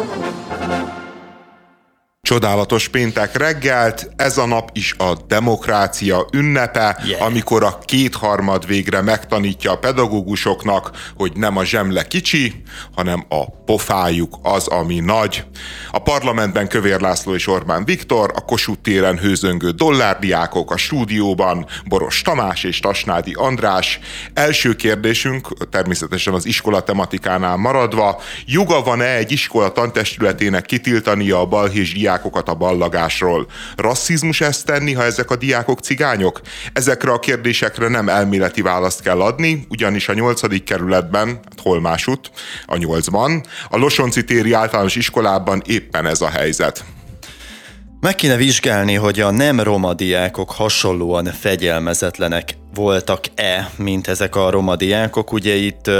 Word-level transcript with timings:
Thank 0.00 0.70
you. 0.72 0.79
Csodálatos 2.30 2.88
péntek 2.88 3.36
reggelt, 3.36 4.10
ez 4.16 4.38
a 4.38 4.46
nap 4.46 4.70
is 4.72 4.94
a 4.98 5.14
demokrácia 5.28 6.26
ünnepe, 6.32 7.02
yeah. 7.04 7.22
amikor 7.22 7.62
a 7.62 7.78
kétharmad 7.84 8.66
végre 8.66 9.00
megtanítja 9.00 9.72
a 9.72 9.78
pedagógusoknak, 9.78 10.90
hogy 11.16 11.32
nem 11.34 11.56
a 11.56 11.64
zsemle 11.64 12.02
kicsi, 12.02 12.62
hanem 12.94 13.24
a 13.28 13.50
pofájuk 13.50 14.38
az, 14.42 14.66
ami 14.66 15.00
nagy. 15.00 15.44
A 15.90 15.98
parlamentben 15.98 16.68
Kövér 16.68 17.00
László 17.00 17.34
és 17.34 17.46
Orbán 17.46 17.84
Viktor, 17.84 18.32
a 18.34 18.40
Kossuth 18.40 18.80
téren 18.80 19.18
hőzöngő 19.18 19.70
dollárdiákok, 19.70 20.70
a 20.70 20.76
stúdióban 20.76 21.66
Boros 21.84 22.22
Tamás 22.22 22.64
és 22.64 22.80
Tasnádi 22.80 23.32
András. 23.34 23.98
Első 24.34 24.74
kérdésünk, 24.74 25.68
természetesen 25.70 26.34
az 26.34 26.46
iskola 26.46 26.80
tematikánál 26.82 27.56
maradva, 27.56 28.20
joga 28.46 28.82
van-e 28.82 29.14
egy 29.14 29.32
iskola 29.32 29.72
tantestületének 29.72 30.66
kitiltania 30.66 31.40
a 31.40 31.46
balhés 31.46 31.92
diákokat 32.20 32.48
a 32.48 32.54
ballagásról? 32.54 33.46
Rasszizmus 33.76 34.40
ezt 34.40 34.64
tenni, 34.64 34.92
ha 34.92 35.04
ezek 35.04 35.30
a 35.30 35.36
diákok 35.36 35.80
cigányok? 35.80 36.40
Ezekre 36.72 37.12
a 37.12 37.18
kérdésekre 37.18 37.88
nem 37.88 38.08
elméleti 38.08 38.62
választ 38.62 39.02
kell 39.02 39.20
adni, 39.20 39.66
ugyanis 39.68 40.08
a 40.08 40.14
nyolcadik 40.14 40.64
kerületben, 40.64 41.28
hát 41.28 41.60
hol 41.62 41.80
másút, 41.80 42.30
a 42.66 42.76
nyolcban, 42.76 43.42
a 43.70 43.76
Losonci 43.76 44.24
téri 44.24 44.52
általános 44.52 44.96
iskolában 44.96 45.62
éppen 45.66 46.06
ez 46.06 46.20
a 46.20 46.28
helyzet. 46.28 46.84
Meg 48.00 48.14
kéne 48.14 48.36
vizsgálni, 48.36 48.94
hogy 48.94 49.20
a 49.20 49.30
nem 49.30 49.60
roma 49.60 49.94
diákok 49.94 50.50
hasonlóan 50.50 51.24
fegyelmezetlenek 51.24 52.59
voltak-e, 52.74 53.70
mint 53.76 54.08
ezek 54.08 54.36
a 54.36 54.50
roma 54.50 54.76
diákok. 54.76 55.32
Ugye 55.32 55.54
itt 55.54 55.90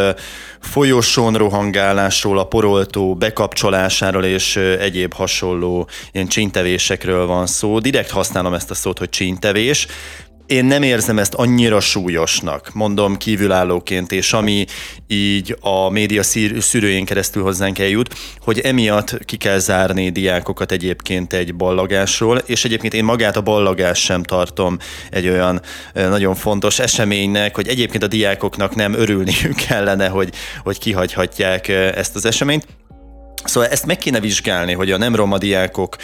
folyosón 0.60 1.34
rohangálásról, 1.34 2.38
a 2.38 2.44
poroltó 2.44 3.14
bekapcsolásáról 3.14 4.24
és 4.24 4.56
egyéb 4.56 5.14
hasonló 5.14 5.88
ilyen 6.12 6.26
csintevésekről 6.26 7.26
van 7.26 7.46
szó. 7.46 7.78
Direkt 7.78 8.10
használom 8.10 8.54
ezt 8.54 8.70
a 8.70 8.74
szót, 8.74 8.98
hogy 8.98 9.08
csintevés, 9.08 9.86
én 10.50 10.64
nem 10.64 10.82
érzem 10.82 11.18
ezt 11.18 11.34
annyira 11.34 11.80
súlyosnak, 11.80 12.70
mondom 12.72 13.16
kívülállóként, 13.16 14.12
és 14.12 14.32
ami 14.32 14.66
így 15.06 15.56
a 15.60 15.88
média 15.88 16.22
szűrőjén 16.58 17.04
keresztül 17.04 17.42
hozzánk 17.42 17.78
eljut, 17.78 18.14
hogy 18.40 18.60
emiatt 18.60 19.24
ki 19.24 19.36
kell 19.36 19.58
zárni 19.58 20.10
diákokat 20.10 20.72
egyébként 20.72 21.32
egy 21.32 21.54
ballagásról, 21.54 22.36
és 22.36 22.64
egyébként 22.64 22.94
én 22.94 23.04
magát 23.04 23.36
a 23.36 23.40
ballagás 23.40 23.98
sem 23.98 24.22
tartom 24.22 24.78
egy 25.10 25.28
olyan 25.28 25.60
nagyon 25.94 26.34
fontos 26.34 26.78
eseménynek, 26.78 27.54
hogy 27.54 27.68
egyébként 27.68 28.02
a 28.02 28.06
diákoknak 28.06 28.74
nem 28.74 28.94
örülniük 28.94 29.54
kellene, 29.68 30.08
hogy, 30.08 30.30
hogy 30.62 30.78
kihagyhatják 30.78 31.68
ezt 31.68 32.16
az 32.16 32.24
eseményt. 32.24 32.66
Szóval 33.44 33.68
ezt 33.68 33.86
meg 33.86 33.98
kéne 33.98 34.20
vizsgálni, 34.20 34.72
hogy 34.72 34.90
a 34.90 34.98
nem 34.98 35.14
roma 35.14 35.38
diákok 35.38 35.96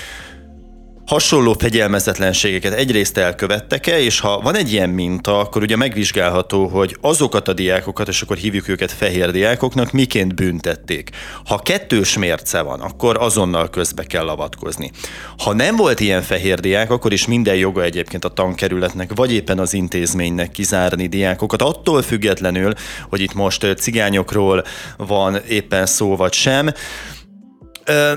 hasonló 1.06 1.54
fegyelmezetlenségeket 1.58 2.72
egyrészt 2.72 3.16
elkövettek-e, 3.16 4.00
és 4.00 4.20
ha 4.20 4.40
van 4.40 4.56
egy 4.56 4.72
ilyen 4.72 4.90
minta, 4.90 5.38
akkor 5.38 5.62
ugye 5.62 5.76
megvizsgálható, 5.76 6.66
hogy 6.66 6.96
azokat 7.00 7.48
a 7.48 7.52
diákokat, 7.52 8.08
és 8.08 8.22
akkor 8.22 8.36
hívjuk 8.36 8.68
őket 8.68 8.92
fehér 8.92 9.30
diákoknak, 9.30 9.92
miként 9.92 10.34
büntették. 10.34 11.10
Ha 11.44 11.58
kettős 11.58 12.18
mérce 12.18 12.60
van, 12.60 12.80
akkor 12.80 13.16
azonnal 13.18 13.70
közbe 13.70 14.04
kell 14.04 14.28
avatkozni. 14.28 14.90
Ha 15.38 15.52
nem 15.52 15.76
volt 15.76 16.00
ilyen 16.00 16.22
fehér 16.22 16.60
diák, 16.60 16.90
akkor 16.90 17.12
is 17.12 17.26
minden 17.26 17.56
joga 17.56 17.82
egyébként 17.82 18.24
a 18.24 18.28
tankerületnek, 18.28 19.10
vagy 19.14 19.32
éppen 19.32 19.58
az 19.58 19.74
intézménynek 19.74 20.50
kizárni 20.50 21.06
diákokat, 21.06 21.62
attól 21.62 22.02
függetlenül, 22.02 22.72
hogy 23.08 23.20
itt 23.20 23.34
most 23.34 23.74
cigányokról 23.78 24.64
van 24.96 25.36
éppen 25.48 25.86
szó 25.86 26.16
vagy 26.16 26.32
sem. 26.32 26.72
Ö, 27.86 28.12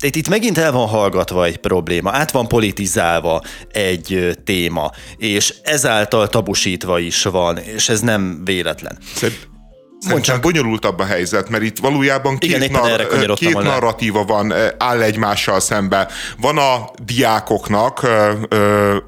itt, 0.00 0.16
itt 0.16 0.28
megint 0.28 0.58
el 0.58 0.72
van 0.72 0.86
hallgatva 0.86 1.44
egy 1.44 1.56
probléma, 1.56 2.10
át 2.12 2.30
van 2.30 2.48
politizálva 2.48 3.42
egy 3.72 4.38
téma, 4.44 4.90
és 5.16 5.54
ezáltal 5.62 6.28
tabusítva 6.28 6.98
is 6.98 7.22
van, 7.22 7.58
és 7.58 7.88
ez 7.88 8.00
nem 8.00 8.40
véletlen. 8.44 8.98
Szép. 9.14 9.48
Szerintem 10.00 10.40
bonyolultabb 10.40 10.98
a 10.98 11.04
helyzet, 11.04 11.48
mert 11.48 11.62
itt 11.62 11.78
valójában 11.78 12.38
két, 12.38 12.56
Igen, 12.56 12.70
nar- 12.70 13.34
két 13.34 13.62
narratíva 13.62 14.24
van, 14.24 14.54
áll 14.78 15.02
egymással 15.02 15.60
szembe. 15.60 16.08
Van 16.40 16.58
a 16.58 16.90
diákoknak 17.04 18.06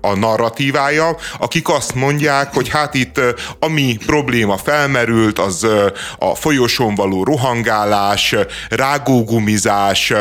a 0.00 0.14
narratívája, 0.14 1.16
akik 1.38 1.68
azt 1.68 1.94
mondják, 1.94 2.54
hogy 2.54 2.68
hát 2.68 2.94
itt 2.94 3.20
ami 3.58 3.96
probléma 4.06 4.56
felmerült, 4.56 5.38
az 5.38 5.66
a 6.18 6.34
folyosón 6.34 6.94
való 6.94 7.24
rohangálás, 7.24 8.34
rágógumizás 8.68 10.12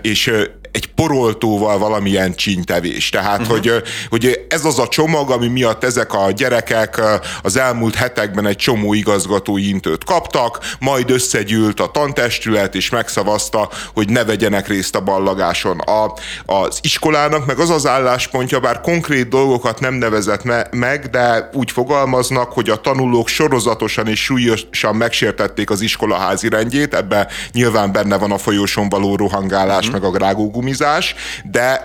és 0.00 0.32
egy 0.72 0.86
poroltóval 0.94 1.78
valamilyen 1.78 2.34
csíntevés. 2.34 3.08
Tehát, 3.08 3.40
uh-huh. 3.40 3.56
hogy, 3.56 3.82
hogy 4.08 4.46
ez 4.48 4.64
az 4.64 4.78
a 4.78 4.88
csomag, 4.88 5.30
ami 5.30 5.48
miatt 5.48 5.84
ezek 5.84 6.12
a 6.12 6.30
gyerekek 6.30 7.00
az 7.42 7.56
elmúlt 7.56 7.94
hetekben 7.94 8.46
egy 8.46 8.56
csomó 8.56 8.94
igazgatói 8.94 9.68
intőt 9.68 10.04
kaptak, 10.04 10.58
majd 10.78 11.10
összegyűlt 11.10 11.80
a 11.80 11.90
tantestület, 11.90 12.74
és 12.74 12.90
megszavazta, 12.90 13.68
hogy 13.94 14.08
ne 14.08 14.24
vegyenek 14.24 14.68
részt 14.68 14.96
a 14.96 15.00
ballagáson. 15.00 15.78
A, 15.78 16.12
az 16.46 16.78
iskolának 16.82 17.46
meg 17.46 17.58
az 17.58 17.70
az 17.70 17.86
álláspontja, 17.86 18.60
bár 18.60 18.80
konkrét 18.80 19.28
dolgokat 19.28 19.80
nem 19.80 19.94
nevezett 19.94 20.44
me- 20.44 20.74
meg, 20.74 21.06
de 21.06 21.50
úgy 21.52 21.70
fogalmaznak, 21.70 22.52
hogy 22.52 22.70
a 22.70 22.80
tanulók 22.80 23.28
sorozatosan 23.28 24.06
és 24.06 24.22
súlyosan 24.24 24.96
megsértették 24.96 25.70
az 25.70 25.80
iskola 25.80 26.16
házi 26.16 26.48
rendjét, 26.48 26.94
ebbe 26.94 27.28
nyilván 27.52 27.92
benne 27.92 28.18
van 28.18 28.32
a 28.32 28.38
folyóson 28.38 28.88
való 28.88 29.16
rohangálás, 29.16 29.86
uh-huh. 29.86 29.92
meg 29.92 30.04
a 30.04 30.10
grágógumizás, 30.10 30.59
gumizás, 30.60 31.14
de 31.44 31.82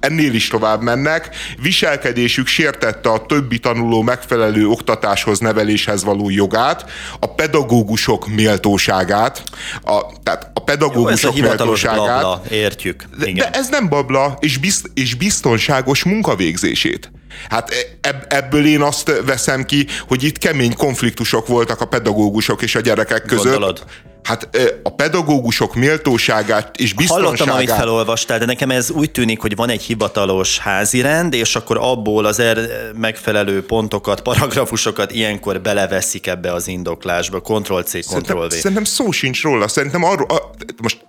ennél 0.00 0.34
is 0.34 0.48
tovább 0.48 0.82
mennek, 0.82 1.36
viselkedésük 1.62 2.46
sértette 2.46 3.08
a 3.08 3.26
többi 3.26 3.58
tanuló 3.58 4.02
megfelelő 4.02 4.66
oktatáshoz, 4.66 5.38
neveléshez 5.38 6.04
való 6.04 6.30
jogát, 6.30 6.90
a 7.20 7.34
pedagógusok 7.34 8.28
méltóságát, 8.28 9.42
a, 9.84 10.02
tehát 10.22 10.50
a 10.54 10.60
pedagógusok 10.60 11.36
Jó, 11.36 11.44
ez 11.44 11.50
a 11.50 11.56
méltóságát. 11.56 12.22
Babla, 12.22 12.42
értjük. 12.50 13.04
Igen. 13.20 13.34
De, 13.34 13.50
ez 13.58 13.68
nem 13.68 13.88
babla, 13.88 14.36
és, 14.40 14.58
bizt, 14.58 14.90
és 14.94 15.14
biztonságos 15.14 16.04
munkavégzését. 16.04 17.10
Hát 17.48 17.96
ebb, 18.00 18.26
ebből 18.28 18.66
én 18.66 18.80
azt 18.80 19.22
veszem 19.26 19.64
ki, 19.64 19.86
hogy 20.08 20.24
itt 20.24 20.38
kemény 20.38 20.74
konfliktusok 20.74 21.46
voltak 21.46 21.80
a 21.80 21.84
pedagógusok 21.84 22.62
és 22.62 22.74
a 22.74 22.80
gyerekek 22.80 23.22
között. 23.22 23.42
Gondolod? 23.44 23.84
Hát 24.26 24.48
a 24.82 24.90
pedagógusok 24.90 25.74
méltóságát 25.74 26.76
és 26.76 26.92
biztonságát... 26.92 27.38
Hallottam, 27.38 27.56
amit 27.56 27.70
felolvastál, 27.70 28.38
de 28.38 28.44
nekem 28.44 28.70
ez 28.70 28.90
úgy 28.90 29.10
tűnik, 29.10 29.40
hogy 29.40 29.56
van 29.56 29.68
egy 29.68 29.82
hivatalos 29.82 30.58
házirend, 30.58 31.34
és 31.34 31.56
akkor 31.56 31.76
abból 31.80 32.24
az 32.24 32.38
er 32.38 32.58
megfelelő 32.94 33.64
pontokat, 33.66 34.20
paragrafusokat 34.20 35.12
ilyenkor 35.12 35.60
beleveszik 35.60 36.26
ebbe 36.26 36.52
az 36.52 36.68
indoklásba. 36.68 37.40
Ctrl-C, 37.40 37.90
Ctrl-V. 37.90 38.22
Szerintem, 38.22 38.48
szerintem 38.48 38.84
szó 38.84 39.10
sincs 39.10 39.42
róla. 39.42 39.68
Szerintem 39.68 40.04
arról, 40.04 40.26
a, 40.28 40.50
most 40.82 41.04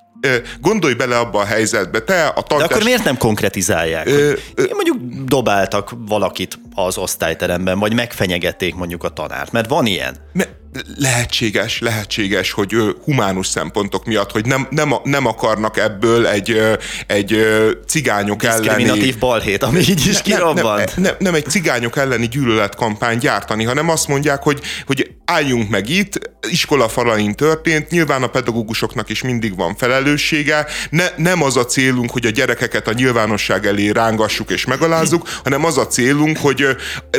gondolj 0.61 0.93
bele 0.93 1.17
abba 1.17 1.39
a 1.39 1.45
helyzetbe, 1.45 1.99
te 1.99 2.25
a 2.25 2.41
tantest... 2.41 2.69
De 2.69 2.75
akkor 2.75 2.83
miért 2.83 3.03
nem 3.03 3.17
konkretizálják? 3.17 4.07
Ö, 4.07 4.33
ö, 4.55 4.63
mondjuk 4.73 4.97
dobáltak 5.25 5.93
valakit 6.07 6.59
az 6.85 6.97
osztályteremben, 6.97 7.79
vagy 7.79 7.93
megfenyegették 7.93 8.75
mondjuk 8.75 9.03
a 9.03 9.09
tanárt, 9.09 9.51
mert 9.51 9.69
van 9.69 9.85
ilyen. 9.85 10.15
Me- 10.33 10.55
lehetséges, 10.97 11.79
lehetséges, 11.79 12.51
hogy 12.51 12.75
humánus 13.03 13.47
szempontok 13.47 14.05
miatt, 14.05 14.31
hogy 14.31 14.45
nem, 14.45 14.67
nem, 14.69 14.93
nem 15.03 15.25
akarnak 15.25 15.77
ebből 15.77 16.27
egy, 16.27 16.61
egy 17.07 17.47
cigányok 17.87 18.43
elleni... 18.43 18.65
Diszkriminatív 18.65 19.17
balhét, 19.17 19.63
ami 19.63 19.79
így 19.79 20.07
is 20.07 20.21
kirobbant. 20.21 20.95
Nem, 20.95 21.03
nem, 21.03 21.15
nem, 21.19 21.33
egy 21.33 21.45
cigányok 21.45 21.97
elleni 21.97 22.27
gyűlöletkampány 22.27 23.17
gyártani, 23.17 23.63
hanem 23.63 23.89
azt 23.89 24.07
mondják, 24.07 24.43
hogy, 24.43 24.61
hogy 24.85 25.11
álljunk 25.25 25.69
meg 25.69 25.89
itt, 25.89 26.31
iskola 26.49 26.89
falain 26.89 27.35
történt, 27.35 27.89
nyilván 27.89 28.23
a 28.23 28.27
pedagógusoknak 28.27 29.09
is 29.09 29.21
mindig 29.21 29.55
van 29.55 29.75
felelőssége, 29.75 30.65
ne, 30.89 31.05
nem 31.17 31.43
az 31.43 31.57
a 31.57 31.65
célunk, 31.65 32.11
hogy 32.11 32.25
a 32.25 32.29
gyerekeket 32.29 32.87
a 32.87 32.93
nyilvánosság 32.93 33.65
elé 33.65 33.89
rángassuk 33.89 34.51
és 34.51 34.65
megalázzuk, 34.65 35.29
hanem 35.43 35.65
az 35.65 35.77
a 35.77 35.87
célunk, 35.87 36.37
hogy 36.37 36.66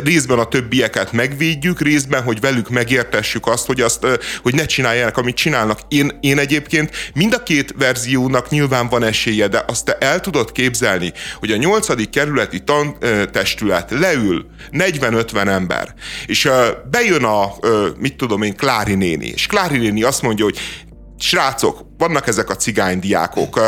részben 0.03 0.39
a 0.39 0.47
többieket 0.47 1.11
megvédjük, 1.11 1.81
részben, 1.81 2.23
hogy 2.23 2.39
velük 2.39 2.69
megértessük 2.69 3.47
azt, 3.47 3.65
hogy, 3.65 3.81
azt, 3.81 4.07
hogy 4.41 4.53
ne 4.53 4.65
csinálják, 4.65 5.17
amit 5.17 5.35
csinálnak. 5.35 5.79
Én, 5.87 6.17
én 6.21 6.39
egyébként 6.39 7.11
mind 7.13 7.33
a 7.33 7.43
két 7.43 7.73
verziónak 7.77 8.49
nyilván 8.49 8.87
van 8.89 9.03
esélye, 9.03 9.47
de 9.47 9.63
azt 9.67 9.85
te 9.85 9.97
el 9.99 10.19
tudod 10.19 10.51
képzelni, 10.51 11.13
hogy 11.39 11.51
a 11.51 11.57
nyolcadik 11.57 12.09
kerületi 12.09 12.63
tantestület 12.63 13.91
leül 13.91 14.45
40-50 14.71 15.47
ember, 15.47 15.93
és 16.25 16.49
bejön 16.91 17.23
a, 17.23 17.53
mit 17.97 18.15
tudom 18.15 18.41
én, 18.41 18.55
Klári 18.55 18.95
néni, 18.95 19.27
és 19.27 19.45
Klári 19.45 19.77
néni 19.77 20.03
azt 20.03 20.21
mondja, 20.21 20.43
hogy 20.43 20.59
srácok, 21.17 21.85
vannak 21.97 22.27
ezek 22.27 22.49
a 22.49 22.55
cigánydiákok, 22.55 23.59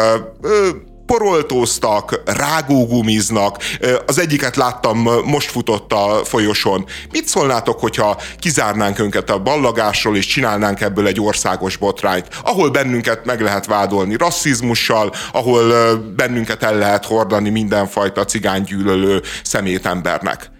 poroltóztak, 1.05 2.21
rágógumiznak, 2.25 3.57
az 4.05 4.19
egyiket 4.19 4.55
láttam, 4.55 4.97
most 5.25 5.51
futott 5.51 5.93
a 5.93 6.21
folyosón. 6.23 6.85
Mit 7.11 7.27
szólnátok, 7.27 7.79
hogyha 7.79 8.17
kizárnánk 8.39 8.99
önket 8.99 9.29
a 9.29 9.39
ballagásról, 9.39 10.17
és 10.17 10.25
csinálnánk 10.25 10.81
ebből 10.81 11.07
egy 11.07 11.21
országos 11.21 11.77
botrányt, 11.77 12.27
ahol 12.43 12.69
bennünket 12.69 13.25
meg 13.25 13.41
lehet 13.41 13.65
vádolni 13.65 14.17
rasszizmussal, 14.17 15.13
ahol 15.31 15.95
bennünket 16.15 16.63
el 16.63 16.77
lehet 16.77 17.05
hordani 17.05 17.49
mindenfajta 17.49 18.25
cigánygyűlölő 18.25 19.21
szemétembernek. 19.43 20.51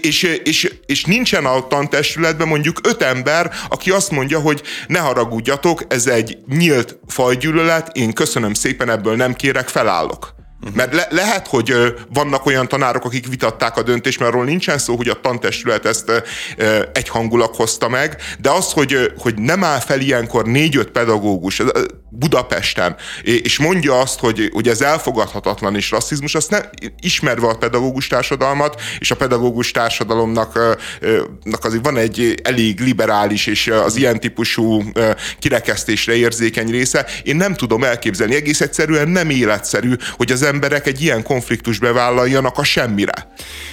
És, 0.00 0.22
és, 0.44 0.72
és 0.86 1.04
nincsen 1.04 1.44
a 1.44 1.66
tantestületben 1.66 2.48
mondjuk 2.48 2.80
öt 2.82 3.02
ember, 3.02 3.50
aki 3.68 3.90
azt 3.90 4.10
mondja, 4.10 4.40
hogy 4.40 4.62
ne 4.86 4.98
haragudjatok, 4.98 5.82
ez 5.88 6.06
egy 6.06 6.38
nyílt 6.48 6.98
fajgyűlölet, 7.06 7.96
én 7.96 8.12
köszönöm 8.12 8.54
szépen, 8.54 8.90
ebből 8.90 9.16
nem 9.16 9.34
kérek, 9.34 9.68
felállok. 9.68 10.34
Uh-huh. 10.62 10.76
Mert 10.76 10.94
le, 10.94 11.06
lehet, 11.10 11.46
hogy 11.46 11.70
ö, 11.70 11.88
vannak 12.12 12.46
olyan 12.46 12.68
tanárok, 12.68 13.04
akik 13.04 13.28
vitatták 13.28 13.76
a 13.76 13.82
döntést, 13.82 14.18
mert 14.18 14.32
arról 14.32 14.44
nincsen 14.44 14.78
szó, 14.78 14.96
hogy 14.96 15.08
a 15.08 15.20
tantestület 15.20 15.86
ezt 15.86 16.22
ö, 16.56 16.82
egyhangulag 16.92 17.54
hozta 17.54 17.88
meg, 17.88 18.16
de 18.40 18.50
az, 18.50 18.72
hogy, 18.72 18.92
ö, 18.92 19.04
hogy 19.18 19.34
nem 19.34 19.64
áll 19.64 19.80
fel 19.80 20.00
ilyenkor 20.00 20.44
négy-öt 20.44 20.90
pedagógus 20.90 21.58
ö, 21.58 21.84
Budapesten, 22.14 22.96
és 23.22 23.58
mondja 23.58 24.00
azt, 24.00 24.18
hogy, 24.18 24.50
hogy 24.52 24.68
ez 24.68 24.80
elfogadhatatlan 24.80 25.76
és 25.76 25.90
rasszizmus, 25.90 26.34
azt 26.34 26.50
ne, 26.50 26.58
ismerve 27.00 27.46
a 27.46 27.56
pedagógus 27.56 28.06
társadalmat, 28.06 28.80
és 28.98 29.10
a 29.10 29.16
pedagógus 29.16 29.70
társadalomnak 29.70 30.58
azért 31.44 31.84
van 31.84 31.96
egy 31.96 32.40
elég 32.42 32.80
liberális 32.80 33.46
és 33.46 33.66
az 33.66 33.96
ilyen 33.96 34.20
típusú 34.20 34.82
kirekesztésre 35.38 36.14
érzékeny 36.14 36.70
része, 36.70 37.06
én 37.22 37.36
nem 37.36 37.54
tudom 37.54 37.84
elképzelni, 37.84 38.34
egész 38.34 38.60
egyszerűen 38.60 39.08
nem 39.08 39.30
életszerű, 39.30 39.94
hogy 40.16 40.32
az 40.32 40.42
emberek 40.42 40.86
egy 40.86 41.02
ilyen 41.02 41.22
konfliktus 41.22 41.78
bevállaljanak 41.78 42.58
a 42.58 42.64
semmire. 42.64 43.32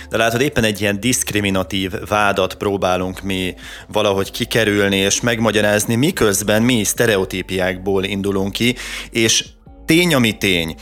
De 0.10 0.18
látod, 0.18 0.42
éppen 0.42 0.64
egy 0.64 0.82
ilyen 0.82 1.00
diszkriminatív 1.00 1.92
vádat 2.08 2.56
próbálunk 2.56 3.22
mi 3.22 3.56
valahogy 3.88 4.32
kikerülni 4.32 4.98
és 4.98 5.22
megmagyarázni, 5.22 5.96
miközben 5.96 6.62
mi 6.62 6.84
sztereotípiákból 6.84 8.04
indulunk 8.04 8.28
ki, 8.52 8.76
és 9.10 9.46
tény, 9.86 10.14
ami 10.14 10.38
tény, 10.38 10.76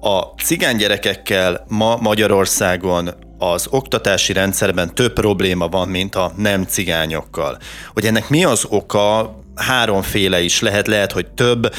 a 0.00 0.20
cigány 0.42 0.76
gyerekekkel 0.76 1.64
ma 1.68 1.96
Magyarországon 1.96 3.14
az 3.38 3.66
oktatási 3.70 4.32
rendszerben 4.32 4.94
több 4.94 5.12
probléma 5.12 5.68
van, 5.68 5.88
mint 5.88 6.14
a 6.14 6.32
nem 6.36 6.64
cigányokkal. 6.64 7.58
Hogy 7.92 8.06
ennek 8.06 8.28
mi 8.28 8.44
az 8.44 8.66
oka, 8.68 9.36
háromféle 9.56 10.40
is 10.40 10.60
lehet, 10.60 10.86
lehet, 10.86 11.12
hogy 11.12 11.26
több 11.26 11.72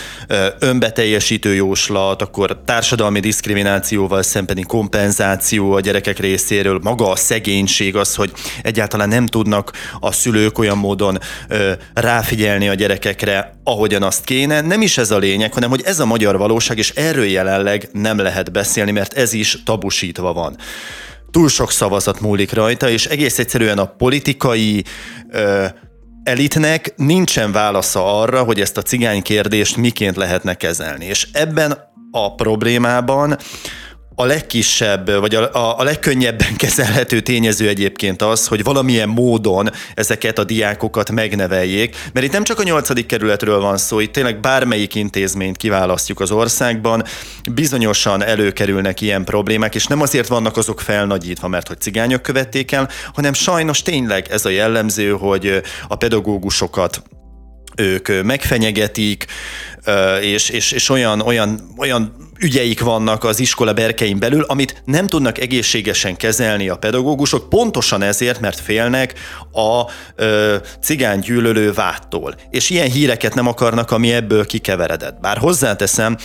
önbeteljesítő 0.60 1.54
jóslat, 1.54 2.22
akkor 2.22 2.62
társadalmi 2.66 3.20
diszkriminációval 3.20 4.22
szembeni 4.22 4.62
kompenzáció 4.62 5.72
a 5.72 5.80
gyerekek 5.80 6.20
részéről, 6.20 6.80
maga 6.84 7.10
a 7.10 7.16
szegénység, 7.16 7.96
az, 7.96 8.16
hogy 8.16 8.32
egyáltalán 8.62 9.08
nem 9.08 9.26
tudnak 9.26 9.72
a 10.00 10.12
szülők 10.12 10.58
olyan 10.58 10.78
módon 10.78 11.20
ráfigyelni 11.94 12.68
a 12.68 12.74
gyerekekre, 12.74 13.60
ahogyan 13.64 14.04
azt 14.04 14.24
kéne. 14.24 14.62
Nem 14.62 14.82
is 14.82 14.98
ez 14.98 15.12
a 15.12 15.18
lényeg, 15.18 15.54
hanem 15.54 15.70
hogy 15.70 15.82
ez 15.86 16.00
a 16.00 16.06
magyar 16.06 16.38
valóság, 16.38 16.78
és 16.78 16.90
erről 16.90 17.26
jelenleg 17.26 17.90
nem 17.92 18.18
lehet 18.18 18.52
beszélni, 18.52 18.92
mert 18.92 19.14
ez 19.14 19.34
is 19.34 19.64
tabusítva 19.64 20.34
van 20.34 20.58
túl 21.32 21.50
sok 21.50 21.72
szavazat 21.72 22.20
múlik 22.20 22.54
rajta, 22.54 22.90
és 22.90 23.06
egész 23.06 23.40
egyszerűen 23.40 23.78
a 23.78 23.86
politikai 23.86 24.84
ö, 25.32 25.66
elitnek 26.28 26.94
nincsen 26.96 27.52
válasza 27.52 28.22
arra, 28.22 28.44
hogy 28.44 28.60
ezt 28.60 28.78
a 28.78 28.82
cigány 28.82 29.22
kérdést 29.22 29.78
miként 29.78 30.16
lehetne 30.16 30.54
kezelni. 30.54 31.06
És 31.06 31.28
ebben 31.32 31.78
a 32.12 32.36
problémában 32.36 33.38
a 34.20 34.26
legkisebb, 34.26 35.20
vagy 35.20 35.36
a, 35.36 35.54
a, 35.54 35.80
a 35.80 35.84
legkönnyebben 35.84 36.56
kezelhető 36.64 37.20
tényező 37.20 37.68
egyébként 37.68 38.22
az, 38.22 38.48
hogy 38.48 38.64
valamilyen 38.64 39.10
módon 39.10 39.70
ezeket 39.94 40.40
a 40.40 40.44
diákokat 40.44 41.12
megneveljék, 41.12 41.96
mert 42.14 42.26
itt 42.26 42.32
nem 42.32 42.44
csak 42.44 42.60
a 42.60 42.64
nyolcadik 42.64 43.06
kerületről 43.06 43.60
van 43.60 43.78
szó, 43.78 44.00
itt 44.00 44.12
tényleg 44.12 44.40
bármelyik 44.40 44.96
intézményt 44.96 45.58
kiválasztjuk 45.58 46.20
az 46.20 46.32
országban, 46.32 47.04
bizonyosan 47.52 48.24
előkerülnek 48.24 49.02
ilyen 49.02 49.24
problémák, 49.24 49.76
és 49.76 49.86
nem 49.86 50.02
azért 50.02 50.28
vannak 50.28 50.58
azok 50.58 50.82
felnagyítva, 50.82 51.48
mert 51.48 51.68
hogy 51.68 51.80
cigányok 51.80 52.22
követték 52.22 52.72
el, 52.72 52.90
hanem 53.14 53.34
sajnos 53.34 53.82
tényleg 53.82 54.28
ez 54.32 54.46
a 54.46 54.50
jellemző, 54.50 55.12
hogy 55.12 55.62
a 55.88 55.96
pedagógusokat 55.96 57.02
ők 57.76 58.24
megfenyegetik, 58.24 59.26
és, 60.22 60.50
és, 60.50 60.72
és 60.72 60.90
olyan, 60.90 61.22
olyan, 61.22 61.74
olyan 61.78 62.27
ügyeik 62.40 62.82
vannak 62.82 63.24
az 63.24 63.40
iskola 63.40 63.74
berkein 63.74 64.20
belül, 64.20 64.44
amit 64.44 64.82
nem 64.86 65.08
tudnak 65.08 65.38
egészségesen 65.38 66.16
kezelni 66.16 66.70
a 66.70 66.76
pedagógusok, 66.76 67.50
pontosan 67.50 68.02
ezért, 68.02 68.40
mert 68.40 68.60
félnek 68.60 69.14
a 69.52 69.84
ö, 70.16 70.56
cigány 70.82 71.20
gyűlölő 71.20 71.72
vádtól. 71.72 72.36
És 72.50 72.70
ilyen 72.70 72.90
híreket 72.90 73.36
nem 73.36 73.48
akarnak, 73.48 73.92
ami 73.92 74.14
ebből 74.14 74.46
kikeveredett. 74.46 75.20
Bár 75.20 75.38
hozzáteszem, 75.38 76.18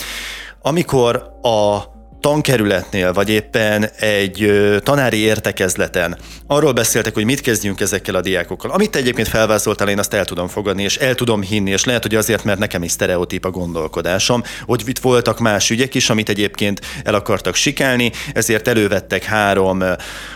amikor 0.63 1.31
a 1.43 1.92
tankerületnél, 2.23 3.13
vagy 3.13 3.29
éppen 3.29 3.91
egy 3.99 4.53
tanári 4.83 5.19
értekezleten 5.19 6.17
arról 6.47 6.73
beszéltek, 6.73 7.15
hogy 7.15 7.25
mit 7.25 7.41
kezdjünk 7.41 7.81
ezekkel 7.81 8.15
a 8.15 8.21
diákokkal. 8.21 8.71
Amit 8.71 8.97
egyébként 8.97 9.29
felvázoltál, 9.29 9.89
én 9.89 9.99
azt 9.99 10.15
el 10.15 10.25
tudom 10.25 10.49
fogadni, 10.49 10.83
és 10.83 10.97
el 10.97 11.15
tudom 11.15 11.43
hinni, 11.43 11.71
és 11.71 11.85
lehet, 11.85 12.03
hogy 12.03 12.15
azért, 12.15 12.45
mert 12.45 12.59
nekem 12.59 12.83
is 12.83 12.91
sztereotíp 12.91 13.45
a 13.45 13.51
gondolkodásom, 13.51 14.43
hogy 14.67 14.83
itt 14.87 14.99
voltak 14.99 15.39
más 15.39 15.71
ügyek 15.71 15.95
is, 15.95 16.11
amit 16.11 16.29
egyébként 16.29 16.81
el 17.05 17.15
akartak 17.15 17.55
sikálni, 17.55 18.13
ezért 18.33 18.69
elővettek 18.69 19.25
három 19.25 19.85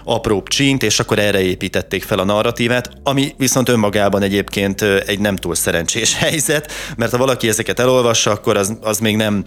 apróbb 0.05 0.49
csínt, 0.49 0.83
és 0.83 1.01
akkor 1.01 1.19
erre 1.19 1.41
építették 1.41 2.03
fel 2.03 2.19
a 2.19 2.25
narratívát, 2.25 2.91
ami 3.03 3.35
viszont 3.37 3.69
önmagában 3.69 4.23
egyébként 4.23 4.83
egy 4.83 5.19
nem 5.19 5.37
túl 5.37 5.55
szerencsés 5.55 6.15
helyzet, 6.25 6.73
mert 6.97 7.11
ha 7.11 7.19
valaki 7.19 7.49
ezeket 7.49 7.79
elolvassa, 7.79 8.31
akkor 8.31 8.57
az, 8.57 8.77
az 8.81 8.99
még 8.99 9.17
nem, 9.17 9.45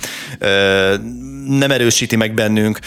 nem 1.58 1.72
erősíti 1.72 2.16
meg 2.16 2.34
bennünk 2.34 2.80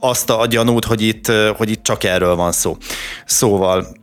azt 0.00 0.30
a 0.30 0.46
gyanút, 0.46 0.84
hogy 0.84 1.02
itt, 1.02 1.32
hogy 1.56 1.70
itt 1.70 1.82
csak 1.82 2.04
erről 2.04 2.36
van 2.36 2.52
szó. 2.52 2.76
Szóval 3.26 3.96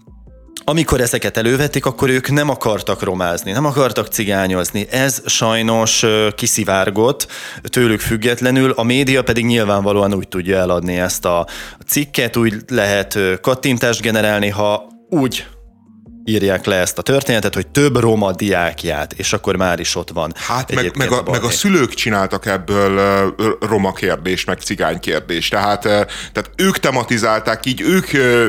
amikor 0.68 1.02
ezeket 1.02 1.38
elővették, 1.38 1.86
akkor 1.86 2.10
ők 2.10 2.32
nem 2.32 2.50
akartak 2.50 3.04
romázni, 3.04 3.52
nem 3.52 3.66
akartak 3.66 4.08
cigányozni. 4.08 4.88
Ez 4.92 5.22
sajnos 5.26 6.06
kiszivárgott 6.36 7.28
tőlük 7.64 8.00
függetlenül, 8.00 8.72
a 8.72 8.84
média 8.84 9.24
pedig 9.24 9.46
nyilvánvalóan 9.46 10.14
úgy 10.14 10.28
tudja 10.28 10.58
eladni 10.58 11.00
ezt 11.00 11.26
a 11.26 11.48
cikket, 11.88 12.38
úgy 12.38 12.56
lehet 12.68 13.20
kattintást 13.42 14.02
generálni, 14.02 14.50
ha 14.50 14.88
úgy 15.10 15.46
írják 16.26 16.66
le 16.66 16.76
ezt 16.76 16.98
a 16.98 17.02
történetet, 17.02 17.54
hogy 17.54 17.68
több 17.68 18.00
roma 18.00 18.32
diákját, 18.32 19.14
és 19.14 19.34
akkor 19.34 19.56
már 19.56 19.80
is 19.80 19.96
ott 19.96 20.10
van. 20.10 20.34
Hát 20.36 20.76
meg, 20.76 20.98
meg, 20.98 21.12
a, 21.12 21.22
a 21.26 21.32
meg 21.32 21.44
a 21.44 21.50
szülők 21.50 21.94
csináltak 21.94 22.46
ebből 22.46 22.98
uh, 23.38 23.46
roma 23.70 23.94
kérdés, 23.94 24.46
meg 24.46 24.60
cigány 24.60 25.00
kérdés. 25.00 25.48
Tehát, 25.48 25.86
uh, 25.86 25.92
tehát 26.32 26.50
ők 26.56 26.80
tematizálták 26.80 27.66
így, 27.66 27.82
ők 27.82 28.08
uh, 28.14 28.48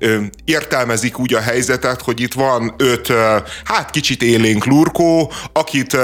uh, 0.00 0.24
értelmezik 0.44 1.18
úgy 1.18 1.34
a 1.34 1.40
helyzetet, 1.40 2.02
hogy 2.02 2.20
itt 2.20 2.34
van 2.34 2.74
öt, 2.76 3.08
uh, 3.08 3.16
hát 3.64 3.90
kicsit 3.90 4.22
élénk 4.22 4.64
lurkó, 4.64 5.32
akit 5.52 5.92
uh, 5.92 6.00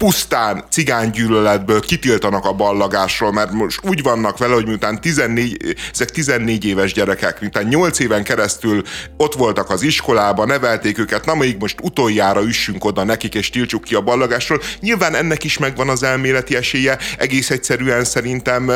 pusztán 0.00 0.64
cigánygyűlöletből 0.70 1.80
kitiltanak 1.80 2.44
a 2.44 2.52
ballagásról, 2.52 3.32
mert 3.32 3.52
most 3.52 3.80
úgy 3.82 4.02
vannak 4.02 4.38
vele, 4.38 4.54
hogy 4.54 4.66
miután 4.66 5.00
14, 5.00 5.76
ezek 5.92 6.10
14 6.10 6.64
éves 6.64 6.92
gyerekek, 6.92 7.40
miután 7.40 7.66
8 7.66 7.98
éven 7.98 8.24
keresztül 8.24 8.82
ott 9.16 9.34
voltak 9.34 9.70
az 9.70 9.82
iskolában, 9.82 10.46
nevelték 10.46 10.98
őket, 10.98 11.24
na 11.24 11.34
még 11.34 11.56
most 11.58 11.78
utoljára 11.82 12.42
üssünk 12.42 12.84
oda 12.84 13.04
nekik, 13.04 13.34
és 13.34 13.50
tiltsuk 13.50 13.84
ki 13.84 13.94
a 13.94 14.00
ballagásról. 14.00 14.60
Nyilván 14.80 15.14
ennek 15.14 15.44
is 15.44 15.58
megvan 15.58 15.88
az 15.88 16.02
elméleti 16.02 16.56
esélye, 16.56 16.98
egész 17.18 17.50
egyszerűen 17.50 18.04
szerintem 18.04 18.70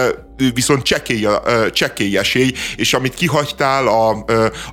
viszont 0.55 0.83
csekély, 0.83 1.29
csekély 1.73 2.17
esély, 2.17 2.53
és 2.77 2.95
amit 2.95 3.15
kihagytál 3.15 3.87
a, 3.87 4.25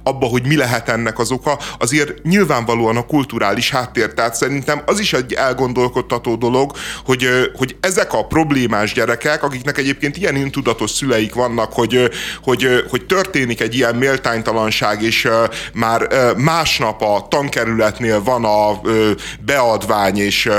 abba, 0.03 0.25
hogy 0.25 0.48
mi 0.48 0.55
lehet 0.55 0.89
ennek 0.89 1.20
az 1.20 1.31
oka, 1.31 1.60
azért 1.79 2.24
nyilvánvalóan 2.24 2.98
a 2.98 3.05
kulturális 3.05 3.70
háttér, 3.70 4.13
tehát 4.13 4.36
szerintem 4.36 4.81
az 4.86 5.00
is 5.00 5.13
egy 5.13 5.34
elgondolkodtató 5.34 6.36
dolog, 6.41 6.71
hogy, 7.05 7.51
hogy 7.55 7.75
ezek 7.79 8.13
a 8.13 8.25
problémás 8.25 8.93
gyerekek, 8.93 9.43
akiknek 9.43 9.77
egyébként 9.77 10.17
ilyen 10.17 10.36
intudatos 10.36 10.91
szüleik 10.91 11.33
vannak, 11.33 11.74
hogy, 11.74 12.10
hogy, 12.43 12.83
hogy 12.89 13.05
történik 13.05 13.62
egy 13.62 13.75
ilyen 13.75 13.95
méltánytalanság, 13.95 15.01
és 15.01 15.29
már 15.74 16.07
másnap 16.38 17.01
a 17.01 17.27
tankerületnél 17.29 18.24
van 18.24 18.45
a 18.45 18.81
beadvány 19.45 20.17
és, 20.17 20.50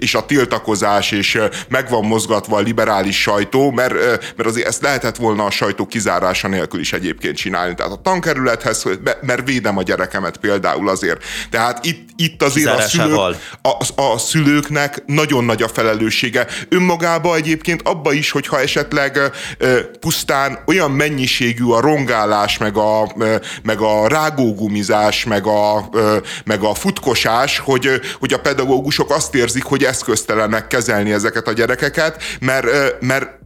és 0.00 0.14
a 0.14 0.26
tiltakozás, 0.26 1.10
és 1.10 1.40
meg 1.68 1.88
van 1.88 2.04
mozgatva 2.04 2.56
a 2.56 2.60
liberális 2.60 3.20
sajtó, 3.20 3.70
mert, 3.70 3.94
mert 4.36 4.48
azért 4.48 4.66
ezt 4.66 4.82
lehetett 4.82 5.16
volna 5.16 5.44
a 5.44 5.50
sajtó 5.50 5.86
kizárása 5.86 6.48
nélkül 6.48 6.80
is 6.80 6.92
egyébként 6.92 7.36
csinálni. 7.36 7.74
Tehát 7.74 7.92
a 7.92 8.00
tankerülethez, 8.02 8.84
mert 9.20 9.46
védem 9.46 9.78
a 9.78 9.82
gyerekemet 9.82 10.36
például 10.36 10.88
azért. 10.88 11.22
Tehát 11.50 11.84
itt, 11.84 12.08
itt 12.16 12.42
azért 12.42 12.78
a, 12.78 12.80
szülők, 12.80 13.36
a, 13.62 14.02
a 14.02 14.18
szülőknek 14.18 15.02
nagyon 15.24 15.44
nagy 15.44 15.62
a 15.62 15.68
felelőssége. 15.68 16.46
Önmagába 16.68 17.36
egyébként 17.36 17.80
abba 17.82 18.12
is, 18.12 18.30
hogyha 18.30 18.60
esetleg 18.60 19.18
pusztán 20.00 20.58
olyan 20.66 20.90
mennyiségű 20.90 21.64
a 21.64 21.80
rongálás, 21.80 22.58
meg 22.58 22.76
a, 22.76 23.14
meg 23.62 23.80
a 23.80 24.08
rágógumizás, 24.08 25.24
meg 25.24 25.46
a, 25.46 25.88
meg 26.44 26.62
a 26.62 26.74
futkosás, 26.74 27.58
hogy, 27.58 28.00
hogy 28.18 28.32
a 28.32 28.40
pedagógusok 28.40 29.10
azt 29.10 29.34
érzik, 29.34 29.64
hogy 29.64 29.84
eszköztelenek 29.84 30.66
kezelni 30.66 31.12
ezeket 31.12 31.48
a 31.48 31.52
gyerekeket, 31.52 32.22
mert, 32.40 32.66
mert 33.00 33.42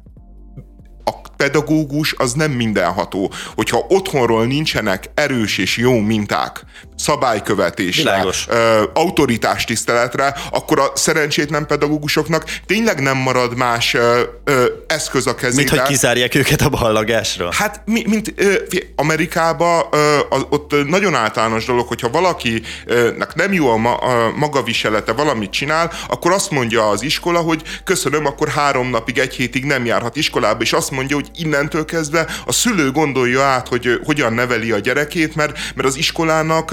pedagógus 1.38 2.14
az 2.16 2.32
nem 2.32 2.50
mindenható. 2.50 3.32
Hogyha 3.54 3.84
otthonról 3.88 4.46
nincsenek 4.46 5.10
erős 5.14 5.58
és 5.58 5.76
jó 5.76 5.98
minták, 6.00 6.64
szabálykövetésre, 6.96 8.24
ö, 8.48 8.82
autoritás 8.94 9.64
tiszteletre, 9.64 10.34
akkor 10.50 10.78
a 10.78 10.92
szerencsétlen 10.94 11.66
pedagógusoknak 11.66 12.44
tényleg 12.66 13.00
nem 13.00 13.16
marad 13.16 13.56
más 13.56 13.94
ö, 13.94 14.20
ö, 14.44 14.64
eszköz 14.86 15.26
a 15.26 15.34
kezében. 15.34 15.64
Mint 15.64 15.78
hogy 15.78 15.88
kizárják 15.88 16.34
őket 16.34 16.60
a 16.60 16.68
ballagásra. 16.68 17.48
Hát, 17.52 17.82
mi, 17.84 18.02
mint 18.06 18.32
ö, 18.36 18.54
Amerikában 18.96 19.82
ö, 19.90 20.18
ott 20.48 20.74
nagyon 20.86 21.14
általános 21.14 21.64
dolog, 21.64 21.86
hogyha 21.86 22.10
valakinek 22.10 23.34
nem 23.34 23.52
jó 23.52 23.70
a, 23.70 23.76
ma, 23.76 23.94
a 23.94 24.32
magaviselete, 24.36 25.12
valamit 25.12 25.50
csinál, 25.50 25.92
akkor 26.08 26.32
azt 26.32 26.50
mondja 26.50 26.88
az 26.88 27.02
iskola, 27.02 27.38
hogy 27.38 27.62
köszönöm, 27.84 28.26
akkor 28.26 28.48
három 28.48 28.90
napig, 28.90 29.18
egy 29.18 29.34
hétig 29.34 29.64
nem 29.64 29.84
járhat 29.84 30.16
iskolába, 30.16 30.62
és 30.62 30.72
azt 30.72 30.90
mondja, 30.90 31.16
hogy 31.16 31.27
hogy 31.28 31.44
innentől 31.44 31.84
kezdve 31.84 32.26
a 32.46 32.52
szülő 32.52 32.90
gondolja 32.90 33.42
át, 33.42 33.68
hogy 33.68 34.00
hogyan 34.04 34.32
neveli 34.32 34.70
a 34.70 34.78
gyerekét, 34.78 35.34
mert, 35.34 35.58
mert 35.74 35.88
az 35.88 35.96
iskolának 35.96 36.70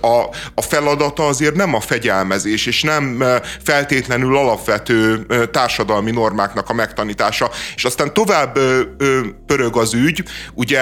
a, 0.00 0.22
a 0.54 0.62
feladata 0.62 1.26
azért 1.26 1.54
nem 1.54 1.74
a 1.74 1.80
fegyelmezés, 1.80 2.66
és 2.66 2.82
nem 2.82 3.24
feltétlenül 3.64 4.36
alapvető 4.36 5.26
társadalmi 5.50 6.10
normáknak 6.10 6.68
a 6.68 6.74
megtanítása. 6.74 7.50
És 7.74 7.84
aztán 7.84 8.14
tovább 8.14 8.58
pörög 9.46 9.76
az 9.76 9.94
ügy, 9.94 10.24
ugye 10.54 10.80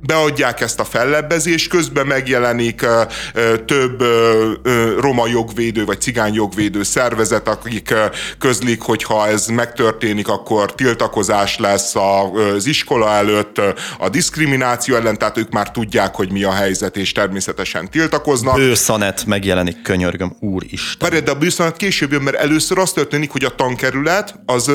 beadják 0.00 0.60
ezt 0.60 0.80
a 0.80 0.84
fellebbezést, 0.84 1.68
közben 1.68 2.06
megjelenik 2.06 2.86
több 3.66 4.02
roma 5.00 5.26
jogvédő 5.26 5.84
vagy 5.84 6.00
cigány 6.00 6.34
jogvédő 6.34 6.82
szervezet, 6.82 7.48
akik 7.48 7.94
közlik, 8.38 8.82
hogy 8.82 9.02
ha 9.02 9.28
ez 9.28 9.46
megtörténik, 9.46 10.28
akkor 10.28 10.74
tiltakozás 10.74 11.58
lesz 11.58 11.94
az 11.94 12.66
iskola 12.66 13.10
előtt 13.10 13.60
a 13.98 14.08
diszkrimináció 14.08 14.94
ellen, 14.94 15.18
tehát 15.18 15.38
ők 15.38 15.50
már 15.50 15.70
tudják, 15.70 16.14
hogy 16.14 16.32
mi 16.32 16.42
a 16.42 16.52
helyzet, 16.52 16.96
és 16.96 17.12
természetesen 17.12 17.90
tiltakoznak. 17.90 18.54
Bőszanet 18.54 19.24
megjelenik, 19.26 19.82
könyörgöm, 19.82 20.36
úristen. 20.40 21.10
Várj, 21.10 21.22
de 21.22 21.30
a 21.30 21.34
bőszanet 21.34 21.76
később 21.76 22.12
jön, 22.12 22.22
mert 22.22 22.36
először 22.36 22.78
az 22.78 22.92
történik, 22.92 23.30
hogy 23.30 23.44
a 23.44 23.54
tankerület 23.54 24.34
az, 24.46 24.70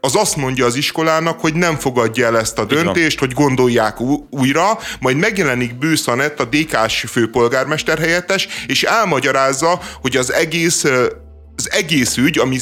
az 0.00 0.16
azt 0.16 0.36
mondja 0.36 0.66
az 0.66 0.74
iskolának, 0.74 1.40
hogy 1.40 1.54
nem 1.54 1.76
fogadja 1.76 2.26
el 2.26 2.38
ezt 2.38 2.58
a 2.58 2.64
döntést, 2.64 3.18
hogy 3.18 3.32
gondolják 3.32 4.00
újra, 4.30 4.61
újra, 4.62 4.78
majd 5.00 5.16
megjelenik 5.16 5.74
Bőszanett, 5.74 6.40
a 6.40 6.44
DK-s 6.44 7.04
főpolgármester 7.10 7.98
helyettes, 7.98 8.48
és 8.66 8.82
elmagyarázza, 8.82 9.80
hogy 10.00 10.16
az 10.16 10.32
egész 10.32 10.84
az 11.56 11.70
egész 11.72 12.16
ügy, 12.16 12.38
ami 12.38 12.58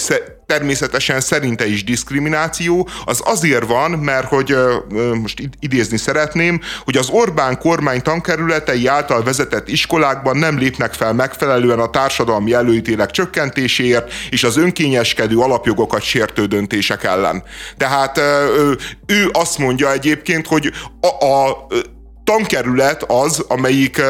természetesen 0.47 1.21
szerinte 1.21 1.67
is 1.67 1.85
diszkrimináció, 1.85 2.89
az 3.05 3.21
azért 3.25 3.67
van, 3.67 3.91
mert 3.91 4.27
hogy 4.27 4.57
most 5.15 5.43
idézni 5.61 5.97
szeretném, 5.97 6.61
hogy 6.85 6.97
az 6.97 7.09
Orbán 7.09 7.59
kormány 7.59 8.03
tankerületei 8.03 8.87
által 8.87 9.23
vezetett 9.23 9.69
iskolákban 9.69 10.37
nem 10.37 10.59
lépnek 10.59 10.93
fel 10.93 11.13
megfelelően 11.13 11.79
a 11.79 11.91
társadalmi 11.91 12.53
előítélek 12.53 13.11
csökkentéséért 13.11 14.13
és 14.31 14.45
az 14.45 14.57
önkényeskedő 14.57 15.39
alapjogokat 15.39 16.03
sértő 16.03 16.45
döntések 16.45 17.05
ellen. 17.05 17.43
Tehát 17.77 18.21
ő 19.07 19.29
azt 19.33 19.59
mondja 19.59 19.93
egyébként, 19.93 20.47
hogy 20.47 20.73
a, 21.01 21.27
a 21.27 21.67
tankerület 22.31 23.03
az, 23.03 23.45
amelyik 23.49 24.03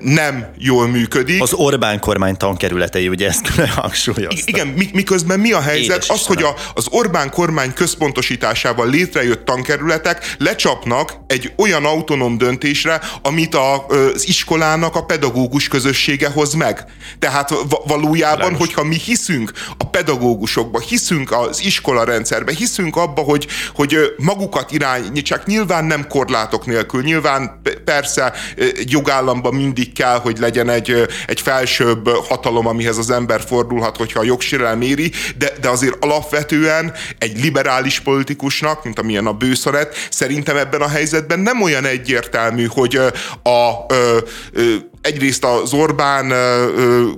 nem 0.00 0.46
jól 0.58 0.88
működik. 0.88 1.42
Az 1.42 1.52
Orbán 1.52 2.00
kormány 2.00 2.36
tankerületei, 2.36 3.08
ugye 3.08 3.28
ezt 3.28 3.52
külön 3.52 3.68
hangsúlyoztam. 3.68 4.42
Igen, 4.44 4.66
miközben 4.92 5.40
mi 5.40 5.52
a 5.52 5.60
helyzet? 5.60 5.96
Édes 5.96 6.08
az, 6.08 6.26
hogy 6.26 6.42
a, 6.42 6.54
az 6.74 6.86
Orbán 6.90 7.30
kormány 7.30 7.72
központosításával 7.72 8.88
létrejött 8.88 9.44
tankerületek 9.44 10.34
lecsapnak 10.38 11.16
egy 11.26 11.52
olyan 11.56 11.84
autonóm 11.84 12.38
döntésre, 12.38 13.00
amit 13.22 13.54
a, 13.54 13.86
az 13.86 14.28
iskolának 14.28 14.96
a 14.96 15.04
pedagógus 15.04 15.68
közössége 15.68 16.28
hoz 16.28 16.54
meg. 16.54 16.84
Tehát 17.18 17.54
valójában, 17.86 18.38
Lágos. 18.38 18.58
hogyha 18.58 18.84
mi 18.84 18.96
hiszünk 18.96 19.52
a 19.78 19.86
pedagógusokba, 19.86 20.80
hiszünk 20.80 21.32
az 21.32 21.64
iskola 21.64 22.04
rendszerbe, 22.04 22.52
hiszünk 22.52 22.96
abba, 22.96 23.22
hogy, 23.22 23.46
hogy 23.74 23.96
magukat 24.16 24.72
irányítsák, 24.72 25.46
nyilván 25.46 25.84
nem 25.84 26.06
korlátok 26.08 26.66
nélkül, 26.66 27.02
nyilván 27.02 27.39
nyilván 27.40 27.60
persze 27.84 28.32
jogállamban 28.84 29.54
mindig 29.54 29.92
kell, 29.92 30.18
hogy 30.18 30.38
legyen 30.38 30.68
egy, 30.68 31.06
egy 31.26 31.40
felsőbb 31.40 32.08
hatalom, 32.08 32.66
amihez 32.66 32.98
az 32.98 33.10
ember 33.10 33.40
fordulhat, 33.40 33.96
hogyha 33.96 34.20
a 34.20 34.24
jogsérelem 34.24 34.80
éri, 34.80 35.12
de, 35.38 35.52
de 35.60 35.68
azért 35.68 36.04
alapvetően 36.04 36.92
egy 37.18 37.40
liberális 37.42 38.00
politikusnak, 38.00 38.84
mint 38.84 38.98
amilyen 38.98 39.26
a 39.26 39.32
bőszaret, 39.32 39.94
szerintem 40.10 40.56
ebben 40.56 40.80
a 40.80 40.88
helyzetben 40.88 41.38
nem 41.38 41.62
olyan 41.62 41.84
egyértelmű, 41.84 42.66
hogy 42.66 42.96
a, 42.96 43.48
a, 43.48 43.86
a 43.86 43.88
egyrészt 45.02 45.44
az 45.44 45.72
Orbán 45.72 46.32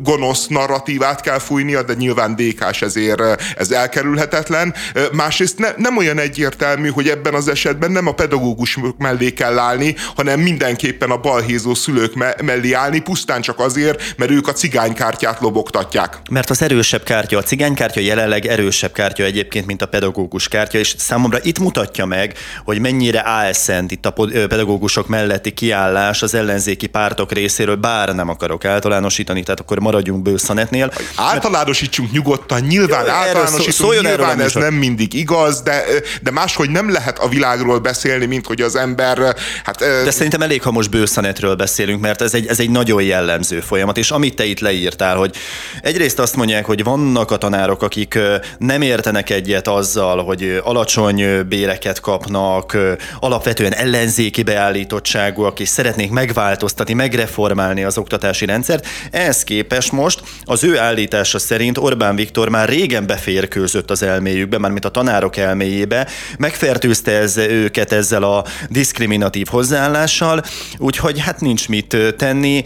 gonosz 0.03 0.47
narratívát 0.47 1.21
kell 1.21 1.39
fújnia, 1.39 1.83
de 1.83 1.95
nyilván 1.95 2.37
DK-s 2.37 2.83
ezért 2.83 3.21
ez 3.57 3.71
elkerülhetetlen. 3.71 4.75
Másrészt 5.13 5.59
ne, 5.59 5.69
nem 5.77 5.97
olyan 5.97 6.19
egyértelmű, 6.19 6.89
hogy 6.89 7.09
ebben 7.09 7.35
az 7.35 7.49
esetben 7.49 7.91
nem 7.91 8.07
a 8.07 8.13
pedagógus 8.13 8.79
mellé 8.99 9.31
kell 9.31 9.59
állni, 9.59 9.95
hanem 10.15 10.41
mindenképpen 10.41 11.11
a 11.11 11.17
balhézó 11.17 11.75
szülők 11.75 12.15
me- 12.15 12.43
mellé 12.43 12.73
állni, 12.73 13.01
pusztán 13.01 13.41
csak 13.41 13.59
azért, 13.59 14.15
mert 14.17 14.31
ők 14.31 14.49
a 14.49 14.53
cigánykártyát 14.53 15.41
lobogtatják. 15.41 16.21
Mert 16.31 16.51
az 16.51 16.63
erősebb 16.63 17.03
kártya, 17.03 17.39
a 17.39 17.43
cigánykártya 17.43 18.01
jelenleg 18.01 18.47
erősebb 18.47 18.93
kártya 18.93 19.25
egyébként, 19.25 19.67
mint 19.67 19.83
a 19.83 19.87
pedagógus 19.87 20.49
kártya, 20.49 20.79
és 20.79 20.95
számomra 20.99 21.39
itt 21.43 21.59
mutatja 21.59 22.05
meg, 22.05 22.35
hogy 22.65 22.81
mennyire 22.81 23.27
álszent 23.27 23.91
itt 23.91 24.07
a 24.07 24.11
pedagógusok 24.49 25.09
melletti 25.09 25.51
kiállás 25.51 26.23
az 26.23 26.35
ellenzéki 26.35 26.87
pártok 26.87 27.33
részéről, 27.33 27.72
erről 27.73 27.77
bár 27.77 28.15
nem 28.15 28.29
akarok 28.29 28.65
általánosítani, 28.65 29.43
tehát 29.43 29.61
akkor 29.61 29.79
maradjunk 29.79 30.23
bőszanetnél. 30.23 30.93
Általánosítsunk 31.17 32.11
nyugodtan, 32.11 32.61
nyilván 32.61 33.09
általánosítunk, 33.09 34.01
nyilván 34.01 34.41
ez 34.41 34.55
nem 34.55 34.75
mindig 34.75 35.15
igaz, 35.15 35.63
de, 35.63 35.85
de 36.23 36.31
máshogy 36.31 36.71
nem 36.71 36.91
lehet 36.91 37.19
a 37.19 37.29
világról 37.29 37.79
beszélni, 37.79 38.27
mint 38.27 38.47
hogy 38.47 38.61
az 38.61 38.77
ember... 38.77 39.37
Hát, 39.65 39.79
de 39.79 40.11
szerintem 40.11 40.43
elég, 40.43 40.63
ha 40.63 40.71
most 40.71 40.91
bőszanetről 40.91 41.55
beszélünk, 41.55 42.01
mert 42.01 42.21
ez 42.21 42.35
egy, 42.35 42.47
ez 42.47 42.61
egy 42.61 42.71
nagyon 42.71 43.03
jellemző 43.03 43.61
folyamat, 43.61 43.97
és 43.97 44.11
amit 44.11 44.35
te 44.35 44.45
itt 44.45 44.61
leírtál, 44.61 45.17
hogy 45.17 45.37
egyrészt 45.83 46.19
azt 46.19 46.37
mondják, 46.37 46.65
hogy 46.65 46.85
vannak 46.85 47.31
a 47.31 47.37
tanárok, 47.37 47.83
akik 47.83 48.19
nem 48.59 48.83
értenek 48.83 49.31
egyet 49.31 49.69
azzal, 49.69 50.25
hogy 50.25 50.61
alacsony 50.65 51.47
béreket 51.49 52.01
kapnak, 52.01 52.77
alapvetően 53.21 53.75
ellenzéki 53.75 54.43
beállítottságúak, 54.43 55.61
és 55.61 55.69
szeretnék 55.69 56.11
megváltoztatni, 56.11 56.95
megreformálni 56.95 57.62
reformálni 57.63 57.85
az 57.85 57.99
oktatási 57.99 58.45
rendszert. 58.45 58.87
Ehhez 59.11 59.45
képest 59.45 59.93
most 59.93 60.23
az 60.45 60.65
ő 60.65 60.79
állítása 60.79 61.39
szerint 61.39 61.79
Orbán 61.79 62.17
Viktor 62.17 62.49
már 62.49 62.69
régen 62.69 63.07
beférkőzött 63.07 63.91
az 63.91 64.03
elméjükbe, 64.03 64.59
már 64.59 64.71
mint 64.71 64.85
a 64.85 64.89
tanárok 64.89 65.37
elméjébe, 65.37 66.07
megfertőzte 66.39 67.13
ez, 67.13 67.37
őket 67.37 67.93
ezzel 67.93 68.23
a 68.23 68.45
diszkriminatív 68.69 69.47
hozzáállással, 69.47 70.43
úgyhogy 70.79 71.21
hát 71.21 71.41
nincs 71.41 71.69
mit 71.69 71.97
tenni, 72.17 72.63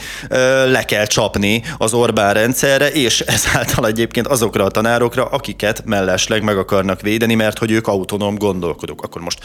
le 0.69 0.85
kell 0.85 1.07
csapni 1.07 1.63
az 1.79 1.95
Orbán 1.95 2.35
rendszerre, 2.35 2.91
és 2.91 3.21
ezáltal 3.21 3.87
egyébként 3.87 4.27
azokra 4.27 4.65
a 4.65 4.71
tanárokra, 4.71 5.25
akiket 5.25 5.83
mellesleg 5.85 6.43
meg 6.43 6.59
akarnak 6.59 7.01
védeni, 7.01 7.35
mert 7.35 7.59
hogy 7.59 7.71
ők 7.71 7.87
autonóm 7.87 8.35
gondolkodók. 8.35 9.03
Akkor 9.03 9.23
most 9.23 9.39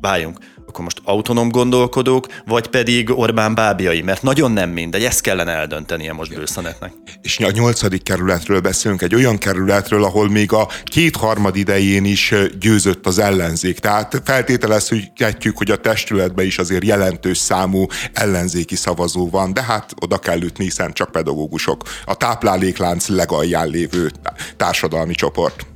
váljunk. 0.00 0.38
Akkor 0.66 0.84
most 0.84 1.00
autonóm 1.04 1.48
gondolkodók, 1.48 2.26
vagy 2.46 2.66
pedig 2.66 3.18
Orbán 3.18 3.54
bábjai, 3.54 4.02
mert 4.02 4.22
nagyon 4.22 4.52
nem 4.52 4.70
mindegy, 4.94 5.12
ezt 5.12 5.20
kellene 5.20 5.52
eldöntenie 5.52 6.12
most 6.12 6.34
Bőszanetnek. 6.34 6.92
És 7.22 7.38
a 7.38 7.50
nyolcadik 7.50 8.02
kerületről 8.02 8.60
beszélünk, 8.60 9.02
egy 9.02 9.14
olyan 9.14 9.38
kerületről, 9.38 10.04
ahol 10.04 10.28
még 10.28 10.52
a 10.52 10.68
kétharmad 10.84 11.56
idején 11.56 12.04
is 12.04 12.34
győzött 12.58 13.06
az 13.06 13.18
ellenzék. 13.18 13.78
Tehát 13.78 14.22
feltételezhetjük, 14.24 15.56
hogy 15.56 15.70
a 15.70 15.76
testületben 15.76 16.46
is 16.46 16.58
azért 16.58 16.84
jelentős 16.84 17.38
számú 17.38 17.86
ellenzéki 18.12 18.76
szavazó 18.76 19.30
van, 19.30 19.52
de 19.52 19.62
hát 19.62 19.90
oda 20.00 20.18
kell 20.18 20.42
ütni, 20.42 20.64
hiszen 20.64 20.92
csak 20.92 21.10
pedagógusok. 21.12 21.82
A 22.04 22.14
tápláléklánc 22.14 23.08
legalján 23.08 23.68
lévő 23.68 24.10
társadalmi 24.56 25.14
csoport. 25.14 25.66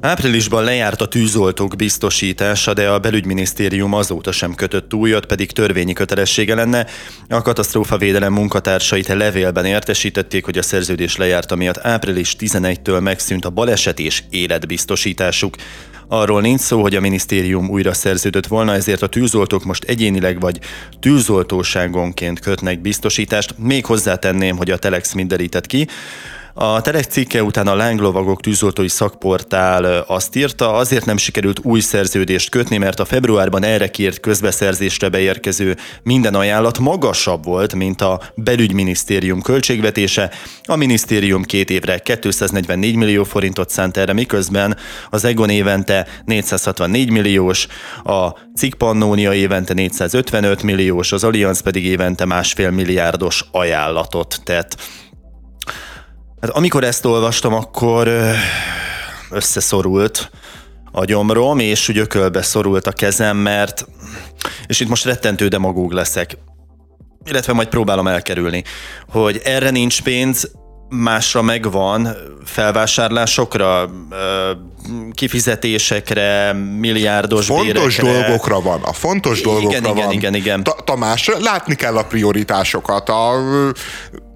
Áprilisban 0.00 0.64
lejárt 0.64 1.00
a 1.00 1.08
tűzoltók 1.08 1.76
biztosítása, 1.76 2.74
de 2.74 2.88
a 2.88 2.98
belügyminisztérium 2.98 3.94
azóta 3.94 4.32
sem 4.32 4.54
kötött 4.54 4.94
újat, 4.94 5.26
pedig 5.26 5.50
törvényi 5.50 5.92
kötelessége 5.92 6.54
lenne. 6.54 6.86
A 7.28 7.42
katasztrófavédelem 7.42 8.32
munkatársait 8.32 9.06
levélben 9.06 9.64
értesítették, 9.64 10.44
hogy 10.44 10.58
a 10.58 10.62
szerződés 10.62 11.16
lejárta 11.16 11.56
miatt 11.56 11.78
április 11.78 12.36
11-től 12.38 13.02
megszűnt 13.02 13.44
a 13.44 13.50
baleset 13.50 13.98
és 13.98 14.22
életbiztosításuk. 14.30 15.54
Arról 16.08 16.40
nincs 16.40 16.60
szó, 16.60 16.80
hogy 16.80 16.94
a 16.94 17.00
minisztérium 17.00 17.70
újra 17.70 17.92
szerződött 17.92 18.46
volna, 18.46 18.74
ezért 18.74 19.02
a 19.02 19.06
tűzoltók 19.06 19.64
most 19.64 19.84
egyénileg 19.84 20.40
vagy 20.40 20.58
tűzoltóságonként 21.00 22.40
kötnek 22.40 22.80
biztosítást. 22.80 23.54
Még 23.58 23.84
hozzátenném, 23.84 24.56
hogy 24.56 24.70
a 24.70 24.78
Telex 24.78 25.12
mindenített 25.12 25.66
ki, 25.66 25.86
a 26.60 26.80
Telex 26.80 27.06
cikke 27.06 27.42
után 27.42 27.66
a 27.66 27.74
Lánglovagok 27.74 28.40
tűzoltói 28.40 28.88
szakportál 28.88 30.04
azt 30.06 30.36
írta, 30.36 30.72
azért 30.72 31.04
nem 31.04 31.16
sikerült 31.16 31.60
új 31.62 31.80
szerződést 31.80 32.50
kötni, 32.50 32.76
mert 32.76 33.00
a 33.00 33.04
februárban 33.04 33.64
erre 33.64 33.90
kért 33.90 34.20
közbeszerzésre 34.20 35.08
beérkező 35.08 35.76
minden 36.02 36.34
ajánlat 36.34 36.78
magasabb 36.78 37.44
volt, 37.44 37.74
mint 37.74 38.00
a 38.00 38.20
belügyminisztérium 38.34 39.42
költségvetése. 39.42 40.30
A 40.64 40.76
minisztérium 40.76 41.42
két 41.42 41.70
évre 41.70 41.98
244 41.98 42.94
millió 42.96 43.24
forintot 43.24 43.70
szánt 43.70 43.96
erre, 43.96 44.12
miközben 44.12 44.76
az 45.10 45.24
Egon 45.24 45.50
évente 45.50 46.06
464 46.24 47.10
milliós, 47.10 47.66
a 48.04 48.28
Cikk 48.56 48.74
Pannonia 48.74 49.34
évente 49.34 49.74
455 49.74 50.62
milliós, 50.62 51.12
az 51.12 51.24
Allianz 51.24 51.60
pedig 51.60 51.84
évente 51.84 52.24
másfél 52.24 52.70
milliárdos 52.70 53.44
ajánlatot 53.50 54.40
tett. 54.44 54.76
Hát 56.40 56.50
amikor 56.50 56.84
ezt 56.84 57.04
olvastam, 57.04 57.54
akkor 57.54 58.10
összeszorult 59.30 60.30
a 60.92 61.04
gyomrom, 61.04 61.58
és 61.58 61.88
úgy 61.88 61.98
ökölbe 61.98 62.42
szorult 62.42 62.86
a 62.86 62.92
kezem, 62.92 63.36
mert, 63.36 63.86
és 64.66 64.80
itt 64.80 64.88
most 64.88 65.04
rettentő 65.04 65.48
demagóg 65.48 65.92
leszek, 65.92 66.36
illetve 67.24 67.52
majd 67.52 67.68
próbálom 67.68 68.06
elkerülni, 68.06 68.64
hogy 69.08 69.40
erre 69.44 69.70
nincs 69.70 70.02
pénz, 70.02 70.50
másra 70.88 71.42
megvan, 71.42 72.16
felvásárlásokra, 72.44 73.90
kifizetésekre, 75.12 76.52
milliárdos 76.52 77.46
Fontos 77.46 77.96
bérekre. 77.96 78.22
dolgokra 78.22 78.60
van, 78.60 78.82
a 78.82 78.92
fontos 78.92 79.40
dolgokra 79.40 79.78
igen, 79.78 79.82
van. 79.82 79.96
Igen, 79.96 80.12
igen, 80.12 80.34
igen. 80.34 80.62
Tamás, 80.84 81.30
látni 81.38 81.74
kell 81.74 81.96
a 81.96 82.04
prioritásokat, 82.04 83.08
a 83.08 83.32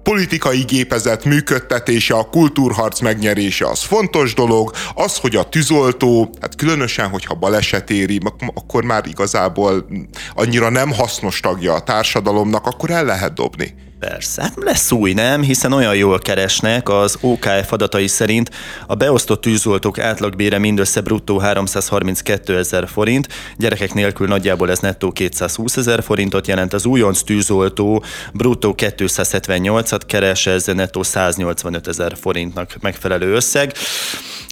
politikai 0.03 0.61
gépezet 0.61 1.25
működtetése, 1.25 2.15
a 2.15 2.29
kultúrharc 2.29 2.99
megnyerése 2.99 3.67
az 3.67 3.81
fontos 3.81 4.33
dolog, 4.33 4.71
az, 4.95 5.17
hogy 5.17 5.35
a 5.35 5.43
tűzoltó, 5.43 6.35
hát 6.41 6.55
különösen, 6.55 7.09
hogyha 7.09 7.33
baleset 7.33 7.89
éri, 7.89 8.19
akkor 8.53 8.83
már 8.83 9.07
igazából 9.07 9.87
annyira 10.35 10.69
nem 10.69 10.91
hasznos 10.91 11.39
tagja 11.39 11.73
a 11.73 11.83
társadalomnak, 11.83 12.65
akkor 12.65 12.89
el 12.89 13.05
lehet 13.05 13.33
dobni. 13.33 13.73
Persze, 14.09 14.41
hát 14.41 14.53
lesz 14.55 14.91
új, 14.91 15.13
nem? 15.13 15.41
Hiszen 15.41 15.73
olyan 15.73 15.95
jól 15.95 16.19
keresnek, 16.19 16.89
az 16.89 17.17
OKF 17.21 17.71
adatai 17.71 18.07
szerint 18.07 18.49
a 18.87 18.95
beosztott 18.95 19.41
tűzoltók 19.41 19.99
átlagbére 19.99 20.57
mindössze 20.57 21.01
bruttó 21.01 21.37
332 21.37 22.57
ezer 22.57 22.87
forint, 22.87 23.27
gyerekek 23.57 23.93
nélkül 23.93 24.27
nagyjából 24.27 24.71
ez 24.71 24.79
nettó 24.79 25.11
220 25.11 25.77
ezer 25.77 26.03
forintot 26.03 26.47
jelent, 26.47 26.73
az 26.73 26.85
újonc 26.85 27.21
tűzoltó 27.21 28.03
bruttó 28.33 28.75
278-at 28.77 30.01
keres, 30.07 30.45
ez 30.45 30.65
nettó 30.65 31.03
185 31.03 31.87
ezer 31.87 32.13
forintnak 32.21 32.75
megfelelő 32.81 33.33
összeg. 33.33 33.73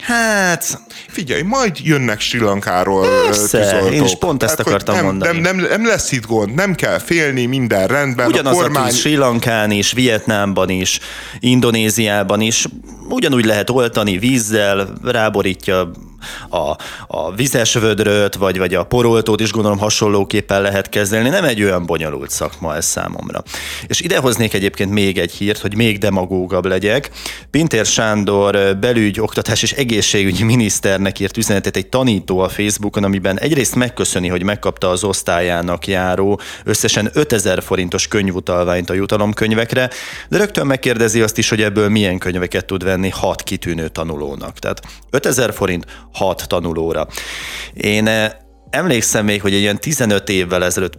Hát... 0.02 0.82
Figyelj, 1.08 1.42
majd 1.42 1.78
jönnek 1.84 2.20
Sri 2.20 2.40
Lankáról 2.40 3.08
Persze, 3.26 3.80
én 3.92 4.04
is 4.04 4.18
pont 4.20 4.44
ezt 4.44 4.58
hát, 4.58 4.68
akartam 4.68 4.96
nem, 4.96 5.06
mondani. 5.06 5.40
Nem, 5.40 5.56
nem, 5.56 5.68
nem 5.70 5.86
lesz 5.86 6.12
itt 6.12 6.26
gond, 6.26 6.54
nem 6.54 6.76
kell 6.76 6.98
félni, 6.98 7.46
minden 7.46 7.88
rendben. 7.88 8.28
Ugyanaz 8.28 8.58
a, 8.58 8.62
kormány... 8.62 8.84
a 8.84 8.88
tűz 8.88 8.98
Sri 8.98 9.16
Lankán 9.46 9.72
is, 9.72 9.92
Vietnámban 9.92 10.70
is, 10.70 11.00
Indonéziában 11.40 12.42
is, 12.42 12.66
ugyanúgy 13.10 13.46
lehet 13.46 13.70
oltani 13.70 14.18
vízzel, 14.18 14.94
ráborítja 15.04 15.92
a, 16.50 16.76
a 17.08 17.36
vizes 17.36 17.74
vödröt, 17.74 18.36
vagy, 18.36 18.58
vagy 18.58 18.74
a 18.74 18.84
poroltót 18.84 19.40
is 19.40 19.52
gondolom 19.52 19.78
hasonlóképpen 19.78 20.62
lehet 20.62 20.90
kezelni. 20.90 21.30
Nem 21.30 21.44
egy 21.44 21.64
olyan 21.64 21.86
bonyolult 21.86 22.30
szakma 22.30 22.76
ez 22.76 22.86
számomra. 22.86 23.44
És 23.88 24.02
idehoznék 24.02 24.54
egyébként 24.54 24.92
még 24.92 25.18
egy 25.18 25.32
hírt, 25.32 25.60
hogy 25.60 25.76
még 25.76 25.98
demagógabb 25.98 26.66
legyek. 26.66 27.10
Pintér 27.52 27.86
Sándor 27.86 28.78
belügy, 28.80 29.20
oktatás 29.20 29.62
és 29.64 29.72
egészségügyi 29.72 30.44
miniszternek 30.44 31.20
írt 31.20 31.38
üzenetet 31.38 31.76
egy 31.76 31.88
tanító 31.88 32.40
a 32.40 32.50
Facebookon, 32.50 33.04
amiben 33.04 33.40
egyrészt 33.40 33.76
megköszöni, 33.76 34.28
hogy 34.28 34.44
megkapta 34.44 34.90
az 34.90 35.04
osztályának 35.04 35.88
járó 35.88 36.40
összesen 36.64 37.10
5000 37.14 37.64
forintos 37.64 38.08
könyvutalványt 38.08 38.90
a 38.90 38.94
jutalomkönyvekre, 38.94 39.90
de 40.30 40.38
rögtön 40.38 40.66
megkérdezi 40.66 41.22
azt 41.22 41.38
is, 41.38 41.50
hogy 41.50 41.62
ebből 41.62 41.90
milyen 41.90 42.18
könyveket 42.18 42.66
tud 42.66 42.84
venni 42.84 43.10
hat 43.10 43.44
kitűnő 43.44 43.88
tanulónak. 43.88 44.60
Tehát 44.60 44.82
5000 45.10 45.54
forint 45.54 45.86
hat 46.14 46.48
tanulóra. 46.48 47.08
Én 47.74 48.08
eh, 48.08 48.32
emlékszem 48.70 49.26
még, 49.26 49.42
hogy 49.42 49.54
egy 49.54 49.60
ilyen 49.60 49.80
15 49.80 50.30
évvel 50.30 50.64
ezelőtt 50.64 50.98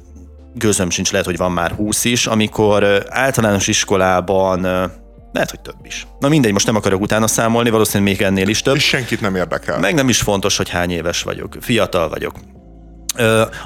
gőzöm 0.55 0.90
sincs, 0.90 1.11
lehet, 1.11 1.27
hogy 1.27 1.37
van 1.37 1.53
már 1.53 1.70
20 1.70 2.05
is, 2.05 2.27
amikor 2.27 2.85
eh, 2.85 3.01
általános 3.09 3.66
iskolában 3.66 4.64
eh, 4.64 4.90
lehet, 5.33 5.51
hogy 5.51 5.61
több 5.61 5.85
is. 5.85 6.07
Na 6.18 6.29
mindegy, 6.29 6.53
most 6.53 6.66
nem 6.66 6.77
akarok 6.77 7.01
utána 7.01 7.27
számolni, 7.27 7.70
valószínűleg 7.70 8.12
még 8.12 8.27
ennél 8.27 8.48
is 8.48 8.62
több. 8.62 8.75
És 8.75 8.85
senkit 8.85 9.20
nem 9.20 9.37
érdekel. 9.37 9.79
Meg 9.79 9.94
nem 9.94 10.09
is 10.09 10.20
fontos, 10.20 10.57
hogy 10.57 10.68
hány 10.68 10.90
éves 10.90 11.22
vagyok. 11.22 11.57
Fiatal 11.61 12.09
vagyok 12.09 12.35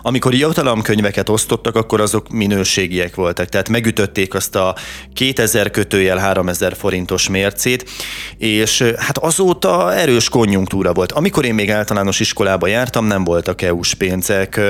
amikor 0.02 0.34
jutalomkönyveket 0.34 1.28
osztottak, 1.28 1.76
akkor 1.76 2.00
azok 2.00 2.28
minőségiek 2.28 3.14
voltak, 3.14 3.48
tehát 3.48 3.68
megütötték 3.68 4.34
azt 4.34 4.56
a 4.56 4.76
2000 5.14 5.70
kötőjel 5.70 6.16
3000 6.16 6.76
forintos 6.76 7.28
mércét, 7.28 7.90
és 8.38 8.82
hát 8.96 9.18
azóta 9.18 9.94
erős 9.94 10.28
konjunktúra 10.28 10.92
volt. 10.92 11.12
Amikor 11.12 11.44
én 11.44 11.54
még 11.54 11.70
általános 11.70 12.20
iskolába 12.20 12.66
jártam, 12.66 13.06
nem 13.06 13.24
voltak 13.24 13.62
EU-s 13.62 13.94
pénzek, 13.94 14.60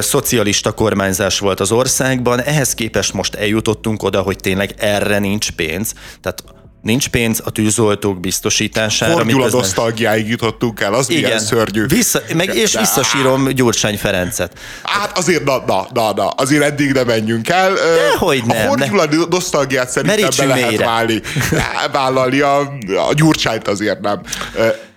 szocialista 0.00 0.72
kormányzás 0.72 1.38
volt 1.38 1.60
az 1.60 1.72
országban, 1.72 2.42
ehhez 2.42 2.74
képest 2.74 3.12
most 3.12 3.34
eljutottunk 3.34 4.02
oda, 4.02 4.20
hogy 4.20 4.36
tényleg 4.36 4.74
erre 4.78 5.18
nincs 5.18 5.50
pénz, 5.50 5.94
tehát 6.20 6.44
Nincs 6.82 7.08
pénz 7.08 7.40
a 7.44 7.50
tűzoltók 7.50 8.20
biztosítására. 8.20 9.12
Fordul 9.12 9.42
a 9.42 9.48
nosztalgiáig 9.50 10.28
jutottunk 10.28 10.80
el, 10.80 10.94
az 10.94 11.10
Igen. 11.10 11.38
szörnyű. 11.38 11.86
Vissza, 11.86 12.20
meg, 12.34 12.54
és 12.54 12.76
visszasírom 12.78 13.48
Gyurcsány 13.48 13.98
Ferencet. 13.98 14.52
Hát 14.82 15.18
azért, 15.18 15.44
na, 15.44 15.62
na, 15.66 15.86
na, 15.92 16.12
na 16.12 16.28
azért 16.28 16.62
eddig 16.62 16.92
ne 16.92 17.02
menjünk 17.02 17.48
el. 17.48 17.74
Dehogy 17.74 18.42
nem. 18.44 18.70
A 18.70 18.74
fordul 18.74 19.00
a 19.00 19.26
nosztalgiát 19.30 19.90
szerintem 19.90 20.28
be 20.36 20.54
lehet 20.54 20.76
válni, 20.76 21.20
vállalni, 21.92 22.40
a, 22.40 22.58
a 23.08 23.14
Gyurcsányt 23.14 23.68
azért 23.68 24.00
nem. 24.00 24.20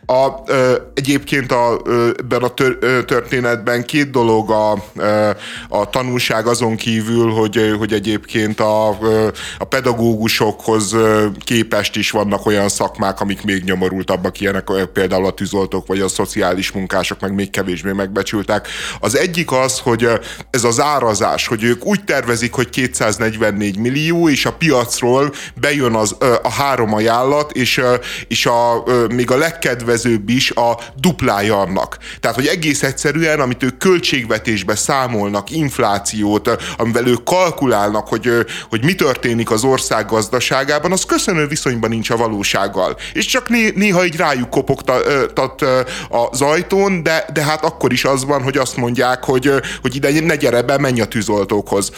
A, 0.05 0.27
ö, 0.45 0.75
egyébként 0.93 1.51
a, 1.51 1.79
ö, 1.83 2.09
ebben 2.19 2.41
a 2.41 2.47
tör, 2.47 2.77
ö, 2.79 3.03
történetben 3.03 3.85
két 3.85 4.11
dolog 4.11 4.51
a, 4.51 4.83
ö, 4.95 5.29
a 5.69 5.89
tanulság 5.89 6.47
azon 6.47 6.75
kívül, 6.75 7.31
hogy, 7.31 7.75
hogy 7.77 7.93
egyébként 7.93 8.59
a, 8.59 8.97
ö, 9.01 9.27
a 9.57 9.63
pedagógusokhoz 9.63 10.95
képest 11.43 11.95
is 11.95 12.11
vannak 12.11 12.45
olyan 12.45 12.69
szakmák, 12.69 13.21
amik 13.21 13.43
még 13.43 13.63
nyomorultabbak, 13.63 14.39
ilyenek 14.41 14.69
például 14.93 15.25
a 15.25 15.33
tűzoltók 15.33 15.87
vagy 15.87 15.99
a 15.99 16.07
szociális 16.07 16.71
munkások, 16.71 17.19
meg 17.19 17.33
még 17.33 17.49
kevésbé 17.49 17.91
megbecsültek. 17.91 18.67
Az 18.99 19.17
egyik 19.17 19.51
az, 19.51 19.79
hogy 19.79 20.09
ez 20.49 20.63
az 20.63 20.79
árazás, 20.79 21.47
hogy 21.47 21.63
ők 21.63 21.85
úgy 21.85 22.03
tervezik, 22.03 22.53
hogy 22.53 22.69
244 22.69 23.77
millió, 23.77 24.29
és 24.29 24.45
a 24.45 24.53
piacról 24.53 25.33
bejön 25.55 25.93
az, 25.93 26.15
a 26.43 26.51
három 26.51 26.93
ajánlat, 26.93 27.51
és, 27.51 27.81
és 28.27 28.45
a, 28.45 28.83
még 29.09 29.31
a 29.31 29.37
legkedvezőbb 29.37 29.93
kedvezőbb 29.95 30.29
is 30.29 30.51
a 30.51 30.79
duplája 30.99 31.59
annak. 31.59 31.97
Tehát, 32.19 32.35
hogy 32.35 32.47
egész 32.47 32.83
egyszerűen, 32.83 33.39
amit 33.39 33.63
ők 33.63 33.77
költségvetésbe 33.77 34.75
számolnak, 34.75 35.51
inflációt, 35.51 36.49
amivel 36.77 37.07
ők 37.07 37.23
kalkulálnak, 37.23 38.07
hogy, 38.07 38.29
hogy 38.69 38.83
mi 38.83 38.95
történik 38.95 39.51
az 39.51 39.63
ország 39.63 40.05
gazdaságában, 40.05 40.91
az 40.91 41.05
köszönő 41.05 41.47
viszonyban 41.47 41.89
nincs 41.89 42.09
a 42.09 42.17
valósággal. 42.17 42.97
És 43.13 43.25
csak 43.25 43.49
néha 43.75 44.05
így 44.05 44.15
rájuk 44.15 44.49
kopogtat 44.49 45.65
az 46.09 46.41
ajtón, 46.41 47.03
de, 47.03 47.25
de 47.33 47.43
hát 47.43 47.63
akkor 47.63 47.91
is 47.91 48.05
az 48.05 48.25
van, 48.25 48.43
hogy 48.43 48.57
azt 48.57 48.77
mondják, 48.77 49.23
hogy, 49.23 49.51
hogy 49.81 49.95
ide 49.95 50.21
ne 50.21 50.35
gyere 50.35 50.61
be, 50.61 50.77
menj 50.77 51.01
a 51.01 51.05
tűzoltókhoz. 51.05 51.91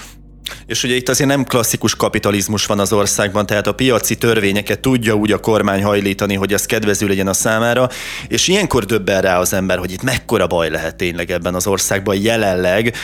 És 0.65 0.83
ugye 0.83 0.95
itt 0.95 1.09
azért 1.09 1.29
nem 1.29 1.43
klasszikus 1.43 1.95
kapitalizmus 1.95 2.65
van 2.65 2.79
az 2.79 2.93
országban, 2.93 3.45
tehát 3.45 3.67
a 3.67 3.71
piaci 3.71 4.15
törvényeket 4.15 4.79
tudja 4.79 5.13
úgy 5.13 5.31
a 5.31 5.39
kormány 5.39 5.83
hajlítani, 5.83 6.35
hogy 6.35 6.53
ez 6.53 6.65
kedvező 6.65 7.07
legyen 7.07 7.27
a 7.27 7.33
számára, 7.33 7.89
és 8.27 8.47
ilyenkor 8.47 8.85
döbben 8.85 9.21
rá 9.21 9.39
az 9.39 9.53
ember, 9.53 9.77
hogy 9.77 9.91
itt 9.91 10.03
mekkora 10.03 10.47
baj 10.47 10.69
lehet 10.69 10.95
tényleg 10.95 11.31
ebben 11.31 11.55
az 11.55 11.67
országban 11.67 12.21
jelenleg 12.21 12.95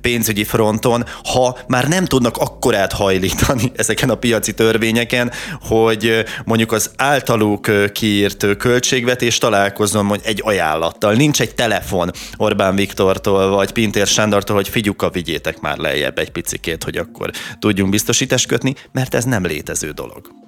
pénzügyi 0.00 0.44
fronton, 0.44 1.04
ha 1.24 1.58
már 1.66 1.88
nem 1.88 2.04
tudnak 2.04 2.36
akkorát 2.36 2.92
hajlítani 2.92 3.72
ezeken 3.76 4.10
a 4.10 4.14
piaci 4.14 4.54
törvényeken, 4.54 5.32
hogy 5.60 6.24
mondjuk 6.44 6.72
az 6.72 6.90
általuk 6.96 7.92
kiírt 7.92 8.56
költségvetés 8.56 9.38
találkozom 9.38 10.08
hogy 10.08 10.20
egy 10.24 10.40
ajánlattal. 10.44 11.12
Nincs 11.12 11.40
egy 11.40 11.54
telefon 11.54 12.10
Orbán 12.36 12.74
Viktortól 12.76 13.48
vagy 13.48 13.72
Pintér 13.72 14.06
Sándortól, 14.06 14.56
hogy 14.56 14.68
figyuka 14.68 15.10
vigyétek 15.10 15.60
már 15.60 15.76
lejjebb 15.76 16.18
egy 16.18 16.30
picit 16.30 16.55
picikét, 16.56 16.84
hogy 16.84 16.96
akkor 16.96 17.30
tudjunk 17.58 17.90
biztosítást 17.90 18.46
kötni, 18.46 18.74
mert 18.92 19.14
ez 19.14 19.24
nem 19.24 19.44
létező 19.44 19.90
dolog. 19.90 20.45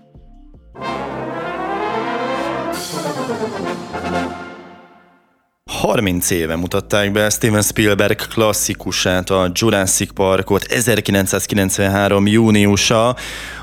30 5.78 6.30
éve 6.30 6.56
mutatták 6.56 7.12
be 7.12 7.30
Steven 7.30 7.62
Spielberg 7.62 8.16
klasszikusát, 8.16 9.30
a 9.30 9.50
Jurassic 9.52 10.12
Parkot 10.12 10.64
1993. 10.64 12.26
júniusa, 12.26 13.16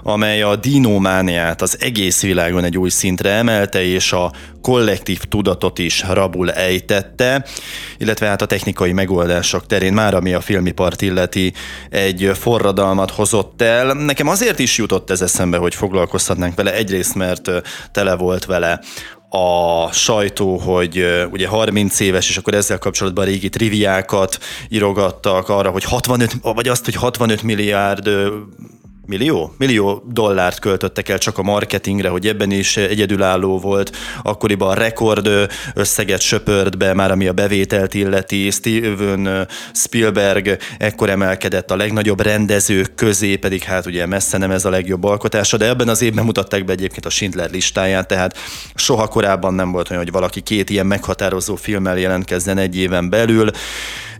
amely 0.03 0.41
a 0.41 0.55
dinomániát 0.55 1.61
az 1.61 1.77
egész 1.79 2.21
világon 2.21 2.63
egy 2.63 2.77
új 2.77 2.89
szintre 2.89 3.29
emelte, 3.29 3.83
és 3.83 4.11
a 4.11 4.31
kollektív 4.61 5.19
tudatot 5.19 5.79
is 5.79 6.03
rabul 6.09 6.51
ejtette, 6.51 7.45
illetve 7.97 8.27
hát 8.27 8.41
a 8.41 8.45
technikai 8.45 8.91
megoldások 8.91 9.65
terén 9.65 9.93
már, 9.93 10.13
ami 10.13 10.33
a 10.33 10.41
filmipart 10.41 11.01
illeti, 11.01 11.53
egy 11.89 12.31
forradalmat 12.33 13.11
hozott 13.11 13.61
el. 13.61 13.93
Nekem 13.93 14.27
azért 14.27 14.59
is 14.59 14.77
jutott 14.77 15.09
ez 15.09 15.21
eszembe, 15.21 15.57
hogy 15.57 15.75
foglalkoztatnánk 15.75 16.55
vele, 16.55 16.73
egyrészt 16.73 17.15
mert 17.15 17.51
tele 17.91 18.15
volt 18.15 18.45
vele 18.45 18.79
a 19.35 19.91
sajtó, 19.91 20.57
hogy 20.57 21.05
ugye 21.31 21.47
30 21.47 21.99
éves, 21.99 22.29
és 22.29 22.37
akkor 22.37 22.53
ezzel 22.53 22.77
kapcsolatban 22.77 23.25
régi 23.25 23.49
triviákat 23.49 24.37
írogattak 24.69 25.49
arra, 25.49 25.69
hogy 25.69 25.83
65, 25.83 26.35
vagy 26.41 26.67
azt, 26.67 26.85
hogy 26.85 26.95
65 26.95 27.41
milliárd 27.41 28.09
millió? 29.07 29.53
Millió 29.57 30.03
dollárt 30.07 30.59
költöttek 30.59 31.09
el 31.09 31.17
csak 31.17 31.37
a 31.37 31.43
marketingre, 31.43 32.09
hogy 32.09 32.27
ebben 32.27 32.51
is 32.51 32.77
egyedülálló 32.77 33.59
volt. 33.59 33.97
Akkoriban 34.23 34.75
rekord 34.75 35.29
összeget 35.73 36.21
söpört 36.21 36.77
be, 36.77 36.93
már 36.93 37.11
ami 37.11 37.27
a 37.27 37.33
bevételt 37.33 37.93
illeti. 37.93 38.51
Steven 38.51 39.47
Spielberg 39.73 40.57
ekkor 40.77 41.09
emelkedett 41.09 41.71
a 41.71 41.75
legnagyobb 41.75 42.21
rendezők 42.21 42.95
közé, 42.95 43.35
pedig 43.35 43.63
hát 43.63 43.85
ugye 43.85 44.05
messze 44.05 44.37
nem 44.37 44.51
ez 44.51 44.65
a 44.65 44.69
legjobb 44.69 45.03
alkotása, 45.03 45.57
de 45.57 45.67
ebben 45.67 45.87
az 45.87 46.01
évben 46.01 46.25
mutatták 46.25 46.65
be 46.65 46.71
egyébként 46.71 47.05
a 47.05 47.09
Schindler 47.09 47.49
listáját, 47.49 48.07
tehát 48.07 48.37
soha 48.75 49.07
korábban 49.07 49.53
nem 49.53 49.71
volt 49.71 49.89
olyan, 49.89 50.03
hogy 50.03 50.11
valaki 50.11 50.41
két 50.41 50.69
ilyen 50.69 50.85
meghatározó 50.85 51.55
filmmel 51.55 51.97
jelentkezzen 51.97 52.57
egy 52.57 52.77
éven 52.77 53.09
belül. 53.09 53.49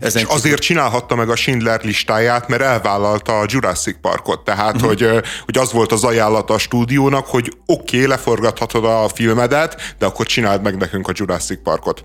Ezen 0.00 0.22
és 0.22 0.28
azért 0.28 0.60
csinálhatta 0.60 1.14
meg 1.14 1.28
a 1.28 1.36
Schindler 1.36 1.84
listáját, 1.84 2.48
mert 2.48 2.62
elvállalta 2.62 3.38
a 3.38 3.44
Jurassic 3.48 3.96
Parkot, 4.00 4.44
tehát 4.44 4.75
uh-huh. 4.76 4.88
hogy, 4.88 5.22
hogy 5.44 5.58
az 5.58 5.72
volt 5.72 5.92
az 5.92 6.04
ajánlata 6.04 6.54
a 6.54 6.58
stúdiónak, 6.58 7.26
hogy 7.26 7.52
oké, 7.66 7.96
okay, 7.96 8.08
leforgathatod 8.08 8.84
a 8.84 9.08
filmedet, 9.14 9.94
de 9.98 10.06
akkor 10.06 10.26
csináld 10.26 10.62
meg 10.62 10.76
nekünk 10.76 11.08
a 11.08 11.12
Jurassic 11.14 11.62
Parkot. 11.62 12.04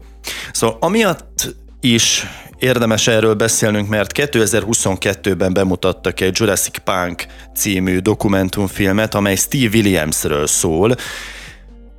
Szóval 0.52 0.78
amiatt 0.80 1.56
is 1.80 2.26
érdemes 2.60 3.08
erről 3.08 3.34
beszélnünk, 3.34 3.90
mert 3.90 4.12
2022-ben 4.16 5.54
bemutattak 5.54 6.20
egy 6.20 6.40
Jurassic 6.40 6.78
Park 6.84 7.28
című 7.56 7.98
dokumentumfilmet, 7.98 9.16
amely 9.16 9.36
Steve 9.36 9.78
Williamsről 9.78 10.48
szól, 10.48 10.96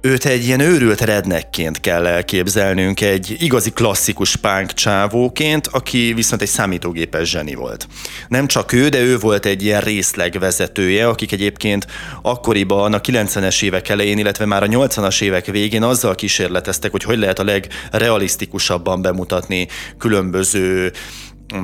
Őt 0.04 0.24
egy 0.24 0.44
ilyen 0.44 0.60
őrült 0.60 1.00
redneckként 1.00 1.80
kell 1.80 2.06
elképzelnünk, 2.06 3.00
egy 3.00 3.36
igazi 3.38 3.70
klasszikus 3.70 4.36
punk 4.36 4.72
csávóként, 4.72 5.66
aki 5.66 6.12
viszont 6.12 6.42
egy 6.42 6.48
számítógépes 6.48 7.28
zseni 7.28 7.54
volt. 7.54 7.88
Nem 8.28 8.46
csak 8.46 8.72
ő, 8.72 8.88
de 8.88 9.00
ő 9.00 9.18
volt 9.18 9.46
egy 9.46 9.64
ilyen 9.64 9.80
részlegvezetője, 9.80 11.08
akik 11.08 11.32
egyébként 11.32 11.86
akkoriban 12.22 12.92
a 12.92 13.00
90-es 13.00 13.62
évek 13.62 13.88
elején, 13.88 14.18
illetve 14.18 14.44
már 14.44 14.62
a 14.62 14.66
80-as 14.66 15.22
évek 15.22 15.46
végén 15.46 15.82
azzal 15.82 16.14
kísérleteztek, 16.14 16.90
hogy 16.90 17.02
hogy 17.02 17.18
lehet 17.18 17.38
a 17.38 17.44
legrealisztikusabban 17.44 19.02
bemutatni 19.02 19.68
különböző 19.98 20.92
ö, 21.54 21.58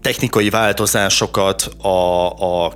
technikai 0.00 0.50
változásokat 0.50 1.70
a, 1.82 2.28
a 2.28 2.72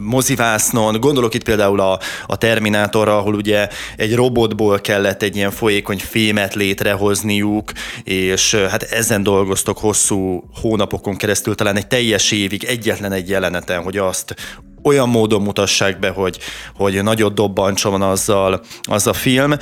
mozivásznon. 0.00 1.00
Gondolok 1.00 1.34
itt 1.34 1.44
például 1.44 1.80
a, 1.80 1.98
a 2.26 2.36
Terminátorra, 2.36 3.18
ahol 3.18 3.34
ugye 3.34 3.68
egy 3.96 4.14
robotból 4.14 4.80
kellett 4.80 5.22
egy 5.22 5.36
ilyen 5.36 5.50
folyékony 5.50 5.98
fémet 5.98 6.54
létrehozniuk, 6.54 7.72
és 8.04 8.54
hát 8.54 8.82
ezen 8.82 9.22
dolgoztok 9.22 9.78
hosszú 9.78 10.50
hónapokon 10.60 11.16
keresztül, 11.16 11.54
talán 11.54 11.76
egy 11.76 11.86
teljes 11.86 12.30
évig 12.30 12.64
egyetlen 12.64 13.12
egy 13.12 13.28
jeleneten, 13.28 13.82
hogy 13.82 13.96
azt 13.96 14.34
olyan 14.82 15.08
módon 15.08 15.42
mutassák 15.42 15.98
be, 15.98 16.08
hogy, 16.08 16.38
hogy 16.74 17.02
nagyot 17.02 17.34
dobbancson 17.34 18.02
azzal 18.02 18.60
az 18.82 19.06
a 19.06 19.12
film. 19.12 19.54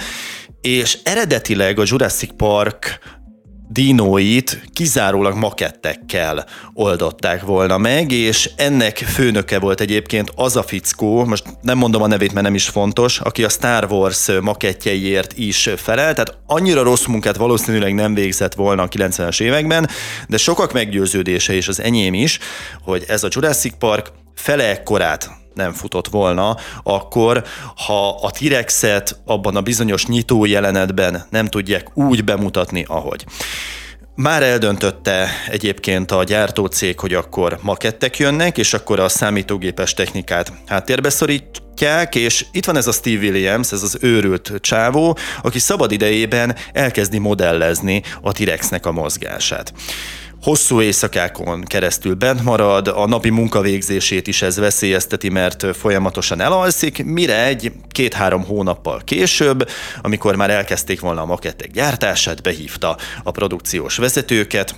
És 0.61 0.99
eredetileg 1.03 1.79
a 1.79 1.83
Jurassic 1.87 2.31
Park 2.37 2.99
dinóit 3.75 4.63
kizárólag 4.73 5.37
makettekkel 5.37 6.47
oldották 6.73 7.43
volna 7.43 7.79
meg, 7.79 8.13
és 8.13 8.51
ennek 8.57 8.97
főnöke 8.97 9.59
volt 9.59 9.81
egyébként 9.81 10.33
az 10.35 10.57
a 10.57 10.63
fickó, 10.63 11.25
most 11.25 11.45
nem 11.63 11.79
mondom 11.79 12.03
a 12.03 12.07
nevét, 12.07 12.33
mert 12.33 12.47
nem 12.47 12.55
is 12.55 12.69
fontos, 12.69 13.21
aki 13.21 13.45
a 13.45 13.49
Star 13.49 13.87
Wars 13.91 14.31
makettjeiért 14.41 15.39
is 15.39 15.71
felel, 15.77 16.15
tehát 16.15 16.39
annyira 16.47 16.83
rossz 16.83 17.05
munkát 17.05 17.37
valószínűleg 17.37 17.95
nem 17.95 18.15
végzett 18.15 18.55
volna 18.55 18.83
a 18.83 18.89
90-es 18.89 19.41
években, 19.41 19.89
de 20.29 20.37
sokak 20.37 20.73
meggyőződése, 20.73 21.53
és 21.53 21.69
az 21.69 21.81
enyém 21.81 22.15
is, 22.15 22.39
hogy 22.83 23.05
ez 23.09 23.25
a 23.25 23.29
Jurassic 23.31 23.75
Park 23.79 24.13
fele 24.35 24.65
ekkorát 24.69 25.44
nem 25.55 25.73
futott 25.73 26.09
volna, 26.09 26.57
akkor 26.83 27.45
ha 27.87 28.09
a 28.11 28.31
T-Rexet 28.31 29.21
abban 29.25 29.57
a 29.57 29.61
bizonyos 29.61 30.07
nyitó 30.07 30.45
jelenetben 30.45 31.27
nem 31.31 31.47
tudják 31.47 31.97
úgy 31.97 32.25
bemutatni, 32.25 32.85
ahogy. 32.88 33.25
Már 34.17 34.43
eldöntötte 34.43 35.29
egyébként 35.51 36.11
a 36.11 36.25
gyártócég, 36.25 37.01
hogy 37.01 37.14
akkor 37.14 37.59
makettek 37.62 38.19
jönnek, 38.19 38.59
és 38.59 38.75
akkor 38.75 39.01
a 39.01 39.09
számítógépes 39.09 39.95
technikát 39.95 40.53
háttérbe 40.67 41.11
szorítják, 41.11 42.14
és 42.14 42.47
itt 42.53 42.64
van 42.64 42.77
ez 42.77 42.87
a 42.87 42.93
Steve 42.93 43.19
Williams, 43.19 43.73
ez 43.73 43.83
az 43.83 43.99
őrült 44.01 44.53
csávó, 44.61 45.19
aki 45.43 45.59
szabad 45.59 45.93
idejében 45.93 46.57
elkezdi 46.73 47.19
modellezni 47.19 48.03
a 48.21 48.33
T-Rexnek 48.33 48.87
a 48.87 48.93
mozgását 48.93 49.73
hosszú 50.45 50.81
éjszakákon 50.81 51.63
keresztül 51.63 52.15
bent 52.15 52.43
marad, 52.43 52.89
a 52.89 53.07
napi 53.07 53.31
munkavégzését 53.31 54.27
is 54.27 54.43
ez 54.43 54.57
veszélyezteti, 54.57 55.29
mert 55.29 55.77
folyamatosan 55.77 56.41
elalszik, 56.41 57.05
mire 57.05 57.45
egy 57.45 57.73
két-három 57.91 58.45
hónappal 58.45 59.01
később, 59.05 59.69
amikor 60.03 60.37
már 60.37 60.51
elkezdték 60.51 61.01
volna 61.01 61.21
a 61.21 61.27
makettek 61.27 61.71
gyártását, 61.71 62.43
behívta 62.43 62.97
a 63.23 63.31
produkciós 63.31 63.97
vezetőket, 63.97 64.75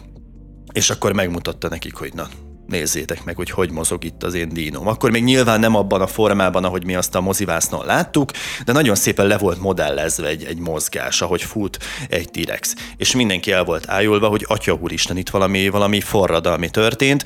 és 0.73 0.91
akkor 0.91 1.13
megmutatta 1.13 1.69
nekik, 1.69 1.95
hogy 1.95 2.13
na, 2.15 2.29
nézzétek 2.67 3.25
meg, 3.25 3.37
hogy 3.37 3.51
hogy 3.51 3.71
mozog 3.71 4.05
itt 4.05 4.23
az 4.23 4.35
én 4.35 4.49
dínom. 4.49 4.87
Akkor 4.87 5.11
még 5.11 5.25
nyilván 5.25 5.61
nem 5.61 5.75
abban 5.75 6.01
a 6.01 6.07
formában, 6.07 6.65
ahogy 6.65 6.85
mi 6.85 6.95
azt 6.95 7.15
a 7.15 7.21
mozivásznon 7.21 7.87
láttuk, 7.87 8.31
de 8.65 8.73
nagyon 8.73 8.95
szépen 8.95 9.27
le 9.27 9.39
volt 9.39 9.61
modellezve 9.61 10.29
egy, 10.29 10.45
egy 10.45 10.59
mozgás, 10.59 11.23
ahogy 11.23 11.43
fut 11.43 11.79
egy 12.09 12.31
T-rex. 12.31 12.75
És 12.97 13.15
mindenki 13.15 13.53
el 13.53 13.65
volt 13.65 13.89
ájulva, 13.89 14.29
hogy 14.29 14.45
atya 14.49 14.73
úristen, 14.73 15.17
itt 15.17 15.31
valami, 15.31 15.69
valami 15.69 16.01
forradalmi 16.01 16.71
történt. 16.71 17.25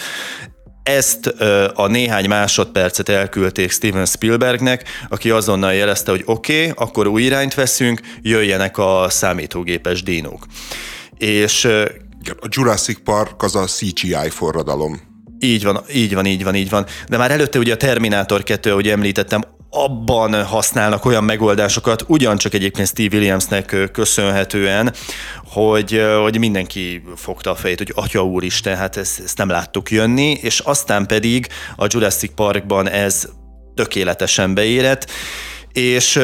Ezt 0.82 1.26
a 1.74 1.86
néhány 1.86 2.28
másodpercet 2.28 3.08
elküldték 3.08 3.70
Steven 3.70 4.06
Spielbergnek, 4.06 4.88
aki 5.08 5.30
azonnal 5.30 5.74
jelezte, 5.74 6.10
hogy 6.10 6.22
oké, 6.24 6.70
okay, 6.70 6.84
akkor 6.86 7.06
új 7.06 7.22
irányt 7.22 7.54
veszünk, 7.54 8.00
jöjjenek 8.22 8.78
a 8.78 9.06
számítógépes 9.08 10.02
dinók. 10.02 10.46
És 11.18 11.64
a 12.24 12.46
Jurassic 12.48 13.00
Park 13.04 13.42
az 13.42 13.54
a 13.54 13.64
CGI 13.64 14.28
forradalom. 14.28 15.09
Így 15.40 15.64
van, 15.64 15.80
így 15.94 16.14
van, 16.14 16.26
így 16.26 16.44
van, 16.44 16.54
így 16.54 16.70
van. 16.70 16.86
De 17.08 17.16
már 17.16 17.30
előtte 17.30 17.58
ugye 17.58 17.72
a 17.72 17.76
Terminator 17.76 18.42
2, 18.42 18.70
ahogy 18.70 18.88
említettem, 18.88 19.40
abban 19.70 20.44
használnak 20.44 21.04
olyan 21.04 21.24
megoldásokat, 21.24 22.04
ugyancsak 22.06 22.54
egyébként 22.54 22.88
Steve 22.88 23.16
Williamsnek 23.16 23.76
köszönhetően, 23.92 24.94
hogy, 25.44 26.02
hogy 26.22 26.38
mindenki 26.38 27.02
fogta 27.16 27.50
a 27.50 27.54
fejét, 27.54 27.78
hogy 27.78 27.92
atya 27.94 28.24
úristen, 28.24 28.76
hát 28.76 28.96
ezt, 28.96 29.20
ezt 29.20 29.38
nem 29.38 29.48
láttuk 29.48 29.90
jönni, 29.90 30.38
és 30.42 30.58
aztán 30.58 31.06
pedig 31.06 31.48
a 31.76 31.86
Jurassic 31.88 32.34
Parkban 32.34 32.88
ez 32.88 33.28
tökéletesen 33.74 34.54
beérett, 34.54 35.10
és 35.72 36.16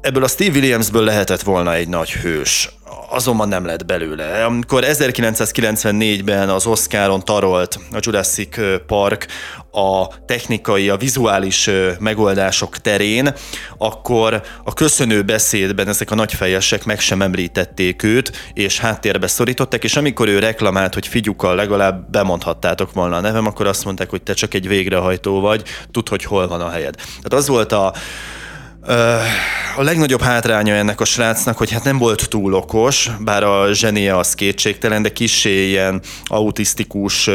ebből 0.00 0.24
a 0.24 0.28
Steve 0.28 0.58
Williamsből 0.58 1.04
lehetett 1.04 1.42
volna 1.42 1.74
egy 1.74 1.88
nagy 1.88 2.10
hős 2.10 2.68
azonban 3.12 3.48
nem 3.48 3.64
lett 3.64 3.86
belőle. 3.86 4.44
Amikor 4.44 4.84
1994-ben 4.86 6.48
az 6.48 6.66
Oscaron 6.66 7.24
tarolt 7.24 7.78
a 7.92 7.98
Jurassic 8.00 8.56
Park 8.86 9.26
a 9.72 10.24
technikai, 10.24 10.88
a 10.88 10.96
vizuális 10.96 11.70
megoldások 11.98 12.78
terén, 12.78 13.34
akkor 13.78 14.42
a 14.64 14.72
köszönő 14.72 15.22
beszédben 15.22 15.88
ezek 15.88 16.10
a 16.10 16.14
nagyfejesek 16.14 16.84
meg 16.84 17.00
sem 17.00 17.22
említették 17.22 18.02
őt, 18.02 18.50
és 18.52 18.78
háttérbe 18.78 19.26
szorították, 19.26 19.84
és 19.84 19.96
amikor 19.96 20.28
ő 20.28 20.38
reklamált, 20.38 20.94
hogy 20.94 21.06
figyukkal 21.06 21.54
legalább 21.54 22.10
bemondhattátok 22.10 22.92
volna 22.92 23.16
a 23.16 23.20
nevem, 23.20 23.46
akkor 23.46 23.66
azt 23.66 23.84
mondták, 23.84 24.10
hogy 24.10 24.22
te 24.22 24.34
csak 24.34 24.54
egy 24.54 24.68
végrehajtó 24.68 25.40
vagy, 25.40 25.62
tudd, 25.90 26.08
hogy 26.08 26.24
hol 26.24 26.48
van 26.48 26.60
a 26.60 26.70
helyed. 26.70 26.94
Tehát 26.94 27.32
az 27.32 27.48
volt 27.48 27.72
a, 27.72 27.94
a 29.76 29.82
legnagyobb 29.82 30.22
hátránya 30.22 30.74
ennek 30.74 31.00
a 31.00 31.04
srácnak, 31.04 31.56
hogy 31.56 31.70
hát 31.70 31.84
nem 31.84 31.98
volt 31.98 32.28
túl 32.28 32.54
okos, 32.54 33.10
bár 33.20 33.42
a 33.42 33.72
zsenie 33.72 34.16
az 34.16 34.34
kétségtelen, 34.34 35.02
de 35.02 35.12
kissé 35.12 35.68
ilyen 35.68 36.02
autisztikus 36.24 37.30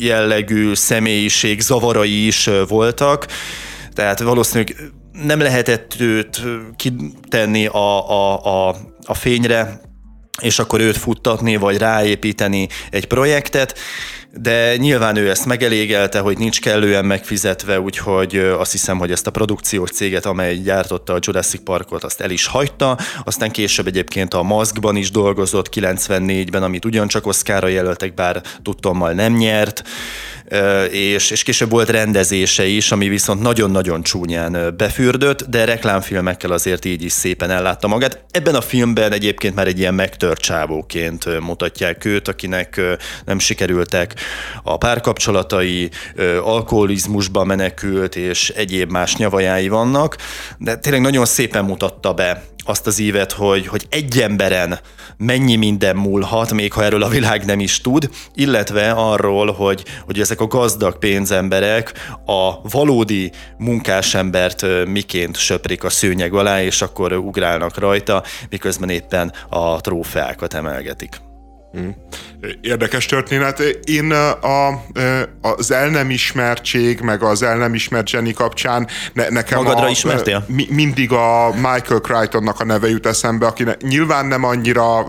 jellegű 0.00 0.74
személyiség 0.74 1.60
zavarai 1.60 2.26
is 2.26 2.50
voltak, 2.68 3.26
tehát 3.92 4.20
valószínűleg 4.20 4.76
nem 5.24 5.40
lehetett 5.40 5.94
őt 5.98 6.42
kitenni 6.76 7.66
a, 7.66 8.10
a, 8.10 8.44
a, 8.44 8.76
a 9.06 9.14
fényre, 9.14 9.80
és 10.40 10.58
akkor 10.58 10.80
őt 10.80 10.96
futtatni, 10.96 11.56
vagy 11.56 11.78
ráépíteni 11.78 12.68
egy 12.90 13.06
projektet, 13.06 13.78
de 14.32 14.76
nyilván 14.76 15.16
ő 15.16 15.30
ezt 15.30 15.46
megelégelte, 15.46 16.18
hogy 16.18 16.38
nincs 16.38 16.60
kellően 16.60 17.04
megfizetve, 17.04 17.80
úgyhogy 17.80 18.36
azt 18.36 18.72
hiszem, 18.72 18.98
hogy 18.98 19.10
ezt 19.10 19.26
a 19.26 19.30
produkciós 19.30 19.90
céget, 19.90 20.26
amely 20.26 20.56
gyártotta 20.56 21.12
a 21.12 21.18
Jurassic 21.20 21.62
Parkot, 21.64 22.04
azt 22.04 22.20
el 22.20 22.30
is 22.30 22.46
hagyta. 22.46 22.98
Aztán 23.24 23.50
később 23.50 23.86
egyébként 23.86 24.34
a 24.34 24.42
Maskban 24.42 24.96
is 24.96 25.10
dolgozott 25.10 25.68
94-ben, 25.74 26.62
amit 26.62 26.84
ugyancsak 26.84 27.26
Oscarra 27.26 27.68
jelöltek, 27.68 28.14
bár 28.14 28.42
tudtommal 28.62 29.12
nem 29.12 29.32
nyert 29.32 29.82
és, 30.90 31.30
és 31.30 31.42
később 31.42 31.70
volt 31.70 31.88
rendezése 31.88 32.66
is, 32.66 32.92
ami 32.92 33.08
viszont 33.08 33.40
nagyon-nagyon 33.40 34.02
csúnyán 34.02 34.74
befürdött, 34.76 35.42
de 35.42 35.64
reklámfilmekkel 35.64 36.50
azért 36.50 36.84
így 36.84 37.02
is 37.02 37.12
szépen 37.12 37.50
ellátta 37.50 37.88
magát. 37.88 38.24
Ebben 38.30 38.54
a 38.54 38.60
filmben 38.60 39.12
egyébként 39.12 39.54
már 39.54 39.66
egy 39.66 39.78
ilyen 39.78 39.94
megtört 39.94 40.40
csávóként 40.40 41.40
mutatják 41.40 42.04
őt, 42.04 42.28
akinek 42.28 42.80
nem 43.24 43.38
sikerültek 43.38 44.14
a 44.62 44.76
párkapcsolatai, 44.76 45.90
alkoholizmusba 46.42 47.44
menekült, 47.44 48.16
és 48.16 48.50
egyéb 48.50 48.90
más 48.90 49.16
nyavajái 49.16 49.68
vannak, 49.68 50.16
de 50.58 50.76
tényleg 50.76 51.00
nagyon 51.00 51.24
szépen 51.24 51.64
mutatta 51.64 52.12
be 52.12 52.42
azt 52.66 52.86
az 52.86 52.98
ívet, 52.98 53.32
hogy, 53.32 53.66
hogy 53.66 53.86
egy 53.90 54.20
emberen 54.20 54.78
mennyi 55.16 55.56
minden 55.56 55.96
múlhat, 55.96 56.52
még 56.52 56.72
ha 56.72 56.84
erről 56.84 57.02
a 57.02 57.08
világ 57.08 57.44
nem 57.44 57.60
is 57.60 57.80
tud, 57.80 58.10
illetve 58.34 58.90
arról, 58.90 59.52
hogy, 59.52 59.84
hogy 60.04 60.20
ezek 60.20 60.40
a 60.40 60.46
gazdag 60.46 60.98
pénzemberek 60.98 61.92
a 62.26 62.68
valódi 62.68 63.32
munkásembert 63.58 64.86
miként 64.86 65.36
söprik 65.36 65.84
a 65.84 65.90
szőnyeg 65.90 66.34
alá, 66.34 66.62
és 66.62 66.82
akkor 66.82 67.12
ugrálnak 67.12 67.78
rajta, 67.78 68.22
miközben 68.50 68.88
éppen 68.88 69.32
a 69.48 69.80
trófeákat 69.80 70.54
emelgetik. 70.54 71.20
Hmm. 71.72 71.94
Érdekes 72.60 73.06
történet. 73.06 73.60
Én 73.84 74.10
a, 74.10 74.68
az 75.40 75.70
el 75.70 75.88
nem 75.88 76.10
ismertség, 76.10 77.00
meg 77.00 77.22
az 77.22 77.42
el 77.42 77.56
nem 77.56 77.74
ismert 77.74 78.10
Jenny 78.10 78.32
kapcsán 78.32 78.88
ne, 79.12 79.28
nekem 79.28 79.62
Magadra 79.62 79.86
a, 79.86 79.88
ismertél? 79.88 80.44
Mi, 80.46 80.66
mindig 80.70 81.12
a 81.12 81.50
Michael 81.54 82.00
Crichtonnak 82.00 82.60
a 82.60 82.64
neve 82.64 82.88
jut 82.88 83.06
eszembe, 83.06 83.46
aki 83.46 83.64
nyilván 83.80 84.26
nem 84.26 84.44
annyira 84.44 85.06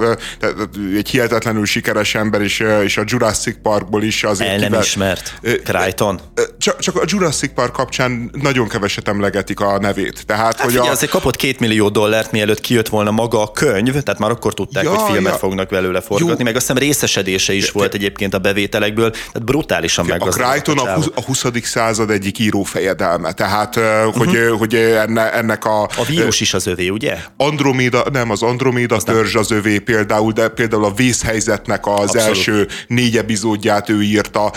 egy 0.96 1.10
hihetetlenül 1.10 1.65
sikeres 1.65 2.15
ember, 2.15 2.41
és, 2.41 2.63
és 2.84 2.98
a 2.98 3.04
Jurassic 3.06 3.58
Parkból 3.62 4.04
is 4.04 4.24
az. 4.24 4.41
El 4.41 4.48
nem 4.48 4.58
kivel, 4.58 4.82
ismert 4.82 5.39
Crichton? 5.63 6.20
Csak, 6.58 6.80
csak 6.80 6.96
a 6.96 7.04
Jurassic 7.06 7.54
Park 7.54 7.72
kapcsán 7.72 8.30
nagyon 8.41 8.67
keveset 8.67 9.08
emlegetik 9.08 9.60
a 9.60 9.80
nevét. 9.80 10.26
Tehát, 10.26 10.43
hát 10.43 10.60
hogy 10.60 10.72
figyelj, 10.72 10.89
a... 10.89 10.91
azért 10.91 11.12
kapott 11.12 11.36
két 11.36 11.60
millió 11.60 11.89
dollárt, 11.89 12.32
mielőtt 12.32 12.60
kijött 12.60 12.88
volna 12.88 13.12
maga 13.12 13.41
a 13.41 13.52
könyv, 13.52 13.91
tehát 13.91 14.20
már 14.20 14.32
akkor 14.32 14.54
tudták, 14.54 14.84
ja, 14.84 14.89
hogy 14.89 15.12
filmet 15.12 15.32
ja. 15.32 15.38
fognak 15.38 15.70
belőle 15.70 16.02
forgatni, 16.02 16.38
Jó. 16.38 16.43
meg 16.43 16.56
azt 16.58 16.67
hiszem 16.67 16.82
részesedése 16.84 17.54
is 17.54 17.72
volt 17.72 17.93
egyébként 17.93 18.34
a 18.34 18.39
bevételekből, 18.39 19.10
tehát 19.12 19.43
brutálisan 19.43 20.06
meg. 20.06 20.22
A 20.22 20.26
Crichton 20.26 20.78
a, 20.78 20.98
a 21.15 21.22
20. 21.22 21.46
század 21.63 22.10
egyik 22.10 22.39
írófejedelme, 22.39 23.32
tehát 23.32 23.76
uh-huh. 23.76 24.15
hogy, 24.15 24.38
hogy 24.58 24.76
enne, 24.76 25.34
ennek 25.34 25.65
a... 25.65 25.82
A 25.84 26.04
vírus 26.08 26.39
is 26.39 26.54
az 26.54 26.67
övé, 26.67 26.89
ugye? 26.89 27.17
Andromeda, 27.38 28.06
nem, 28.12 28.30
az 28.30 28.41
Andromeda 28.41 28.98
törzs 28.98 29.36
az 29.36 29.52
övé 29.52 29.80
például, 29.80 30.32
de 30.32 30.48
például 30.48 30.86
a 30.86 30.93
vészhelyzetnek 30.93 31.88
az 31.88 31.93
Abszolút. 31.93 32.28
első 32.28 32.67
négy 32.88 33.17
epizódját 33.17 33.89
ő 33.89 34.02
írta, 34.02 34.52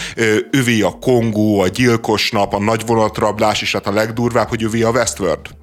övé 0.50 0.80
a 0.80 0.90
Kongó, 1.00 1.60
a 1.60 1.68
gyilkos 1.68 2.30
nap, 2.30 2.54
a 2.54 2.58
nagyvonatrablás, 2.60 3.62
és 3.62 3.72
hát 3.72 3.86
a 3.86 3.92
legdurvább, 3.92 4.48
hogy 4.48 4.64
övé 4.64 4.82
a 4.82 4.90
Westworld. 4.90 5.59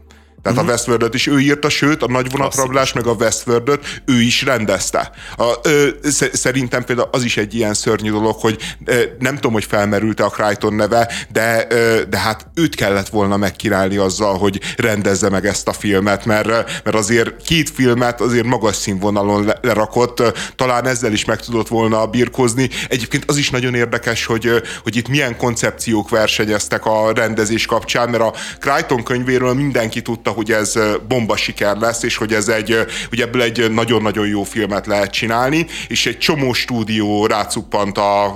Tehát 0.48 0.62
uh-huh. 0.62 0.72
a 0.72 0.86
mhm. 0.86 0.92
westworld 0.92 1.16
is 1.16 1.28
ő 1.28 1.40
írta, 1.40 1.70
sőt, 1.70 2.04
a 2.04 2.08
nagy 2.08 2.32
vonatrablás 2.32 2.94
meg 2.94 3.08
a 3.08 3.12
westworld 3.12 3.80
ő 4.06 4.22
is 4.22 4.44
rendezte. 4.44 5.12
A, 5.38 5.54
ö, 5.62 5.88
szerintem 6.34 6.84
például 6.84 7.10
az 7.12 7.24
is 7.24 7.38
egy 7.38 7.56
ilyen 7.56 7.74
szörnyű 7.74 8.12
dolog, 8.12 8.36
hogy 8.40 8.58
ö, 8.86 9.02
nem 9.20 9.36
tudom, 9.36 9.54
hogy 9.54 9.66
felmerült-e 9.66 10.24
a 10.24 10.30
Crichton 10.30 10.74
neve, 10.74 11.12
de, 11.32 11.68
ö, 11.70 12.02
de 12.10 12.18
hát 12.18 12.48
őt 12.54 12.76
kellett 12.76 13.10
volna 13.10 13.38
megkirálni 13.38 13.98
azzal, 13.98 14.38
hogy 14.38 14.62
rendezze 14.78 15.30
meg 15.30 15.46
ezt 15.46 15.68
a 15.68 15.74
filmet, 15.74 16.26
mert, 16.26 16.48
mert 16.84 16.96
azért 16.96 17.42
két 17.42 17.70
filmet 17.70 18.22
azért 18.22 18.46
magas 18.46 18.76
színvonalon 18.76 19.52
lerakott, 19.62 20.24
talán 20.56 20.88
ezzel 20.88 21.12
is 21.12 21.26
meg 21.26 21.40
tudott 21.40 21.68
volna 21.68 22.06
birkozni. 22.06 22.70
Egyébként 22.90 23.24
az 23.28 23.38
is 23.38 23.50
nagyon 23.50 23.74
érdekes, 23.74 24.26
hogy, 24.26 24.50
hogy 24.84 24.96
itt 24.96 25.08
milyen 25.08 25.38
koncepciók 25.38 26.10
versenyeztek 26.10 26.86
a 26.86 27.12
rendezés 27.14 27.66
kapcsán, 27.66 28.10
mert 28.10 28.24
a 28.24 28.34
Crichton 28.60 29.04
könyvéről 29.04 29.54
mindenki 29.54 30.02
tudta, 30.02 30.36
hogy 30.38 30.52
ez 30.52 30.74
bomba 31.08 31.36
siker 31.36 31.78
lesz, 31.78 32.04
és 32.04 32.18
hogy 32.18 32.34
ez 32.34 32.48
egy, 32.48 32.78
hogy 33.10 33.22
ebből 33.22 33.42
egy 33.42 33.72
nagyon-nagyon 33.72 34.28
jó 34.28 34.44
filmet 34.44 34.86
lehet 34.86 35.12
csinálni, 35.12 35.66
és 35.88 36.06
egy 36.06 36.18
csomó 36.18 36.54
stúdió 36.54 37.26
rácuppant 37.26 37.98
a, 37.98 38.36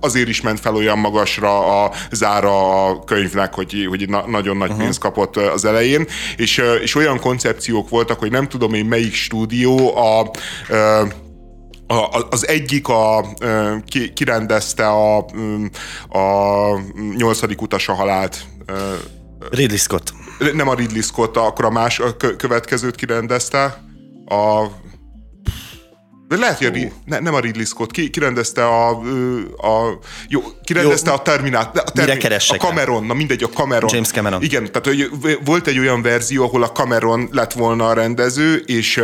azért 0.00 0.28
is 0.28 0.40
ment 0.40 0.60
fel 0.60 0.74
olyan 0.74 0.98
magasra 0.98 1.84
a 1.84 1.92
zára 2.10 2.86
a 2.86 3.04
könyvnek, 3.04 3.54
hogy, 3.54 3.86
hogy 3.88 4.08
nagyon 4.26 4.56
nagy 4.56 4.68
uh-huh. 4.68 4.82
pénzt 4.82 4.98
kapott 4.98 5.36
az 5.36 5.64
elején, 5.64 6.06
és, 6.36 6.62
és 6.82 6.94
olyan 6.94 7.20
koncepciók 7.20 7.88
voltak, 7.88 8.18
hogy 8.18 8.30
nem 8.30 8.48
tudom 8.48 8.74
én 8.74 8.84
melyik 8.84 9.14
stúdió 9.14 9.96
a, 9.96 10.30
a, 11.86 12.26
az 12.30 12.48
egyik 12.48 12.88
a, 12.88 13.26
ki, 13.86 14.12
kirendezte 14.12 14.88
a, 14.88 15.16
a 16.08 16.80
nyolcadik 17.16 17.62
utasa 17.62 17.92
halált. 17.92 18.44
Ridley 19.50 19.78
Scott 19.78 20.21
nem 20.54 20.68
a 20.68 20.74
Ridley 20.74 21.02
Scott, 21.02 21.36
akkor 21.36 21.64
a 21.64 21.70
más 21.70 21.98
a 21.98 22.16
következőt 22.16 22.94
kirendezte. 22.94 23.82
A 24.26 24.66
de 26.32 26.38
lehet, 26.38 26.58
hogy 26.58 26.82
a, 26.82 26.92
ne, 27.04 27.18
nem 27.18 27.34
a 27.34 27.40
Ridley 27.40 27.64
Scott, 27.64 27.90
ki, 27.90 28.10
kirendezte 28.10 28.64
a, 28.64 28.88
a 29.56 29.98
jó, 30.28 30.40
kirendezte 30.64 31.10
jó, 31.10 31.16
a 31.16 31.22
Terminát, 31.22 31.78
a, 31.78 31.90
termi, 31.90 32.34
a 32.48 32.54
Cameron, 32.56 33.04
na 33.04 33.14
mindegy, 33.14 33.42
a 33.42 33.48
Cameron. 33.48 33.90
James 33.92 34.10
Cameron. 34.10 34.42
Igen, 34.42 34.72
tehát 34.72 34.86
hogy 34.86 35.10
volt 35.44 35.66
egy 35.66 35.78
olyan 35.78 36.02
verzió, 36.02 36.44
ahol 36.44 36.62
a 36.62 36.72
Cameron 36.72 37.28
lett 37.32 37.52
volna 37.52 37.88
a 37.88 37.92
rendező, 37.92 38.62
és, 38.66 39.02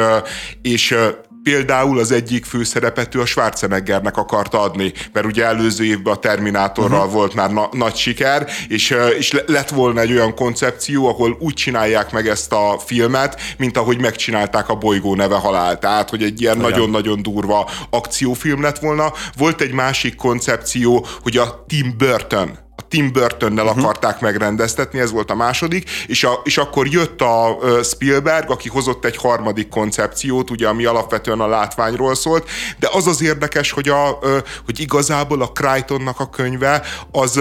és 0.62 0.94
például 1.42 1.98
az 1.98 2.10
egyik 2.10 2.44
főszerepet 2.44 3.14
ő 3.14 3.20
a 3.20 3.26
Schwarzeneggernek 3.26 4.16
akarta 4.16 4.60
adni, 4.60 4.92
mert 5.12 5.26
ugye 5.26 5.44
előző 5.44 5.84
évben 5.84 6.12
a 6.12 6.16
Terminátorral 6.16 6.98
uh-huh. 6.98 7.12
volt 7.14 7.34
már 7.34 7.52
na- 7.52 7.68
nagy 7.72 7.94
siker, 7.94 8.48
és, 8.68 8.94
és 9.18 9.42
lett 9.46 9.68
volna 9.68 10.00
egy 10.00 10.12
olyan 10.12 10.34
koncepció, 10.34 11.08
ahol 11.08 11.36
úgy 11.40 11.54
csinálják 11.54 12.12
meg 12.12 12.28
ezt 12.28 12.52
a 12.52 12.78
filmet, 12.84 13.40
mint 13.58 13.76
ahogy 13.76 14.00
megcsinálták 14.00 14.68
a 14.68 14.74
bolygó 14.74 15.14
neve 15.14 15.36
halál. 15.36 15.78
Tehát, 15.78 16.10
hogy 16.10 16.22
egy 16.22 16.40
ilyen 16.40 16.58
nagyon-nagyon 16.58 17.22
durva 17.22 17.70
akciófilm 17.90 18.62
lett 18.62 18.78
volna. 18.78 19.12
Volt 19.36 19.60
egy 19.60 19.72
másik 19.72 20.14
koncepció, 20.14 21.06
hogy 21.22 21.36
a 21.36 21.64
Tim 21.66 21.94
Burton 21.98 22.66
Tim 22.88 23.12
Burtonnel 23.12 23.66
uh-huh. 23.66 23.84
akarták 23.84 24.20
megrendeztetni, 24.20 24.98
ez 24.98 25.10
volt 25.10 25.30
a 25.30 25.34
második, 25.34 25.90
és, 26.06 26.24
a, 26.24 26.40
és 26.44 26.58
akkor 26.58 26.86
jött 26.86 27.20
a 27.20 27.58
Spielberg, 27.82 28.50
aki 28.50 28.68
hozott 28.68 29.04
egy 29.04 29.16
harmadik 29.16 29.68
koncepciót, 29.68 30.50
ugye, 30.50 30.68
ami 30.68 30.84
alapvetően 30.84 31.40
a 31.40 31.46
látványról 31.46 32.14
szólt, 32.14 32.48
de 32.78 32.88
az 32.92 33.06
az 33.06 33.22
érdekes, 33.22 33.70
hogy, 33.70 33.88
a, 33.88 34.18
hogy 34.64 34.80
igazából 34.80 35.42
a 35.42 35.52
Crichtonnak 35.52 36.20
a 36.20 36.30
könyve 36.30 36.82
az, 37.10 37.40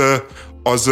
az 0.63 0.91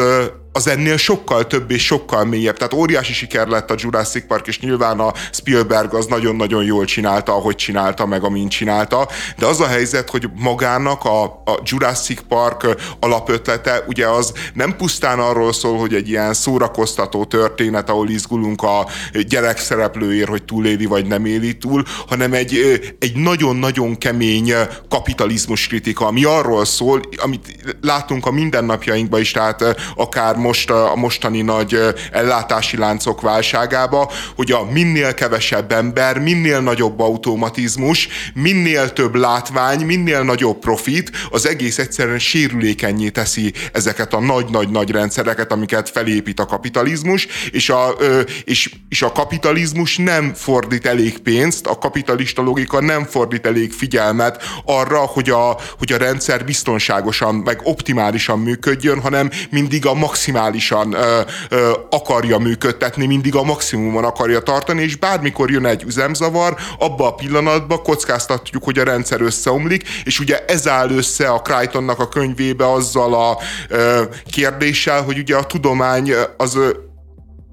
az 0.56 0.68
ennél 0.68 0.98
sokkal 0.98 1.48
több 1.48 1.72
és 1.72 1.86
sokkal 1.86 2.26
mélyebb. 2.26 2.58
Tehát 2.58 2.74
óriási 2.74 3.14
siker 3.14 3.48
lett 3.48 3.72
a 3.72 3.76
Jurassic 3.78 4.28
Park, 4.28 4.48
és 4.48 4.60
nyilván 4.60 5.00
a 5.00 5.14
Spielberg 5.32 5.94
az 5.94 6.06
nagyon-nagyon 6.06 6.64
jól 6.64 6.86
csinálta, 6.86 7.32
ahogy 7.32 7.56
csinálta, 7.56 8.06
meg 8.06 8.24
amint 8.24 8.52
csinálta, 8.52 9.08
de 9.38 9.46
az 9.46 9.60
a 9.60 9.68
helyzet, 9.68 10.10
hogy 10.10 10.30
magának 10.36 11.06
a, 11.06 11.24
a 11.24 11.60
Jurassic 11.64 12.22
Park 12.28 12.68
alapötlete, 13.00 13.84
ugye 13.88 14.08
az 14.08 14.34
nem 14.54 14.76
pusztán 14.76 15.20
arról 15.20 15.54
szól, 15.54 15.78
hogy 15.78 15.94
egy 15.94 16.10
ilyen 16.10 16.34
szórakoztató 16.34 17.26
történet, 17.26 17.90
ahol 17.90 18.10
izgulunk 18.10 18.62
a 18.64 18.88
gyerek 19.28 19.60
szereplőért, 19.60 20.30
hogy 20.30 20.44
túléli 20.44 20.86
vagy 20.86 21.06
nem 21.06 21.26
éli 21.26 21.58
túl, 21.58 21.84
hanem 22.08 22.34
egy, 22.34 22.82
egy 23.00 23.16
nagyon-nagyon 23.16 23.98
kemény 23.98 24.54
kapitalizmus 24.90 25.68
kritika, 25.68 26.06
ami 26.06 26.24
arról 26.24 26.66
szól, 26.66 27.02
amit 27.18 27.76
látunk 27.82 28.26
a 28.26 28.32
mindennapjainkban 28.32 29.20
is, 29.20 29.32
tehát 29.32 29.76
akár 29.96 30.44
most 30.46 30.70
a 30.70 30.96
mostani 30.96 31.42
nagy 31.42 31.80
ellátási 32.12 32.78
láncok 32.78 33.22
válságába, 33.22 34.12
hogy 34.36 34.52
a 34.52 34.64
minél 34.72 35.14
kevesebb 35.14 35.72
ember, 35.72 36.20
minél 36.20 36.60
nagyobb 36.62 37.00
automatizmus, 37.00 38.08
minél 38.34 38.94
több 38.94 39.16
látvány, 39.16 39.86
minél 39.86 40.24
nagyobb 40.24 40.60
profit, 40.60 41.12
az 41.30 41.48
egész 41.48 41.78
egyszerűen 41.78 42.20
sérülékenyé 42.20 43.10
teszi 43.10 43.54
ezeket 43.72 44.14
a 44.14 44.20
nagy-nagy-nagy 44.20 44.92
rendszereket, 44.92 45.52
amiket 45.52 45.90
felépít 45.90 46.40
a 46.40 46.46
kapitalizmus, 46.46 47.28
és 47.52 47.70
a, 47.70 47.96
és, 48.44 48.74
és 48.90 49.02
a 49.02 49.12
kapitalizmus 49.12 49.98
nem 49.98 50.34
fordít 50.34 50.86
elég 50.86 51.18
pénzt, 51.18 51.68
a 51.68 51.78
kapitalista 51.78 52.42
logika 52.42 52.82
nem 52.82 53.06
fordít 53.06 53.46
elég 53.46 53.72
figyelmet 53.72 54.44
arra, 54.66 55.00
hogy 55.00 55.30
a, 55.30 55.58
hogy 55.78 55.92
a 55.92 55.98
rendszer 55.98 56.46
biztonságosan, 56.46 57.36
meg 57.36 57.60
optimálisan 57.64 58.40
működjön, 58.40 59.00
hanem 59.00 59.30
mindig 59.50 59.86
a 59.86 59.94
maximálisan 60.36 60.94
ö, 60.94 61.22
ö, 61.50 61.72
akarja 61.90 62.38
működtetni, 62.38 63.06
mindig 63.06 63.36
a 63.36 63.44
maximumon 63.44 64.04
akarja 64.04 64.40
tartani, 64.40 64.82
és 64.82 64.96
bármikor 64.96 65.52
jön 65.52 65.66
egy 65.66 65.84
üzemzavar, 65.84 66.56
abba 66.80 67.08
a 67.08 67.14
pillanatban 67.14 67.84
kockáztatjuk, 67.84 68.64
hogy 68.64 68.80
a 68.80 68.84
rendszer 68.84 69.22
összeomlik, 69.22 69.88
és 70.04 70.20
ugye 70.20 70.46
ez 70.48 70.68
áll 70.68 70.90
össze 70.90 71.30
a 71.30 71.42
Crichtonnak 71.42 72.00
a 72.00 72.08
könyvébe 72.08 72.72
azzal 72.72 73.14
a 73.14 73.38
ö, 73.70 74.02
kérdéssel, 74.32 75.04
hogy 75.04 75.18
ugye 75.18 75.36
a 75.36 75.44
tudomány 75.44 76.12
az 76.38 76.60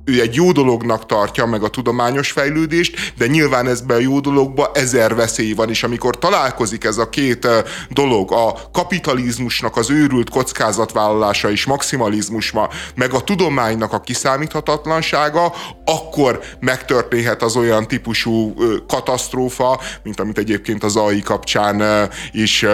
ő 0.04 0.20
egy 0.20 0.34
jó 0.34 0.52
dolognak 0.52 1.06
tartja 1.06 1.46
meg 1.46 1.62
a 1.62 1.68
tudományos 1.68 2.30
fejlődést, 2.30 3.12
de 3.16 3.26
nyilván 3.26 3.66
ezben 3.66 3.96
a 3.96 4.00
jó 4.00 4.20
dologban 4.20 4.68
ezer 4.74 5.14
veszély 5.14 5.52
van, 5.52 5.68
és 5.68 5.82
amikor 5.82 6.18
találkozik 6.18 6.84
ez 6.84 6.98
a 6.98 7.08
két 7.08 7.48
dolog, 7.90 8.32
a 8.32 8.70
kapitalizmusnak 8.72 9.76
az 9.76 9.90
őrült 9.90 10.30
kockázatvállalása 10.30 11.50
és 11.50 11.64
maximalizmusma, 11.64 12.68
meg 12.94 13.12
a 13.12 13.20
tudománynak 13.20 13.92
a 13.92 14.00
kiszámíthatatlansága, 14.00 15.52
akkor 15.84 16.40
megtörténhet 16.60 17.42
az 17.42 17.56
olyan 17.56 17.86
típusú 17.86 18.54
katasztrófa, 18.86 19.80
mint 20.02 20.20
amit 20.20 20.38
egyébként 20.38 20.84
az 20.84 20.96
AI 20.96 21.20
kapcsán 21.20 22.08
is 22.32 22.66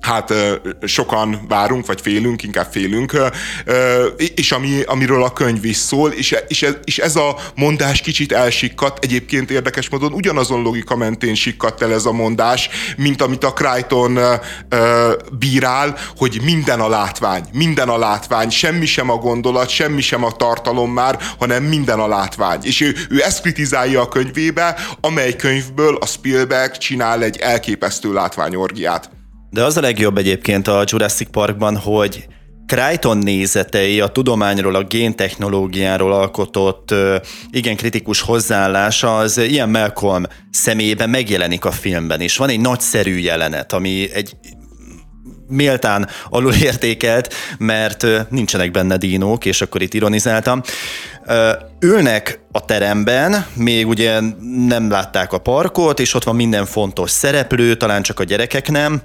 hát 0.00 0.34
sokan 0.82 1.40
várunk, 1.48 1.86
vagy 1.86 2.00
félünk, 2.00 2.42
inkább 2.42 2.68
félünk, 2.70 3.16
és 4.34 4.52
ami, 4.52 4.82
amiről 4.82 5.22
a 5.22 5.32
könyv 5.32 5.64
is 5.64 5.76
szól, 5.76 6.10
és, 6.10 6.32
ez, 6.62 6.76
és 6.84 6.98
ez 6.98 7.16
a 7.16 7.36
mondás 7.54 8.00
kicsit 8.00 8.32
elsikkadt, 8.32 9.04
egyébként 9.04 9.50
érdekes 9.50 9.88
módon 9.88 10.12
ugyanazon 10.12 10.62
logika 10.62 10.96
mentén 10.96 11.34
sikkadt 11.34 11.82
el 11.82 11.92
ez 11.92 12.04
a 12.04 12.12
mondás, 12.12 12.68
mint 12.96 13.22
amit 13.22 13.44
a 13.44 13.52
Crichton 13.52 14.18
bírál, 15.38 15.96
hogy 16.16 16.40
minden 16.44 16.80
a 16.80 16.88
látvány, 16.88 17.44
minden 17.52 17.88
a 17.88 17.98
látvány, 17.98 18.50
semmi 18.50 18.86
sem 18.86 19.10
a 19.10 19.16
gondolat, 19.16 19.68
semmi 19.68 20.00
sem 20.00 20.24
a 20.24 20.32
tartalom 20.32 20.92
már, 20.92 21.18
hanem 21.38 21.62
minden 21.64 22.00
a 22.00 22.08
látvány. 22.08 22.58
És 22.62 22.80
ő, 22.80 22.94
ő 23.08 23.22
ezt 23.22 23.40
kritizálja 23.40 24.00
a 24.00 24.08
könyvébe, 24.08 24.76
amely 25.00 25.36
könyvből 25.36 25.96
a 25.96 26.06
Spielberg 26.06 26.76
csinál 26.76 27.22
egy 27.22 27.36
elképesztő 27.36 28.12
látványorgiát. 28.12 29.10
De 29.50 29.64
az 29.64 29.76
a 29.76 29.80
legjobb 29.80 30.18
egyébként 30.18 30.68
a 30.68 30.84
Jurassic 30.86 31.30
Parkban, 31.30 31.76
hogy 31.76 32.26
Crichton 32.66 33.18
nézetei, 33.18 34.00
a 34.00 34.08
tudományról, 34.08 34.74
a 34.74 34.84
géntechnológiáról 34.84 36.12
alkotott 36.12 36.94
igen 37.50 37.76
kritikus 37.76 38.20
hozzáállása 38.20 39.16
az 39.16 39.38
ilyen 39.38 39.68
Malcolm 39.68 40.24
személyében 40.50 41.10
megjelenik 41.10 41.64
a 41.64 41.70
filmben, 41.70 42.20
és 42.20 42.36
van 42.36 42.48
egy 42.48 42.60
nagyszerű 42.60 43.16
jelenet, 43.18 43.72
ami 43.72 44.10
egy 44.12 44.36
méltán 45.48 46.08
alulértékelt, 46.28 47.34
mert 47.58 48.06
nincsenek 48.30 48.70
benne 48.70 48.96
dínók, 48.96 49.44
és 49.44 49.60
akkor 49.60 49.82
itt 49.82 49.94
ironizáltam. 49.94 50.62
Ülnek 51.80 52.40
a 52.52 52.64
teremben, 52.64 53.46
még 53.54 53.88
ugye 53.88 54.20
nem 54.66 54.90
látták 54.90 55.32
a 55.32 55.38
parkot, 55.38 56.00
és 56.00 56.14
ott 56.14 56.24
van 56.24 56.36
minden 56.36 56.66
fontos 56.66 57.10
szereplő, 57.10 57.74
talán 57.74 58.02
csak 58.02 58.20
a 58.20 58.24
gyerekek 58.24 58.70
nem, 58.70 59.02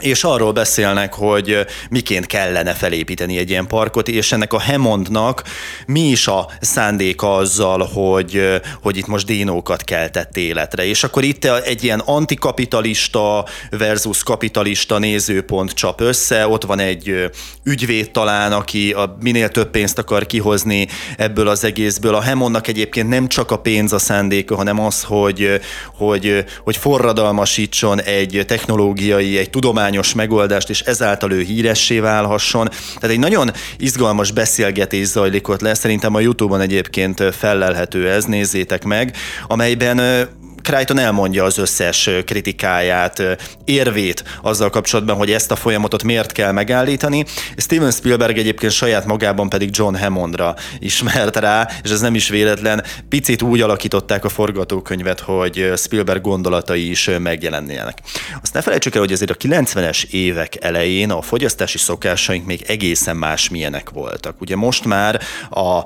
és 0.00 0.24
arról 0.24 0.52
beszélnek, 0.52 1.14
hogy 1.14 1.66
miként 1.90 2.26
kellene 2.26 2.74
felépíteni 2.74 3.38
egy 3.38 3.50
ilyen 3.50 3.66
parkot, 3.66 4.08
és 4.08 4.32
ennek 4.32 4.52
a 4.52 4.60
Hemondnak 4.60 5.42
mi 5.86 6.00
is 6.00 6.26
a 6.26 6.48
szándéka 6.60 7.34
azzal, 7.34 7.88
hogy, 7.92 8.60
hogy 8.82 8.96
itt 8.96 9.06
most 9.06 9.26
dinókat 9.26 9.84
keltett 9.84 10.36
életre. 10.36 10.84
És 10.86 11.04
akkor 11.04 11.24
itt 11.24 11.44
egy 11.44 11.84
ilyen 11.84 11.98
antikapitalista 11.98 13.44
versus 13.70 14.22
kapitalista 14.22 14.98
nézőpont 14.98 15.72
csap 15.72 16.00
össze, 16.00 16.48
ott 16.48 16.64
van 16.64 16.78
egy 16.78 17.30
ügyvéd 17.64 18.10
talán, 18.10 18.52
aki 18.52 18.92
a 18.92 19.16
minél 19.20 19.48
több 19.48 19.70
pénzt 19.70 19.98
akar 19.98 20.26
kihozni 20.26 20.88
ebből 21.16 21.48
az 21.48 21.64
egészből. 21.64 22.14
A 22.14 22.20
Hemondnak 22.20 22.68
egyébként 22.68 23.08
nem 23.08 23.28
csak 23.28 23.50
a 23.50 23.58
pénz 23.58 23.92
a 23.92 23.98
szándéka, 23.98 24.56
hanem 24.56 24.80
az, 24.80 25.02
hogy, 25.02 25.60
hogy, 25.96 26.44
hogy 26.64 26.76
forradalmasítson 26.76 28.02
egy 28.02 28.44
technológiai, 28.46 29.38
egy 29.38 29.50
tudomány 29.50 29.89
tudományos 29.90 30.14
megoldást, 30.14 30.70
és 30.70 30.80
ezáltal 30.80 31.32
ő 31.32 31.42
híressé 31.42 31.98
válhasson. 31.98 32.68
Tehát 32.68 33.16
egy 33.16 33.18
nagyon 33.18 33.50
izgalmas 33.78 34.30
beszélgetés 34.30 35.06
zajlik 35.06 35.48
ott 35.48 35.60
le, 35.60 35.74
szerintem 35.74 36.14
a 36.14 36.20
Youtube-on 36.20 36.60
egyébként 36.60 37.22
fellelhető 37.34 38.10
ez, 38.10 38.24
nézzétek 38.24 38.84
meg, 38.84 39.16
amelyben 39.48 40.28
Crichton 40.62 40.98
elmondja 40.98 41.44
az 41.44 41.58
összes 41.58 42.10
kritikáját, 42.24 43.22
érvét 43.64 44.24
azzal 44.42 44.70
kapcsolatban, 44.70 45.16
hogy 45.16 45.30
ezt 45.30 45.50
a 45.50 45.56
folyamatot 45.56 46.02
miért 46.02 46.32
kell 46.32 46.52
megállítani. 46.52 47.24
Steven 47.56 47.90
Spielberg 47.90 48.38
egyébként 48.38 48.72
saját 48.72 49.06
magában 49.06 49.48
pedig 49.48 49.68
John 49.72 49.96
Hammondra 49.96 50.54
ismert 50.78 51.36
rá, 51.36 51.68
és 51.82 51.90
ez 51.90 52.00
nem 52.00 52.14
is 52.14 52.28
véletlen. 52.28 52.84
Picit 53.08 53.42
úgy 53.42 53.60
alakították 53.60 54.24
a 54.24 54.28
forgatókönyvet, 54.28 55.20
hogy 55.20 55.72
Spielberg 55.76 56.22
gondolatai 56.22 56.90
is 56.90 57.10
megjelennének. 57.18 57.98
Azt 58.42 58.54
ne 58.54 58.60
felejtsük 58.60 58.94
el, 58.94 59.00
hogy 59.00 59.12
azért 59.12 59.30
a 59.30 59.34
90-es 59.34 60.04
évek 60.10 60.64
elején 60.64 61.10
a 61.10 61.22
fogyasztási 61.22 61.78
szokásaink 61.78 62.46
még 62.46 62.64
egészen 62.66 63.16
más 63.16 63.48
milyenek 63.48 63.90
voltak. 63.90 64.40
Ugye 64.40 64.56
most 64.56 64.84
már 64.84 65.20
a 65.50 65.82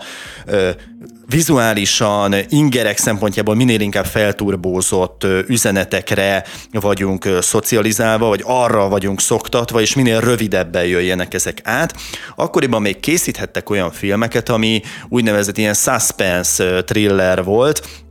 vizuálisan, 1.27 2.35
ingerek 2.49 2.99
szempontjából 2.99 3.55
minél 3.55 3.81
inkább 3.81 4.05
felturbózott 4.05 5.27
üzenetekre 5.47 6.45
vagyunk 6.71 7.29
szocializálva, 7.41 8.29
vagy 8.29 8.43
arra 8.45 8.89
vagyunk 8.89 9.21
szoktatva, 9.21 9.81
és 9.81 9.95
minél 9.95 10.21
rövidebben 10.21 10.85
jöjjenek 10.85 11.35
ezek 11.35 11.61
át. 11.63 11.95
Akkoriban 12.37 12.83
még 12.83 13.01
készíthettek 13.01 13.71
olyan 13.71 13.91
filmeket, 13.91 14.49
ami 14.49 14.83
úgynevezett 15.09 15.59
ilyen 15.59 15.75
suspense 15.75 16.85
thriller 16.85 17.45
volt, 17.45 18.04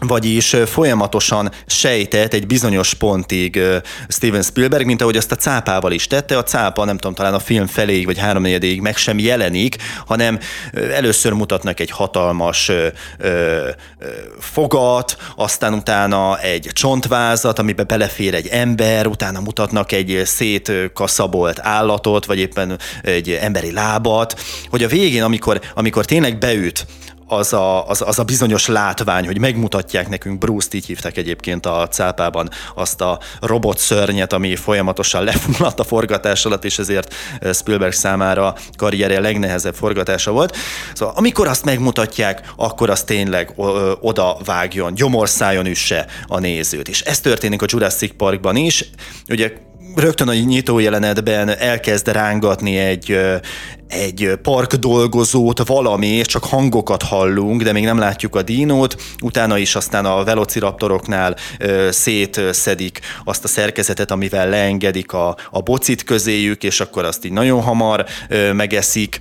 vagyis 0.00 0.56
folyamatosan 0.66 1.50
sejtett 1.66 2.34
egy 2.34 2.46
bizonyos 2.46 2.94
pontig 2.94 3.60
Steven 4.08 4.42
Spielberg, 4.42 4.86
mint 4.86 5.02
ahogy 5.02 5.16
azt 5.16 5.32
a 5.32 5.36
cápával 5.36 5.92
is 5.92 6.06
tette. 6.06 6.38
A 6.38 6.42
cápa 6.42 6.84
nem 6.84 6.96
tudom, 6.96 7.14
talán 7.14 7.34
a 7.34 7.38
film 7.38 7.66
feléig 7.66 8.06
vagy 8.06 8.18
háromnegyedéig 8.18 8.80
meg 8.80 8.96
sem 8.96 9.18
jelenik, 9.18 9.76
hanem 10.06 10.38
először 10.92 11.32
mutatnak 11.32 11.80
egy 11.80 11.90
hatalmas 11.90 12.68
ö, 12.68 12.86
ö, 13.18 13.68
fogat, 14.38 15.16
aztán 15.36 15.74
utána 15.74 16.38
egy 16.38 16.68
csontvázat, 16.72 17.58
amiben 17.58 17.86
belefér 17.86 18.34
egy 18.34 18.46
ember, 18.46 19.06
utána 19.06 19.40
mutatnak 19.40 19.92
egy 19.92 20.22
szétkaszabolt 20.24 21.58
állatot, 21.62 22.24
vagy 22.24 22.38
éppen 22.38 22.78
egy 23.02 23.30
emberi 23.30 23.72
lábat, 23.72 24.40
hogy 24.70 24.82
a 24.82 24.88
végén, 24.88 25.22
amikor, 25.22 25.60
amikor 25.74 26.04
tényleg 26.04 26.38
beüt 26.38 26.86
az 27.30 27.52
a, 27.52 27.88
az, 27.88 28.02
az 28.06 28.18
a 28.18 28.24
bizonyos 28.24 28.66
látvány, 28.66 29.26
hogy 29.26 29.38
megmutatják 29.38 30.08
nekünk, 30.08 30.38
Bruce-t 30.38 30.74
így 30.74 30.86
hívták 30.86 31.16
egyébként 31.16 31.66
a 31.66 31.88
cápában, 31.90 32.50
azt 32.74 33.00
a 33.00 33.18
robot 33.40 33.78
szörnyet, 33.78 34.32
ami 34.32 34.56
folyamatosan 34.56 35.24
lefulladt 35.24 35.80
a 35.80 35.84
forgatás 35.84 36.44
alatt, 36.44 36.64
és 36.64 36.78
ezért 36.78 37.14
Spielberg 37.52 37.92
számára 37.92 38.54
karrierje 38.76 39.20
legnehezebb 39.20 39.74
forgatása 39.74 40.30
volt. 40.30 40.56
Szóval 40.94 41.14
amikor 41.16 41.48
azt 41.48 41.64
megmutatják, 41.64 42.52
akkor 42.56 42.90
az 42.90 43.02
tényleg 43.02 43.52
oda 44.00 44.36
vágjon, 44.44 44.94
gyomorszájon 44.94 45.66
üsse 45.66 46.06
a 46.26 46.38
nézőt. 46.38 46.88
És 46.88 47.00
ez 47.00 47.20
történik 47.20 47.62
a 47.62 47.66
Jurassic 47.68 48.16
Parkban 48.16 48.56
is. 48.56 48.90
Ugye 49.28 49.52
rögtön 49.94 50.28
a 50.28 50.34
nyitó 50.34 50.78
jelenetben 50.78 51.48
elkezd 51.48 52.08
rángatni 52.08 52.76
egy, 52.76 53.18
egy 53.88 54.32
park 54.42 54.74
dolgozót, 54.74 55.66
valami, 55.66 56.06
és 56.06 56.26
csak 56.26 56.44
hangokat 56.44 57.02
hallunk, 57.02 57.62
de 57.62 57.72
még 57.72 57.84
nem 57.84 57.98
látjuk 57.98 58.36
a 58.36 58.42
dínót, 58.42 59.02
utána 59.22 59.58
is 59.58 59.74
aztán 59.74 60.04
a 60.04 60.24
velociraptoroknál 60.24 61.36
szétszedik 61.90 63.00
azt 63.24 63.44
a 63.44 63.48
szerkezetet, 63.48 64.10
amivel 64.10 64.48
leengedik 64.48 65.12
a, 65.12 65.36
a 65.50 65.60
bocit 65.60 66.04
közéjük, 66.04 66.62
és 66.62 66.80
akkor 66.80 67.04
azt 67.04 67.24
így 67.24 67.32
nagyon 67.32 67.62
hamar 67.62 68.04
megeszik 68.52 69.18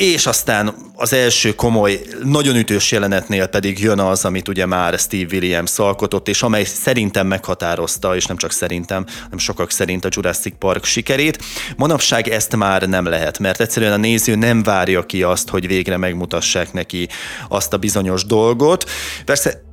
és 0.00 0.26
aztán 0.26 0.74
az 0.94 1.12
első 1.12 1.54
komoly, 1.54 2.00
nagyon 2.24 2.56
ütős 2.56 2.92
jelenetnél 2.92 3.46
pedig 3.46 3.78
jön 3.78 3.98
az, 3.98 4.24
amit 4.24 4.48
ugye 4.48 4.66
már 4.66 4.98
Steve 4.98 5.28
Williams 5.32 5.78
alkotott, 5.78 6.28
és 6.28 6.42
amely 6.42 6.64
szerintem 6.64 7.26
meghatározta, 7.26 8.16
és 8.16 8.26
nem 8.26 8.36
csak 8.36 8.52
szerintem, 8.52 9.06
hanem 9.22 9.38
sokak 9.38 9.70
szerint 9.70 10.04
a 10.04 10.08
Jurassic 10.10 10.54
Park 10.58 10.84
sikerét. 10.84 11.38
Manapság 11.76 12.28
ezt 12.28 12.56
már 12.56 12.88
nem 12.88 13.04
lehet, 13.04 13.38
mert 13.38 13.60
egyszerűen 13.60 13.92
a 13.92 13.96
néző 13.96 14.34
nem 14.34 14.62
várja 14.62 15.06
ki 15.06 15.22
azt, 15.22 15.48
hogy 15.48 15.66
végre 15.66 15.96
megmutassák 15.96 16.72
neki 16.72 17.08
azt 17.48 17.72
a 17.72 17.78
bizonyos 17.78 18.24
dolgot. 18.24 18.90
Persze 19.24 19.69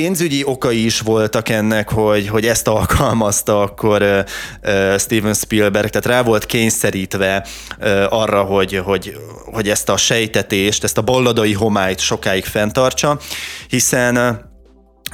pénzügyi 0.00 0.44
okai 0.44 0.84
is 0.84 1.00
voltak 1.00 1.48
ennek, 1.48 1.88
hogy, 1.90 2.28
hogy 2.28 2.46
ezt 2.46 2.68
alkalmazta 2.68 3.60
akkor 3.60 4.24
Steven 4.98 5.34
Spielberg, 5.34 5.88
tehát 5.88 6.06
rá 6.06 6.22
volt 6.22 6.46
kényszerítve 6.46 7.46
arra, 8.08 8.42
hogy, 8.42 8.76
hogy, 8.76 9.16
hogy 9.44 9.68
ezt 9.68 9.88
a 9.88 9.96
sejtetést, 9.96 10.84
ezt 10.84 10.98
a 10.98 11.02
balladai 11.02 11.52
homályt 11.52 11.98
sokáig 11.98 12.44
fenntartsa, 12.44 13.18
hiszen 13.68 14.48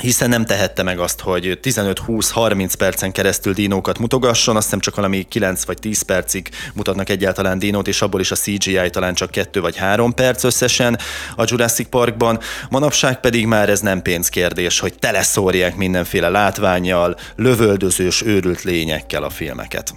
hiszen 0.01 0.28
nem 0.28 0.44
tehette 0.44 0.82
meg 0.82 0.99
azt, 0.99 1.20
hogy 1.20 1.59
15-20-30 1.62 2.72
percen 2.78 3.12
keresztül 3.12 3.53
dinókat 3.53 3.99
mutogasson, 3.99 4.57
azt 4.57 4.64
hiszem 4.64 4.80
csak 4.80 4.94
valami 4.94 5.22
9 5.22 5.64
vagy 5.64 5.78
10 5.78 6.03
percig 6.03 6.49
mutatnak 6.74 7.09
egyáltalán 7.09 7.59
dinót, 7.59 7.88
és 7.88 8.03
abból 8.03 8.20
is 8.20 8.30
a 8.30 8.36
CGI 8.36 8.90
talán 8.90 9.14
csak 9.14 9.30
2 9.30 9.61
vagy 9.61 9.76
3 9.76 10.14
perc 10.14 10.44
összesen 10.44 10.99
a 11.36 11.44
Jurassic 11.47 11.88
Parkban. 11.88 12.38
Manapság 12.70 13.20
pedig 13.20 13.47
már 13.47 13.68
ez 13.68 13.80
nem 13.80 14.03
pénzkérdés, 14.03 14.78
hogy 14.78 14.99
teleszórják 14.99 15.76
mindenféle 15.76 16.28
látványjal, 16.28 17.16
lövöldözős, 17.36 18.22
őrült 18.22 18.62
lényekkel 18.62 19.22
a 19.22 19.30
filmeket. 19.30 19.94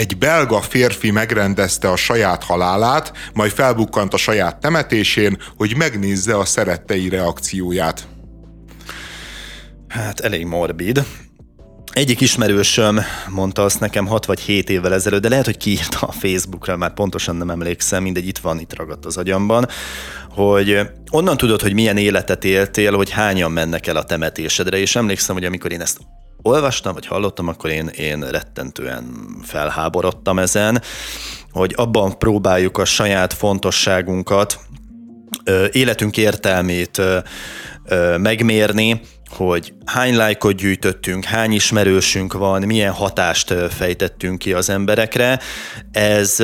Egy 0.00 0.18
belga 0.18 0.60
férfi 0.60 1.10
megrendezte 1.10 1.90
a 1.90 1.96
saját 1.96 2.44
halálát, 2.44 3.12
majd 3.34 3.50
felbukkant 3.50 4.14
a 4.14 4.16
saját 4.16 4.60
temetésén, 4.60 5.38
hogy 5.56 5.76
megnézze 5.76 6.38
a 6.38 6.44
szerettei 6.44 7.08
reakcióját. 7.08 8.06
Hát 9.88 10.20
elég 10.20 10.46
morbid. 10.46 11.04
Egyik 11.92 12.20
ismerősöm 12.20 13.00
mondta 13.28 13.64
azt 13.64 13.80
nekem 13.80 14.06
6 14.06 14.26
vagy 14.26 14.40
7 14.40 14.70
évvel 14.70 14.94
ezelőtt, 14.94 15.22
de 15.22 15.28
lehet, 15.28 15.44
hogy 15.44 15.56
kiírta 15.56 16.06
a 16.06 16.12
Facebookra, 16.12 16.76
már 16.76 16.94
pontosan 16.94 17.36
nem 17.36 17.50
emlékszem, 17.50 18.02
mindegy, 18.02 18.26
itt 18.26 18.38
van, 18.38 18.58
itt 18.58 18.76
ragadt 18.76 19.04
az 19.04 19.16
agyamban, 19.16 19.68
hogy 20.30 20.80
onnan 21.10 21.36
tudod, 21.36 21.62
hogy 21.62 21.74
milyen 21.74 21.96
életet 21.96 22.44
éltél, 22.44 22.96
hogy 22.96 23.10
hányan 23.10 23.52
mennek 23.52 23.86
el 23.86 23.96
a 23.96 24.04
temetésedre, 24.04 24.78
és 24.78 24.96
emlékszem, 24.96 25.34
hogy 25.34 25.44
amikor 25.44 25.72
én 25.72 25.80
ezt 25.80 26.00
olvastam, 26.42 26.94
vagy 26.94 27.06
hallottam, 27.06 27.48
akkor 27.48 27.70
én, 27.70 27.86
én 27.86 28.20
rettentően 28.20 29.04
felháborodtam 29.42 30.38
ezen, 30.38 30.82
hogy 31.50 31.74
abban 31.76 32.18
próbáljuk 32.18 32.78
a 32.78 32.84
saját 32.84 33.32
fontosságunkat, 33.32 34.58
életünk 35.72 36.16
értelmét 36.16 37.02
megmérni, 38.16 39.00
hogy 39.30 39.72
hány 39.84 40.16
lájkot 40.16 40.54
gyűjtöttünk, 40.54 41.24
hány 41.24 41.52
ismerősünk 41.52 42.32
van, 42.32 42.62
milyen 42.62 42.92
hatást 42.92 43.54
fejtettünk 43.70 44.38
ki 44.38 44.52
az 44.52 44.68
emberekre. 44.68 45.40
Ez 45.92 46.36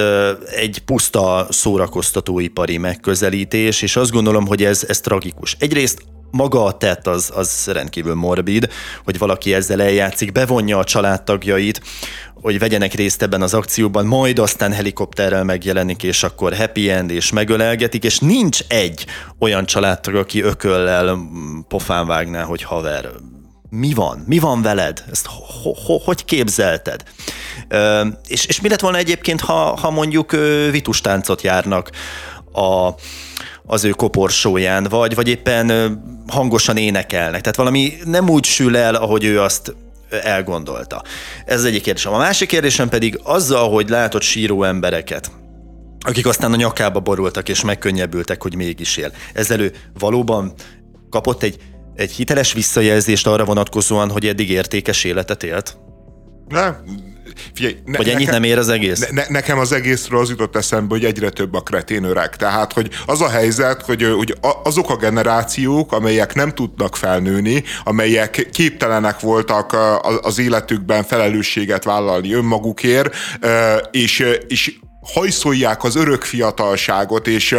egy 0.50 0.78
puszta 0.84 1.46
szórakoztatóipari 1.50 2.78
megközelítés, 2.78 3.82
és 3.82 3.96
azt 3.96 4.10
gondolom, 4.10 4.46
hogy 4.46 4.64
ez, 4.64 4.84
ez 4.88 5.00
tragikus. 5.00 5.56
Egyrészt 5.58 6.02
maga 6.30 6.64
a 6.64 6.76
tett 6.76 7.06
az, 7.06 7.32
az 7.34 7.70
rendkívül 7.72 8.14
morbid, 8.14 8.68
hogy 9.04 9.18
valaki 9.18 9.54
ezzel 9.54 9.82
eljátszik, 9.82 10.32
bevonja 10.32 10.78
a 10.78 10.84
családtagjait, 10.84 11.80
hogy 12.34 12.58
vegyenek 12.58 12.94
részt 12.94 13.22
ebben 13.22 13.42
az 13.42 13.54
akcióban, 13.54 14.06
majd 14.06 14.38
aztán 14.38 14.72
helikopterrel 14.72 15.44
megjelenik, 15.44 16.02
és 16.02 16.22
akkor 16.22 16.56
happy 16.56 16.90
end, 16.90 17.10
és 17.10 17.32
megölelgetik, 17.32 18.04
és 18.04 18.18
nincs 18.18 18.60
egy 18.68 19.06
olyan 19.38 19.66
családtag, 19.66 20.14
aki 20.14 20.42
ököllel 20.42 21.18
pofán 21.68 22.06
vágná, 22.06 22.42
hogy 22.42 22.62
haver, 22.62 23.08
mi 23.70 23.94
van? 23.94 24.24
Mi 24.26 24.38
van 24.38 24.62
veled? 24.62 25.04
Ezt 25.10 25.26
ho, 25.26 25.72
ho, 25.72 25.98
hogy 25.98 26.24
képzelted? 26.24 27.02
Ö, 27.68 28.06
és, 28.28 28.46
és 28.46 28.60
mi 28.60 28.68
lett 28.68 28.80
volna 28.80 28.96
egyébként, 28.96 29.40
ha, 29.40 29.76
ha 29.76 29.90
mondjuk 29.90 30.30
vitustáncot 30.70 31.42
járnak 31.42 31.90
a, 32.52 32.90
az 33.66 33.84
ő 33.84 33.90
koporsóján, 33.90 34.84
vagy, 34.84 35.14
vagy 35.14 35.28
éppen 35.28 35.70
hangosan 36.26 36.76
énekelnek. 36.76 37.40
Tehát 37.40 37.56
valami 37.56 37.92
nem 38.04 38.28
úgy 38.28 38.44
sül 38.44 38.76
el, 38.76 38.94
ahogy 38.94 39.24
ő 39.24 39.40
azt 39.40 39.74
elgondolta. 40.22 41.02
Ez 41.44 41.58
az 41.58 41.64
egyik 41.64 41.82
kérdésem. 41.82 42.12
A 42.12 42.18
másik 42.18 42.48
kérdésem 42.48 42.88
pedig 42.88 43.20
azzal, 43.22 43.70
hogy 43.70 43.88
látod 43.88 44.22
síró 44.22 44.62
embereket, 44.62 45.30
akik 46.00 46.26
aztán 46.26 46.52
a 46.52 46.56
nyakába 46.56 47.00
borultak 47.00 47.48
és 47.48 47.64
megkönnyebbültek, 47.64 48.42
hogy 48.42 48.54
mégis 48.54 48.96
él. 48.96 49.12
Ezzel 49.32 49.60
ő 49.60 49.72
valóban 49.98 50.52
kapott 51.10 51.42
egy, 51.42 51.58
egy 51.94 52.10
hiteles 52.10 52.52
visszajelzést 52.52 53.26
arra 53.26 53.44
vonatkozóan, 53.44 54.10
hogy 54.10 54.26
eddig 54.26 54.50
értékes 54.50 55.04
életet 55.04 55.42
élt? 55.42 55.76
Nem, 56.48 56.76
Figyelj, 57.54 57.76
ne, 57.84 57.96
hogy 57.96 58.08
ennyit 58.08 58.26
nekem, 58.26 58.42
nem 58.42 58.50
ér 58.50 58.58
az 58.58 58.68
egész? 58.68 59.08
Ne, 59.10 59.24
nekem 59.28 59.58
az 59.58 59.72
egészről 59.72 60.20
az 60.20 60.28
jutott 60.28 60.56
eszembe, 60.56 60.94
hogy 60.94 61.04
egyre 61.04 61.30
több 61.30 61.54
a 61.54 61.60
kretén 61.60 62.04
öreg. 62.04 62.36
Tehát, 62.36 62.72
hogy 62.72 62.90
az 63.06 63.20
a 63.20 63.28
helyzet, 63.28 63.82
hogy, 63.82 64.12
hogy 64.16 64.34
azok 64.62 64.90
a 64.90 64.96
generációk, 64.96 65.92
amelyek 65.92 66.34
nem 66.34 66.54
tudnak 66.54 66.96
felnőni, 66.96 67.64
amelyek 67.84 68.48
képtelenek 68.52 69.20
voltak 69.20 69.76
az 70.20 70.38
életükben 70.38 71.04
felelősséget 71.04 71.84
vállalni 71.84 72.32
önmagukért, 72.32 73.14
és, 73.90 74.24
és 74.48 74.78
hajszolják 75.14 75.84
az 75.84 75.96
örök 75.96 76.22
fiatalságot, 76.22 77.26
és 77.26 77.56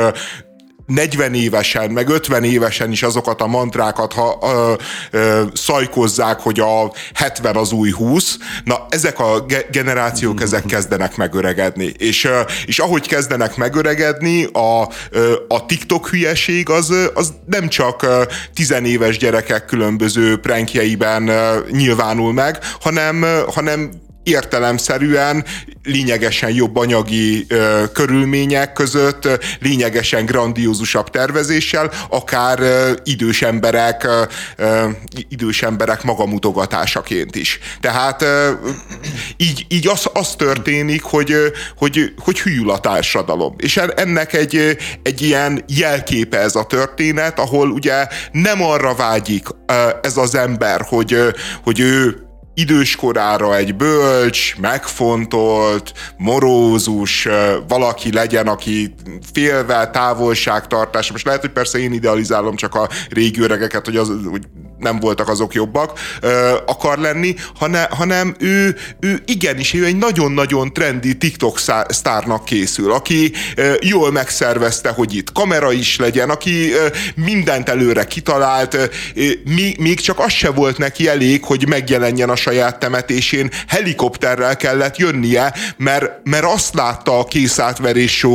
40 0.87 1.33
évesen, 1.33 1.91
meg 1.91 2.09
50 2.09 2.43
évesen 2.43 2.91
is 2.91 3.03
azokat 3.03 3.41
a 3.41 3.47
mantrákat 3.47 4.13
ha, 4.13 4.37
ö, 4.41 4.73
ö, 5.17 5.43
szajkozzák, 5.53 6.39
hogy 6.39 6.59
a 6.59 6.91
70 7.13 7.55
az 7.55 7.71
új 7.71 7.91
20, 7.91 8.37
na 8.63 8.85
ezek 8.89 9.19
a 9.19 9.45
ge- 9.47 9.69
generációk 9.71 10.41
ezek 10.41 10.65
kezdenek 10.65 11.15
megöregedni. 11.15 11.93
És, 11.97 12.23
ö, 12.23 12.41
és 12.65 12.79
ahogy 12.79 13.07
kezdenek 13.07 13.55
megöregedni, 13.55 14.43
a, 14.43 14.89
ö, 15.09 15.33
a 15.47 15.65
TikTok 15.65 16.07
hülyeség 16.07 16.69
az, 16.69 16.93
az 17.13 17.33
nem 17.45 17.67
csak 17.67 18.07
tizenéves 18.53 19.17
gyerekek 19.17 19.65
különböző 19.65 20.37
prankjeiben 20.39 21.31
nyilvánul 21.71 22.33
meg, 22.33 22.59
hanem, 22.79 23.25
hanem 23.53 24.05
értelemszerűen 24.27 25.45
lényegesen 25.83 26.51
jobb 26.51 26.75
anyagi 26.75 27.45
ö, 27.47 27.83
körülmények 27.93 28.73
között, 28.73 29.27
lényegesen 29.59 30.25
grandiózusabb 30.25 31.09
tervezéssel, 31.09 31.91
akár 32.09 32.59
ö, 32.59 32.91
idős 33.03 33.41
emberek 33.41 34.07
ö, 34.55 34.89
idős 35.29 35.63
emberek 35.63 36.03
magamutogatásaként 36.03 37.35
is. 37.35 37.59
Tehát 37.81 38.21
ö, 38.21 38.51
így, 39.37 39.65
így 39.69 39.87
az, 39.87 40.09
az 40.13 40.35
történik, 40.35 41.03
hogy, 41.03 41.35
hogy, 41.77 42.13
hogy 42.19 42.39
hűl 42.39 42.69
a 42.69 42.79
társadalom. 42.79 43.55
És 43.57 43.77
ennek 43.77 44.33
egy, 44.33 44.77
egy 45.03 45.21
ilyen 45.21 45.63
jelképe 45.67 46.39
ez 46.39 46.55
a 46.55 46.65
történet, 46.65 47.39
ahol 47.39 47.69
ugye 47.69 48.07
nem 48.31 48.63
arra 48.63 48.95
vágyik 48.95 49.47
ez 50.01 50.17
az 50.17 50.35
ember, 50.35 50.81
hogy, 50.81 51.17
hogy 51.63 51.79
ő 51.79 52.26
időskorára 52.57 53.55
egy 53.55 53.75
bölcs, 53.75 54.55
megfontolt, 54.55 55.93
morózus 56.17 57.27
valaki 57.67 58.13
legyen, 58.13 58.47
aki 58.47 58.93
félve, 59.33 59.89
távolságtartás. 59.89 61.11
Most 61.11 61.25
lehet, 61.25 61.41
hogy 61.41 61.51
persze 61.51 61.79
én 61.79 61.93
idealizálom 61.93 62.55
csak 62.55 62.75
a 62.75 62.89
régi 63.09 63.41
öregeket, 63.41 63.85
hogy, 63.85 63.95
az, 63.95 64.11
hogy 64.29 64.43
nem 64.77 64.99
voltak 64.99 65.29
azok 65.29 65.53
jobbak, 65.53 65.99
akar 66.65 66.97
lenni, 66.97 67.35
hanem, 67.55 67.85
hanem 67.89 68.35
ő, 68.39 68.75
ő 68.99 69.21
igenis, 69.25 69.73
ő 69.73 69.85
egy 69.85 69.97
nagyon-nagyon 69.97 70.73
trendi 70.73 71.17
TikTok 71.17 71.59
sztárnak 71.87 72.45
készül, 72.45 72.91
aki 72.91 73.31
jól 73.79 74.11
megszervezte, 74.11 74.89
hogy 74.89 75.15
itt 75.15 75.31
kamera 75.31 75.71
is 75.71 75.97
legyen, 75.97 76.29
aki 76.29 76.71
mindent 77.15 77.69
előre 77.69 78.05
kitalált, 78.05 78.89
még 79.77 79.99
csak 79.99 80.19
az 80.19 80.31
se 80.31 80.49
volt 80.49 80.77
neki 80.77 81.07
elég, 81.07 81.43
hogy 81.43 81.67
megjelenjen 81.67 82.29
a 82.29 82.35
saját 82.47 82.79
temetésén, 82.79 83.49
helikopterrel 83.67 84.57
kellett 84.57 84.97
jönnie, 84.97 85.53
mert, 85.77 86.19
mert 86.23 86.45
azt 86.45 86.73
látta 86.73 87.19
a 87.19 87.25
készátverés 87.25 88.25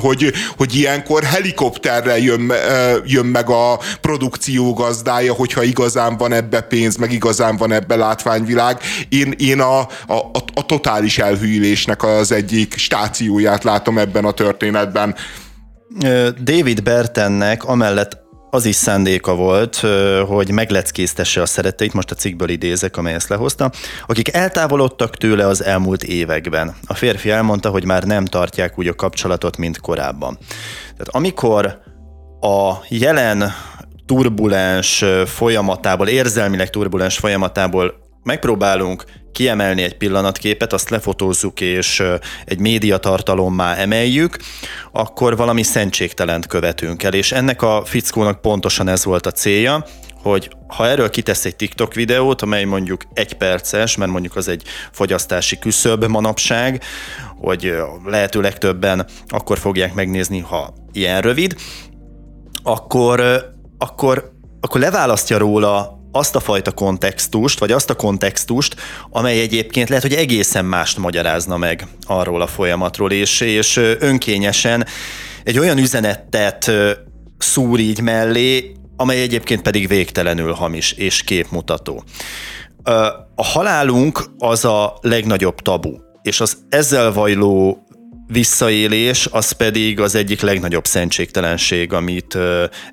hogy, 0.00 0.32
hogy 0.56 0.74
ilyenkor 0.74 1.22
helikopterrel 1.22 2.18
jön, 2.18 2.52
jön 3.04 3.26
meg 3.26 3.50
a 3.50 3.78
produkció 4.00 4.72
gazdája, 4.72 5.32
hogyha 5.32 5.62
igaz 5.62 5.90
igazán 5.90 6.16
van 6.16 6.32
ebbe 6.32 6.60
pénz, 6.60 6.96
meg 6.96 7.12
igazán 7.12 7.56
van 7.56 7.72
ebbe 7.72 7.96
látványvilág. 7.96 8.80
Én, 9.08 9.34
én 9.38 9.60
a, 9.60 9.78
a, 9.80 10.14
a, 10.14 10.44
a 10.54 10.66
totális 10.66 11.18
elhűlésnek 11.18 12.02
az 12.02 12.32
egyik 12.32 12.74
stációját 12.76 13.64
látom 13.64 13.98
ebben 13.98 14.24
a 14.24 14.30
történetben. 14.30 15.14
David 16.42 16.82
Bertennek 16.82 17.64
amellett 17.64 18.18
az 18.50 18.64
is 18.64 18.74
szándéka 18.74 19.34
volt, 19.34 19.76
hogy 20.26 20.50
megleckéztesse 20.50 21.42
a 21.42 21.46
szeretteit, 21.46 21.92
most 21.92 22.10
a 22.10 22.14
cikkből 22.14 22.48
idézek, 22.48 22.96
amely 22.96 23.14
ezt 23.14 23.28
lehozta, 23.28 23.70
akik 24.06 24.34
eltávolodtak 24.34 25.16
tőle 25.16 25.46
az 25.46 25.64
elmúlt 25.64 26.02
években. 26.02 26.74
A 26.86 26.94
férfi 26.94 27.30
elmondta, 27.30 27.70
hogy 27.70 27.84
már 27.84 28.02
nem 28.02 28.24
tartják 28.24 28.78
úgy 28.78 28.88
a 28.88 28.94
kapcsolatot, 28.94 29.56
mint 29.56 29.80
korábban. 29.80 30.38
Tehát 30.82 31.08
amikor 31.10 31.80
a 32.40 32.74
jelen 32.88 33.52
turbulens 34.06 35.04
folyamatából, 35.26 36.08
érzelmileg 36.08 36.70
turbulens 36.70 37.18
folyamatából 37.18 37.94
megpróbálunk 38.22 39.04
kiemelni 39.32 39.82
egy 39.82 39.96
pillanatképet, 39.96 40.72
azt 40.72 40.90
lefotózzuk 40.90 41.60
és 41.60 42.02
egy 42.44 42.58
médiatartalommá 42.58 43.74
emeljük, 43.74 44.36
akkor 44.92 45.36
valami 45.36 45.62
szentségtelent 45.62 46.46
követünk 46.46 47.02
el, 47.02 47.14
és 47.14 47.32
ennek 47.32 47.62
a 47.62 47.82
fickónak 47.84 48.40
pontosan 48.40 48.88
ez 48.88 49.04
volt 49.04 49.26
a 49.26 49.30
célja, 49.30 49.84
hogy 50.22 50.50
ha 50.66 50.86
erről 50.86 51.10
kitesz 51.10 51.44
egy 51.44 51.56
TikTok 51.56 51.94
videót, 51.94 52.42
amely 52.42 52.64
mondjuk 52.64 53.02
egy 53.12 53.32
perces, 53.32 53.96
mert 53.96 54.10
mondjuk 54.10 54.36
az 54.36 54.48
egy 54.48 54.62
fogyasztási 54.92 55.58
küszöb 55.58 56.04
manapság, 56.04 56.82
hogy 57.36 57.74
lehető 58.04 58.40
legtöbben 58.40 59.06
akkor 59.28 59.58
fogják 59.58 59.94
megnézni, 59.94 60.38
ha 60.38 60.74
ilyen 60.92 61.20
rövid, 61.20 61.56
akkor, 62.62 63.44
akkor, 63.78 64.32
akkor 64.60 64.80
leválasztja 64.80 65.38
róla 65.38 65.99
azt 66.12 66.36
a 66.36 66.40
fajta 66.40 66.72
kontextust, 66.72 67.58
vagy 67.58 67.72
azt 67.72 67.90
a 67.90 67.94
kontextust, 67.94 68.76
amely 69.10 69.40
egyébként 69.40 69.88
lehet, 69.88 70.04
hogy 70.04 70.14
egészen 70.14 70.64
mást 70.64 70.98
magyarázna 70.98 71.56
meg 71.56 71.86
arról 72.06 72.40
a 72.40 72.46
folyamatról, 72.46 73.12
és, 73.12 73.40
és 73.40 73.76
önkényesen 73.98 74.86
egy 75.44 75.58
olyan 75.58 75.78
üzenetet 75.78 76.70
szúr 77.38 77.78
így 77.78 78.00
mellé, 78.00 78.72
amely 78.96 79.20
egyébként 79.22 79.62
pedig 79.62 79.88
végtelenül 79.88 80.52
hamis 80.52 80.92
és 80.92 81.22
képmutató. 81.22 82.04
A 83.34 83.44
halálunk 83.44 84.24
az 84.38 84.64
a 84.64 84.98
legnagyobb 85.00 85.60
tabu, 85.60 85.96
és 86.22 86.40
az 86.40 86.56
ezzel 86.68 87.12
vajló 87.12 87.84
visszaélés, 88.32 89.28
az 89.30 89.50
pedig 89.50 90.00
az 90.00 90.14
egyik 90.14 90.40
legnagyobb 90.40 90.86
szentségtelenség, 90.86 91.92
amit 91.92 92.38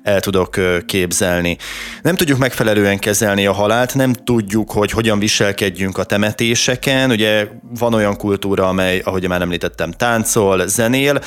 el 0.02 0.20
tudok 0.20 0.56
képzelni. 0.86 1.56
Nem 2.02 2.16
tudjuk 2.16 2.38
megfelelően 2.38 2.98
kezelni 2.98 3.46
a 3.46 3.52
halált, 3.52 3.94
nem 3.94 4.12
tudjuk, 4.12 4.70
hogy 4.70 4.90
hogyan 4.90 5.18
viselkedjünk 5.18 5.98
a 5.98 6.04
temetéseken. 6.04 7.10
Ugye 7.10 7.46
van 7.78 7.94
olyan 7.94 8.16
kultúra, 8.16 8.68
amely, 8.68 9.00
ahogy 9.04 9.28
már 9.28 9.42
említettem, 9.42 9.90
táncol, 9.90 10.66
zenél. 10.66 11.20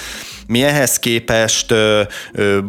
Mi 0.47 0.63
ehhez 0.63 0.99
képest 0.99 1.73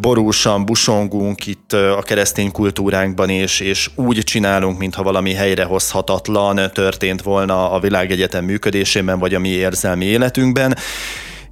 borúsan 0.01 0.65
busongunk 0.65 1.47
itt 1.47 1.73
a 1.73 2.01
keresztény 2.01 2.51
kultúránkban, 2.51 3.29
és, 3.29 3.59
és 3.59 3.89
úgy 3.95 4.23
csinálunk, 4.23 4.77
mintha 4.77 5.03
valami 5.03 5.33
helyrehozhatatlan 5.33 6.71
történt 6.73 7.21
volna 7.21 7.71
a 7.71 7.79
világegyetem 7.79 8.45
működésében, 8.45 9.19
vagy 9.19 9.33
a 9.33 9.39
mi 9.39 9.49
érzelmi 9.49 10.05
életünkben 10.05 10.75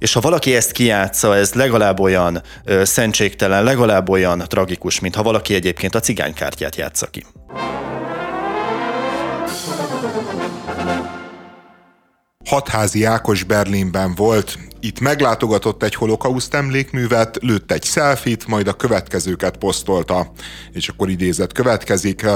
és 0.02 0.12
ha 0.12 0.20
valaki 0.20 0.54
ezt 0.54 0.72
kiátsza, 0.72 1.36
ez 1.36 1.52
legalább 1.52 2.00
olyan 2.00 2.42
ö, 2.64 2.84
szentségtelen, 2.84 3.64
legalább 3.64 4.08
olyan 4.08 4.44
tragikus, 4.48 5.00
mint 5.00 5.14
ha 5.14 5.22
valaki 5.22 5.54
egyébként 5.54 5.94
a 5.94 6.00
cigánykártyát 6.00 6.76
játsza 6.76 7.06
ki. 7.06 7.24
Hatházi 12.44 13.04
Ákos 13.04 13.42
Berlinben 13.42 14.14
volt, 14.14 14.58
itt 14.84 15.00
meglátogatott 15.00 15.82
egy 15.82 15.94
holokauszt 15.94 16.54
emlékművet, 16.54 17.38
lőtt 17.40 17.72
egy 17.72 17.84
selfit, 17.84 18.46
majd 18.46 18.68
a 18.68 18.72
következőket 18.72 19.56
posztolta, 19.56 20.32
és 20.72 20.88
akkor 20.88 21.08
idézet 21.08 21.52
következik 21.52 22.26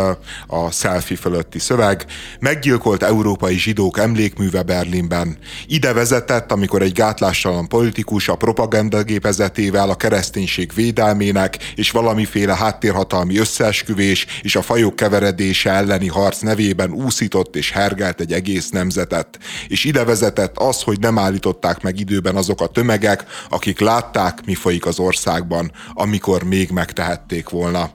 a 0.46 0.70
selfie 0.70 1.16
fölötti 1.16 1.58
szöveg. 1.58 2.04
Meggyilkolt 2.40 3.02
európai 3.02 3.58
zsidók 3.58 3.98
emlékműve 3.98 4.62
Berlinben. 4.62 5.38
Ide 5.66 5.92
vezetett, 5.92 6.52
amikor 6.52 6.82
egy 6.82 6.92
gátlástalan 6.92 7.68
politikus 7.68 8.28
a 8.28 8.36
propagandagépezetével 8.36 9.90
a 9.90 9.96
kereszténység 9.96 10.72
védelmének 10.74 11.72
és 11.74 11.90
valamiféle 11.90 12.54
háttérhatalmi 12.54 13.38
összeesküvés 13.38 14.26
és 14.42 14.56
a 14.56 14.62
fajok 14.62 14.96
keveredése 14.96 15.70
elleni 15.70 16.08
harc 16.08 16.40
nevében 16.40 16.90
úszított 16.90 17.56
és 17.56 17.70
hergelt 17.70 18.20
egy 18.20 18.32
egész 18.32 18.68
nemzetet. 18.68 19.38
És 19.68 19.84
ide 19.84 20.04
vezetett 20.04 20.58
az, 20.58 20.82
hogy 20.82 20.98
nem 21.00 21.18
állították 21.18 21.82
meg 21.82 22.00
időben 22.00 22.35
azok 22.36 22.60
a 22.60 22.66
tömegek, 22.66 23.24
akik 23.48 23.80
látták, 23.80 24.44
mi 24.44 24.54
folyik 24.54 24.86
az 24.86 24.98
országban, 24.98 25.72
amikor 25.92 26.42
még 26.42 26.70
megtehették 26.70 27.48
volna. 27.48 27.90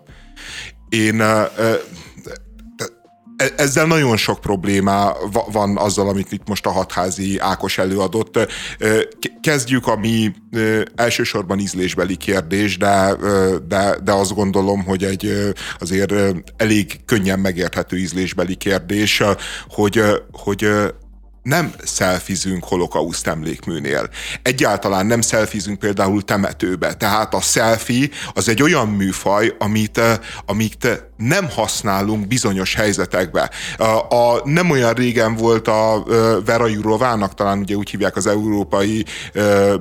Én 0.90 1.24
ezzel 3.56 3.86
nagyon 3.86 4.18
sok 4.18 4.40
probléma 4.40 5.14
van 5.52 5.78
azzal, 5.78 6.08
amit 6.08 6.32
itt 6.32 6.48
most 6.48 6.66
a 6.66 6.72
hatházi 6.72 7.40
Ákos 7.40 7.78
előadott. 7.78 8.40
Kezdjük 9.42 9.88
a 9.88 9.96
mi 9.96 10.34
elsősorban 10.96 11.60
ízlésbeli 11.60 12.16
kérdés, 12.16 12.78
de, 12.78 13.16
de, 13.68 13.98
de 14.04 14.12
azt 14.12 14.34
gondolom, 14.34 14.84
hogy 14.84 15.04
egy 15.04 15.54
azért 15.80 16.14
elég 16.58 17.06
könnyen 17.06 17.40
megérthető 17.40 17.98
ízlésbeli 17.98 18.56
kérdés, 18.56 19.24
hogy, 19.70 20.04
hogy 20.32 20.68
nem 21.44 21.74
szelfizünk 21.84 22.64
holokauszt 22.64 23.28
emlékműnél. 23.28 24.10
Egyáltalán 24.42 25.06
nem 25.06 25.22
szelfizünk 25.22 25.80
például 25.80 26.24
temetőbe. 26.24 26.94
Tehát 26.94 27.34
a 27.34 27.42
selfie 27.42 28.08
az 28.34 28.50
egy 28.50 28.62
olyan 28.62 28.88
műfaj, 28.88 29.56
amit, 29.60 29.98
eh, 29.98 30.18
amit 30.46 30.88
nem 31.22 31.50
használunk 31.50 32.28
bizonyos 32.28 32.76
helyzetekbe. 32.76 33.50
A, 33.78 34.16
a, 34.16 34.42
nem 34.44 34.70
olyan 34.70 34.94
régen 34.94 35.36
volt 35.36 35.68
a 35.68 36.04
Vera 36.46 36.68
Jurovának, 36.68 37.34
talán 37.34 37.60
ugye 37.60 37.76
úgy 37.76 37.90
hívják 37.90 38.16
az 38.16 38.28
Európai 38.28 39.06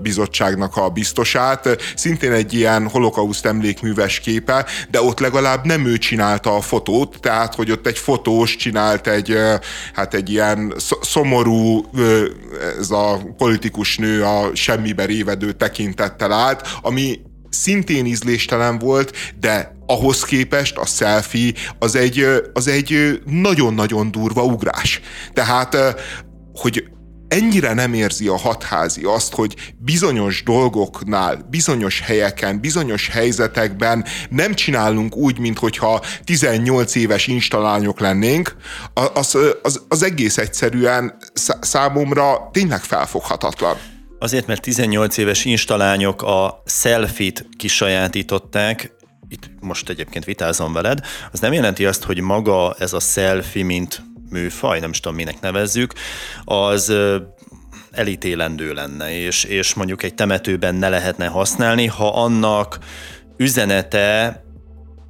Bizottságnak 0.02 0.76
a 0.76 0.88
biztosát, 0.88 1.68
szintén 1.96 2.32
egy 2.32 2.54
ilyen 2.54 2.88
holokauszt 2.88 3.46
emlékműves 3.46 4.20
képe, 4.20 4.66
de 4.90 5.02
ott 5.02 5.18
legalább 5.20 5.64
nem 5.64 5.86
ő 5.86 5.98
csinálta 5.98 6.56
a 6.56 6.60
fotót, 6.60 7.16
tehát 7.20 7.54
hogy 7.54 7.70
ott 7.70 7.86
egy 7.86 7.98
fotós 7.98 8.56
csinált 8.56 9.06
egy, 9.06 9.36
hát 9.94 10.14
egy 10.14 10.30
ilyen 10.30 10.74
szomorú, 11.00 11.84
ez 12.78 12.90
a 12.90 13.20
politikus 13.36 13.96
nő 13.96 14.22
a 14.22 14.50
semmibe 14.54 15.04
révedő 15.04 15.52
tekintettel 15.52 16.32
állt, 16.32 16.68
ami 16.82 17.20
szintén 17.50 18.06
ízléstelen 18.06 18.78
volt, 18.78 19.12
de 19.40 19.78
ahhoz 19.90 20.22
képest 20.24 20.76
a 20.76 20.86
selfie 20.86 21.52
az 21.78 21.94
egy, 21.94 22.26
az 22.52 22.68
egy 22.68 23.20
nagyon-nagyon 23.24 24.10
durva 24.10 24.44
ugrás. 24.44 25.00
Tehát, 25.32 25.76
hogy 26.52 26.84
ennyire 27.28 27.74
nem 27.74 27.92
érzi 27.94 28.28
a 28.28 28.36
hatházi 28.36 29.02
azt, 29.04 29.34
hogy 29.34 29.54
bizonyos 29.78 30.42
dolgoknál, 30.42 31.46
bizonyos 31.50 32.00
helyeken, 32.00 32.60
bizonyos 32.60 33.08
helyzetekben 33.08 34.04
nem 34.30 34.54
csinálunk 34.54 35.16
úgy, 35.16 35.38
mintha 35.38 36.02
18 36.24 36.94
éves 36.94 37.26
instalányok 37.26 38.00
lennénk, 38.00 38.56
az, 39.14 39.38
az, 39.62 39.82
az 39.88 40.02
egész 40.02 40.38
egyszerűen 40.38 41.16
számomra 41.60 42.48
tényleg 42.52 42.80
felfoghatatlan. 42.80 43.76
Azért, 44.18 44.46
mert 44.46 44.62
18 44.62 45.16
éves 45.16 45.44
instalányok 45.44 46.22
a 46.22 46.62
selfit 46.66 47.46
kisajátították, 47.56 48.98
itt 49.30 49.50
most 49.60 49.88
egyébként 49.88 50.24
vitázom 50.24 50.72
veled, 50.72 51.00
az 51.32 51.40
nem 51.40 51.52
jelenti 51.52 51.86
azt, 51.86 52.04
hogy 52.04 52.20
maga 52.20 52.74
ez 52.78 52.92
a 52.92 53.00
selfie, 53.00 53.64
mint 53.64 54.02
műfaj, 54.30 54.80
nem 54.80 54.90
is 54.90 55.00
tudom 55.00 55.16
minek 55.16 55.40
nevezzük, 55.40 55.92
az 56.44 56.92
elítélendő 57.90 58.72
lenne, 58.72 59.12
és, 59.12 59.44
és 59.44 59.74
mondjuk 59.74 60.02
egy 60.02 60.14
temetőben 60.14 60.74
ne 60.74 60.88
lehetne 60.88 61.26
használni, 61.26 61.86
ha 61.86 62.22
annak 62.22 62.78
üzenete 63.36 64.42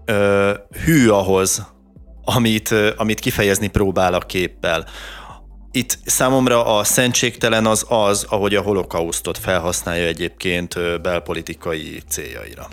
ö, 0.05 0.53
hű 0.85 1.09
ahhoz, 1.09 1.67
amit, 2.25 2.75
amit 2.97 3.21
kifejezni 3.21 3.69
próbál 3.69 4.15
a 4.15 4.19
képpel. 4.19 4.87
Itt 5.71 5.99
számomra 6.05 6.77
a 6.77 6.85
szentségtelen 6.85 7.67
az 7.67 7.87
az, 7.89 8.27
ahogy 8.29 8.55
a 8.55 8.63
holokausztot 8.63 9.39
felhasználja 9.39 10.07
egyébként 10.07 11.01
belpolitikai 11.03 12.03
céljaira. 12.09 12.69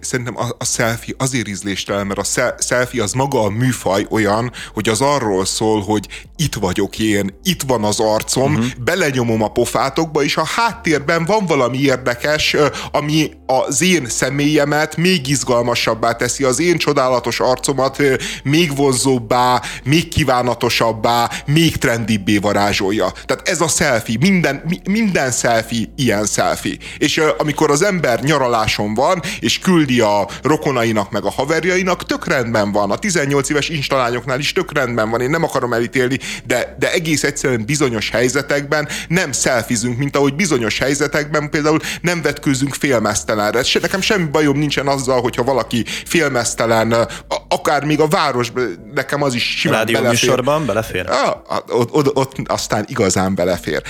Szerintem 0.00 0.36
a, 0.36 0.46
a 0.58 0.64
selfie 0.64 1.14
azért 1.18 1.48
ízléstelen, 1.48 2.06
mert 2.06 2.18
a 2.18 2.54
selfie 2.58 3.02
az 3.02 3.12
maga 3.12 3.42
a 3.42 3.48
műfaj 3.48 4.06
olyan, 4.10 4.52
hogy 4.74 4.88
az 4.88 5.00
arról 5.00 5.44
szól, 5.44 5.80
hogy 5.80 6.08
itt 6.36 6.54
vagyok 6.54 6.98
én, 6.98 7.38
itt 7.42 7.62
van 7.62 7.84
az 7.84 8.00
arcom, 8.00 8.52
uh-huh. 8.54 8.66
belenyomom 8.84 9.42
a 9.42 9.48
pofátokba, 9.48 10.22
és 10.22 10.36
a 10.36 10.44
háttérben 10.44 11.24
van 11.24 11.46
valami 11.46 11.78
érdekes, 11.78 12.56
ami 12.92 13.30
az 13.46 13.82
én 13.82 14.08
személyemet 14.08 14.96
még 14.96 15.28
izgalmasabbá 15.28 16.12
teszi, 16.12 16.44
az 16.44 16.60
én 16.60 16.78
csodálatos 16.78 17.40
arcomat 17.40 18.02
még 18.42 18.76
vonzóbbá, 18.76 19.62
még 19.84 20.08
kívánatosabbá, 20.08 21.30
még 21.46 21.76
trendibbé 21.76 22.38
varázsolja. 22.38 23.12
Tehát 23.26 23.48
ez 23.48 23.60
a 23.60 23.68
selfie, 23.68 24.16
minden, 24.20 24.62
minden 24.90 25.30
selfie 25.30 25.86
ilyen 25.96 26.26
selfie. 26.26 26.76
És 26.98 27.20
amikor 27.38 27.70
az 27.70 27.82
ember 27.82 28.20
nyaraláson 28.20 28.94
van, 28.94 29.22
és 29.40 29.57
küldi 29.58 30.00
a 30.00 30.28
rokonainak, 30.42 31.10
meg 31.10 31.24
a 31.24 31.30
haverjainak, 31.30 32.06
tök 32.06 32.26
rendben 32.26 32.72
van. 32.72 32.90
A 32.90 32.96
18 32.96 33.50
éves 33.50 33.68
instalányoknál 33.68 34.38
is 34.38 34.52
tök 34.52 34.72
rendben 34.72 35.10
van, 35.10 35.20
én 35.20 35.30
nem 35.30 35.42
akarom 35.42 35.72
elítélni, 35.72 36.18
de, 36.46 36.76
de 36.78 36.92
egész 36.92 37.22
egyszerűen 37.22 37.64
bizonyos 37.66 38.10
helyzetekben 38.10 38.88
nem 39.08 39.32
szelfizünk, 39.32 39.98
mint 39.98 40.16
ahogy 40.16 40.34
bizonyos 40.34 40.78
helyzetekben 40.78 41.50
például 41.50 41.78
nem 42.00 42.22
vetkőzünk 42.22 42.74
félmeztelenre. 42.74 43.62
Se, 43.62 43.78
nekem 43.82 44.00
semmi 44.00 44.24
bajom 44.24 44.58
nincsen 44.58 44.86
azzal, 44.86 45.20
hogyha 45.20 45.44
valaki 45.44 45.84
félmeztelen, 46.04 47.08
akár 47.48 47.84
még 47.84 48.00
a 48.00 48.06
város, 48.06 48.52
nekem 48.94 49.22
az 49.22 49.34
is 49.34 49.56
simán 49.58 49.78
Rádió 49.78 50.00
belefér. 50.00 50.20
műsorban 50.20 50.66
belefér? 50.66 51.08
Ah, 51.08 51.36
ott, 51.68 51.92
ott, 51.92 52.16
ott, 52.16 52.34
aztán 52.46 52.84
igazán 52.88 53.34
belefér. 53.34 53.82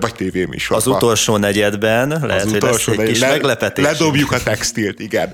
Vagy 0.00 0.14
tévéműsorban. 0.14 0.92
Az 0.92 0.96
utolsó 0.96 1.36
negyedben 1.36 2.08
lehet, 2.08 2.44
az 2.44 2.50
hogy 2.50 2.56
utolsó 2.56 2.92
lesz 2.92 3.00
egy 3.00 3.08
kis 3.08 3.20
le, 3.20 3.28
meglepetés. 3.28 3.84
Ledobjuk 3.84 4.32
a 4.32 4.38
textilt, 4.88 5.00
igen. 5.00 5.32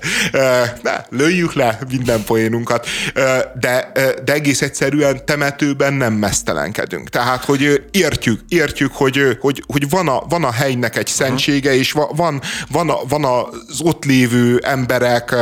Ne, 0.81 1.05
lőjük 1.09 1.53
le 1.53 1.79
minden 1.89 2.23
poénunkat. 2.23 2.87
De, 3.59 3.91
de 4.23 4.33
egész 4.33 4.61
egyszerűen 4.61 5.25
temetőben 5.25 5.93
nem 5.93 6.13
mesztelenkedünk. 6.13 7.09
Tehát, 7.09 7.43
hogy 7.43 7.83
értjük, 7.91 8.39
értjük, 8.49 8.91
hogy, 8.93 9.37
hogy, 9.39 9.63
hogy 9.67 9.89
van, 9.89 10.07
a, 10.07 10.23
van 10.29 10.43
a 10.43 10.51
helynek 10.51 10.97
egy 10.97 11.07
szentsége, 11.07 11.75
és 11.75 11.91
van, 11.91 12.41
van, 12.69 12.89
a, 12.89 12.97
van 13.07 13.25
az 13.25 13.81
ott 13.83 14.05
lévő 14.05 14.57
emberek 14.63 15.35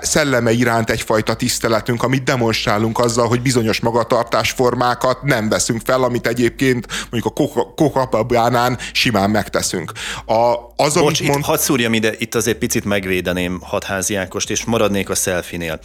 szelleme 0.00 0.52
iránt 0.52 0.90
egyfajta 0.90 1.34
tiszteletünk, 1.34 2.02
amit 2.02 2.22
demonstrálunk 2.22 2.98
azzal, 2.98 3.28
hogy 3.28 3.42
bizonyos 3.42 3.80
magatartásformákat 3.80 5.22
nem 5.22 5.48
veszünk 5.48 5.80
fel, 5.84 6.02
amit 6.02 6.26
egyébként 6.26 6.86
mondjuk 7.10 7.34
a 7.36 7.64
kokapabánán 7.74 8.78
simán 8.92 9.30
megteszünk. 9.30 9.92
A, 10.26 10.54
az, 10.76 10.94
Bocs, 10.94 11.22
mond... 11.22 11.38
itt 11.38 11.44
hadd 11.44 11.58
szúrjam 11.58 11.94
ide, 11.94 12.12
itt 12.18 12.34
azért 12.34 12.58
picit 12.58 12.84
megvédeném 12.84 13.60
hatházi 13.62 14.14
Ákost, 14.14 14.50
és 14.50 14.64
maradnék 14.64 15.10
a 15.10 15.14
selfinél. 15.14 15.80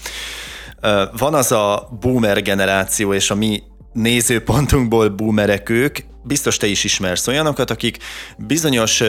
Van 1.18 1.34
az 1.34 1.52
a 1.52 1.90
boomer 2.00 2.42
generáció, 2.42 3.14
és 3.14 3.32
a 3.32 3.36
mi 3.36 3.64
nézőpontunkból 3.96 5.10
boomerek 5.10 5.70
ők, 5.70 5.98
biztos 6.24 6.58
te 6.58 6.68
is 6.68 6.84
ismersz 6.84 7.28
olyanokat, 7.28 7.72
akik 7.72 7.98
bizonyos 8.38 9.04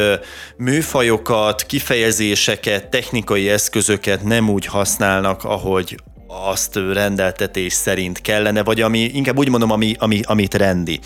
műfajokat, 0.57 1.63
kifejezéseket, 1.63 2.89
technikai 2.89 3.49
eszközöket 3.49 4.25
nem 4.25 4.49
úgy 4.49 4.67
használnak, 4.67 5.45
ahogy 5.45 5.97
azt 6.27 6.77
rendeltetés 6.93 7.73
szerint 7.73 8.21
kellene, 8.21 8.63
vagy 8.65 8.81
ami, 8.81 8.99
inkább 8.99 9.39
úgy 9.39 9.49
mondom, 9.49 9.71
ami, 9.71 9.95
ami, 9.99 10.21
amit 10.25 10.55
rendi. 10.55 11.01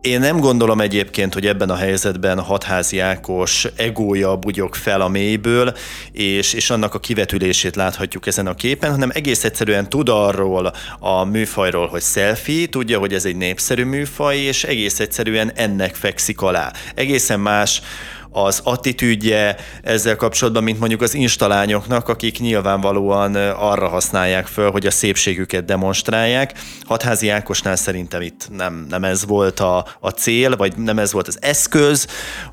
Én 0.00 0.20
nem 0.20 0.40
gondolom 0.40 0.80
egyébként, 0.80 1.34
hogy 1.34 1.46
ebben 1.46 1.70
a 1.70 1.76
helyzetben 1.76 2.40
hatházi 2.40 2.98
Ákos 2.98 3.66
egója 3.76 4.36
bugyog 4.36 4.74
fel 4.74 5.00
a 5.00 5.08
mélyből, 5.08 5.74
és, 6.12 6.52
és 6.52 6.70
annak 6.70 6.94
a 6.94 6.98
kivetülését 6.98 7.76
láthatjuk 7.76 8.26
ezen 8.26 8.46
a 8.46 8.54
képen, 8.54 8.90
hanem 8.90 9.10
egész 9.14 9.44
egyszerűen 9.44 9.88
tud 9.88 10.08
arról 10.08 10.72
a 10.98 11.24
műfajról, 11.24 11.86
hogy 11.86 12.02
selfie, 12.02 12.66
tudja, 12.66 12.98
hogy 12.98 13.14
ez 13.14 13.24
egy 13.24 13.36
népszerű 13.36 13.84
műfaj, 13.84 14.36
és 14.36 14.64
egész 14.64 15.00
egyszerűen 15.00 15.52
ennek 15.54 15.94
fekszik 15.94 16.40
alá. 16.40 16.72
Egészen 16.94 17.40
más 17.40 17.82
az 18.30 18.60
attitűdje 18.64 19.56
ezzel 19.82 20.16
kapcsolatban, 20.16 20.62
mint 20.62 20.78
mondjuk 20.78 21.02
az 21.02 21.14
instalányoknak, 21.14 22.08
akik 22.08 22.38
nyilvánvalóan 22.38 23.34
arra 23.34 23.88
használják 23.88 24.46
föl, 24.46 24.70
hogy 24.70 24.86
a 24.86 24.90
szépségüket 24.90 25.64
demonstrálják. 25.64 26.58
Hatházi 26.82 27.28
Ákosnál 27.28 27.76
szerintem 27.76 28.20
itt 28.20 28.48
nem, 28.56 28.86
nem 28.88 29.04
ez 29.04 29.26
volt 29.26 29.60
a, 29.60 29.86
a 30.00 30.10
cél, 30.10 30.56
vagy 30.56 30.76
nem 30.76 30.98
ez 30.98 31.12
volt 31.12 31.28
az 31.28 31.38
eszköz, 31.40 32.06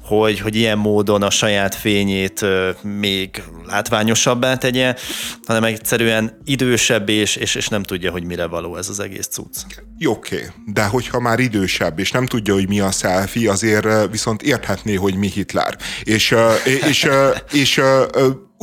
hogy, 0.04 0.40
hogy 0.40 0.56
ilyen 0.56 0.78
módon 0.78 1.22
a 1.22 1.30
saját 1.30 1.76
fényét 1.76 2.46
még 2.82 3.44
látványosabbá 3.66 4.56
tegye, 4.58 4.96
hanem 5.46 5.64
egyszerűen 5.64 6.42
idősebb 6.46 7.10
és, 7.10 7.36
és, 7.36 7.56
és 7.56 7.68
nem 7.68 7.84
tudja, 7.84 8.12
hogy 8.12 8.24
mire 8.24 8.46
való 8.46 8.78
ez 8.78 8.90
az 8.90 9.00
egész 9.00 9.28
cucc. 9.28 9.56
Oké, 10.04 10.36
okay. 10.36 10.48
de 10.66 10.86
hogyha 10.86 11.20
már 11.20 11.40
idősebb, 11.40 12.00
és 12.00 12.12
nem 12.12 12.26
tudja, 12.26 12.54
hogy 12.54 12.68
mi 12.68 12.80
a 12.80 12.92
selfie, 12.92 13.52
azért 13.52 14.12
viszont 14.12 14.42
érthetné, 14.42 14.96
hogy 14.96 15.16
mi 15.16 15.28
Hitler. 15.28 15.78
És, 16.04 16.36
és, 16.64 16.82
és, 16.88 17.10
és 17.52 17.82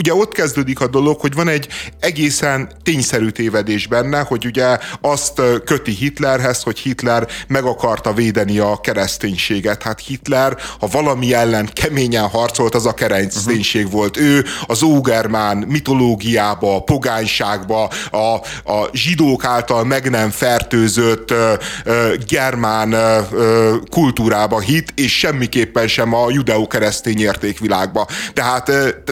ugye 0.03 0.14
ott 0.14 0.32
kezdődik 0.32 0.80
a 0.80 0.86
dolog, 0.86 1.20
hogy 1.20 1.34
van 1.34 1.48
egy 1.48 1.68
egészen 2.00 2.70
tényszerű 2.82 3.28
tévedés 3.28 3.86
benne, 3.86 4.20
hogy 4.20 4.46
ugye 4.46 4.78
azt 5.00 5.42
köti 5.64 5.90
Hitlerhez, 5.90 6.62
hogy 6.62 6.78
Hitler 6.78 7.28
meg 7.46 7.64
akarta 7.64 8.12
védeni 8.12 8.59
a 8.59 8.80
kereszténységet. 8.80 9.82
Hát 9.82 10.00
Hitler, 10.00 10.57
ha 10.80 10.86
valami 10.86 11.34
ellen 11.34 11.70
keményen 11.72 12.28
harcolt, 12.28 12.74
az 12.74 12.86
a 12.86 12.94
kereszténység 12.94 13.84
uh-huh. 13.84 13.98
volt. 13.98 14.16
Ő 14.16 14.44
az 14.66 14.82
ógermán 14.82 15.57
mitológiába, 15.57 16.76
a 16.76 16.82
pogányságba, 16.82 17.90
a, 18.11 18.34
a 18.72 18.88
zsidók 18.92 19.44
által 19.44 19.84
meg 19.84 20.11
nem 20.11 20.30
fertőzött 20.30 21.30
uh, 21.30 21.38
uh, 21.86 22.14
germán 22.26 22.94
uh, 22.94 23.76
kultúrába 23.90 24.61
hit, 24.61 24.92
és 24.96 25.18
semmiképpen 25.18 25.88
sem 25.88 26.14
a 26.14 26.30
judeo-keresztény 26.30 27.20
értékvilágba. 27.20 28.07
Tehát, 28.32 28.64
tehát 28.64 29.03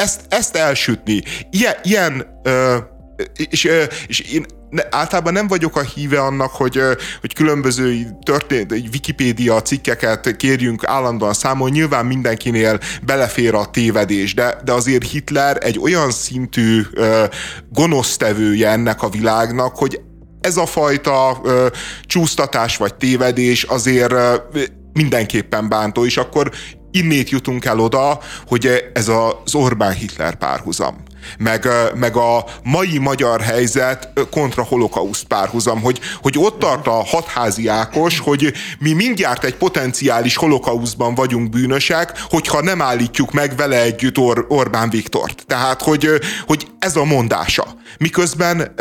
ezt, 0.00 0.20
ezt 0.28 0.39
elsütni, 0.56 1.22
ilyen, 1.50 1.74
ilyen 1.82 2.40
ö, 2.42 2.76
és, 3.50 3.68
és 4.06 4.20
én 4.20 4.46
általában 4.90 5.32
nem 5.32 5.48
vagyok 5.48 5.76
a 5.76 5.80
híve 5.80 6.20
annak, 6.20 6.50
hogy, 6.50 6.80
hogy 7.20 7.34
különböző 7.34 8.06
történt, 8.22 8.72
Wikipédia 8.72 9.62
cikkeket 9.62 10.36
kérjünk 10.36 10.84
állandóan 10.84 11.32
számon, 11.32 11.70
nyilván 11.70 12.06
mindenkinél 12.06 12.78
belefér 13.02 13.54
a 13.54 13.70
tévedés, 13.70 14.34
de, 14.34 14.60
de 14.64 14.72
azért 14.72 15.10
Hitler 15.10 15.58
egy 15.60 15.78
olyan 15.78 16.10
szintű 16.10 16.82
gonosztevője 17.70 18.70
ennek 18.70 19.02
a 19.02 19.08
világnak, 19.08 19.76
hogy 19.76 20.00
ez 20.40 20.56
a 20.56 20.66
fajta 20.66 21.40
ö, 21.44 21.66
csúsztatás 22.02 22.76
vagy 22.76 22.94
tévedés 22.94 23.62
azért 23.62 24.12
ö, 24.12 24.34
mindenképpen 24.92 25.68
bántó, 25.68 26.04
és 26.04 26.16
akkor 26.16 26.50
innét 26.90 27.30
jutunk 27.30 27.64
el 27.64 27.78
oda, 27.78 28.20
hogy 28.46 28.90
ez 28.94 29.08
az 29.08 29.54
Orbán-Hitler 29.54 30.34
párhuzam. 30.34 31.08
Meg, 31.38 31.68
meg 31.94 32.16
a 32.16 32.44
mai 32.62 32.98
magyar 32.98 33.40
helyzet 33.40 34.08
kontra 34.30 34.62
holokauszt 34.62 35.24
párhuzam, 35.24 35.82
hogy, 35.82 36.00
hogy 36.22 36.38
ott 36.38 36.58
tart 36.58 36.86
a 36.86 37.04
hatházi 37.04 37.68
Ákos, 37.68 38.18
hogy 38.18 38.52
mi 38.78 38.92
mindjárt 38.92 39.44
egy 39.44 39.54
potenciális 39.54 40.36
holokauszban 40.36 41.14
vagyunk 41.14 41.50
bűnösek, 41.50 42.12
hogyha 42.28 42.60
nem 42.60 42.82
állítjuk 42.82 43.32
meg 43.32 43.56
vele 43.56 43.80
együtt 43.80 44.18
Or- 44.18 44.44
Orbán 44.48 44.90
Viktort. 44.90 45.44
Tehát, 45.46 45.82
hogy, 45.82 46.08
hogy 46.46 46.66
ez 46.78 46.96
a 46.96 47.04
mondása. 47.04 47.66
Miközben 47.98 48.74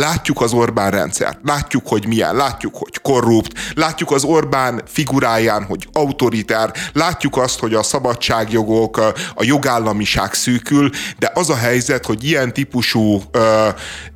látjuk 0.00 0.40
az 0.40 0.52
Orbán 0.52 0.90
rendszert, 0.90 1.38
látjuk, 1.44 1.88
hogy 1.88 2.06
milyen, 2.06 2.36
látjuk, 2.36 2.76
hogy 2.76 3.00
korrupt, 3.02 3.52
látjuk 3.74 4.10
az 4.10 4.24
Orbán 4.24 4.82
figuráján, 4.86 5.64
hogy 5.64 5.88
autoritár, 5.92 6.72
látjuk 6.92 7.36
azt, 7.36 7.58
hogy 7.58 7.74
a 7.74 7.82
szabadságjogok, 7.82 8.96
a 9.34 9.44
jogállamiság 9.44 10.34
szűkül, 10.34 10.90
de 11.18 11.30
az 11.34 11.50
a 11.50 11.56
helyzet, 11.56 12.06
hogy 12.06 12.24
ilyen 12.24 12.52
típusú 12.52 13.22
ö, 13.30 13.68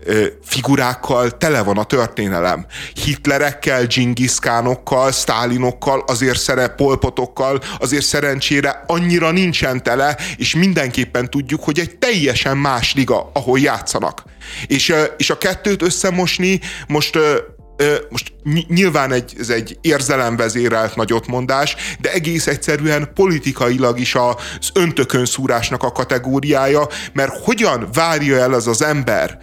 ö, 0.05 0.27
figurákkal 0.45 1.31
tele 1.31 1.63
van 1.63 1.79
a 1.79 1.85
történelem. 1.85 2.67
Hitlerekkel, 3.05 3.85
dzsingiszkánokkal, 3.85 5.13
sztálinokkal, 5.13 6.05
azért 6.07 6.39
szere 6.39 6.69
polpotokkal, 6.69 7.61
azért 7.79 8.05
szerencsére 8.05 8.85
annyira 8.87 9.31
nincsen 9.31 9.83
tele, 9.83 10.17
és 10.37 10.55
mindenképpen 10.55 11.31
tudjuk, 11.31 11.65
hogy 11.65 11.79
egy 11.79 11.99
teljesen 11.99 12.57
más 12.57 12.95
liga, 12.95 13.31
ahol 13.33 13.59
játszanak. 13.59 14.23
És, 14.67 14.95
és 15.17 15.31
a 15.31 15.39
kettőt 15.39 15.83
összemosni 15.83 16.61
most 16.89 17.19
most 18.09 18.33
nyilván 18.69 19.13
egy, 19.13 19.35
ez 19.39 19.49
egy 19.49 19.79
érzelemvezérelt 19.81 20.97
nagyotmondás, 20.97 21.77
de 22.01 22.13
egész 22.13 22.47
egyszerűen 22.47 23.11
politikailag 23.15 24.01
is 24.01 24.15
az 24.15 24.71
öntökönszúrásnak 24.75 25.83
a 25.83 25.93
kategóriája, 25.93 26.89
mert 27.13 27.45
hogyan 27.45 27.89
várja 27.93 28.37
el 28.39 28.53
az 28.53 28.67
az 28.67 28.83
ember, 28.83 29.39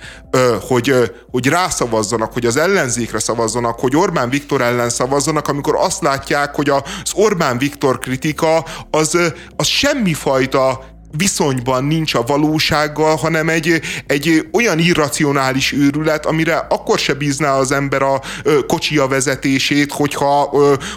hogy, 0.68 0.94
hogy 1.32 1.48
rászavazzanak, 1.48 2.34
hogy 2.34 2.46
az 2.46 2.58
ellenzékre 2.58 3.20
szavazzanak, 3.20 3.80
hogy 3.80 3.96
Orbán 3.96 4.30
Viktor 4.30 4.62
ellen 4.62 4.90
szavazzanak, 4.90 5.48
amikor 5.48 5.76
azt 5.76 6.02
látják, 6.02 6.56
hogy 6.56 6.70
az 6.70 7.12
Orbán 7.14 7.58
Viktor 7.58 8.00
kritika 8.00 8.66
az, 8.92 9.18
az 9.56 9.68
semmifajta 9.68 10.96
viszonyban 11.12 11.84
nincs 11.84 12.14
a 12.14 12.24
valósággal, 12.24 13.16
hanem 13.16 13.50
egy, 13.50 13.82
egy 14.08 14.48
olyan 14.54 14.80
irracionális 14.80 15.72
őrület, 15.72 16.26
amire 16.26 16.56
akkor 16.70 17.00
se 17.00 17.14
bízná 17.14 17.54
az 17.54 17.72
ember 17.72 18.02
a 18.02 18.22
kocsia 18.68 19.08
vezetését, 19.08 19.92
hogyha, 19.92 20.50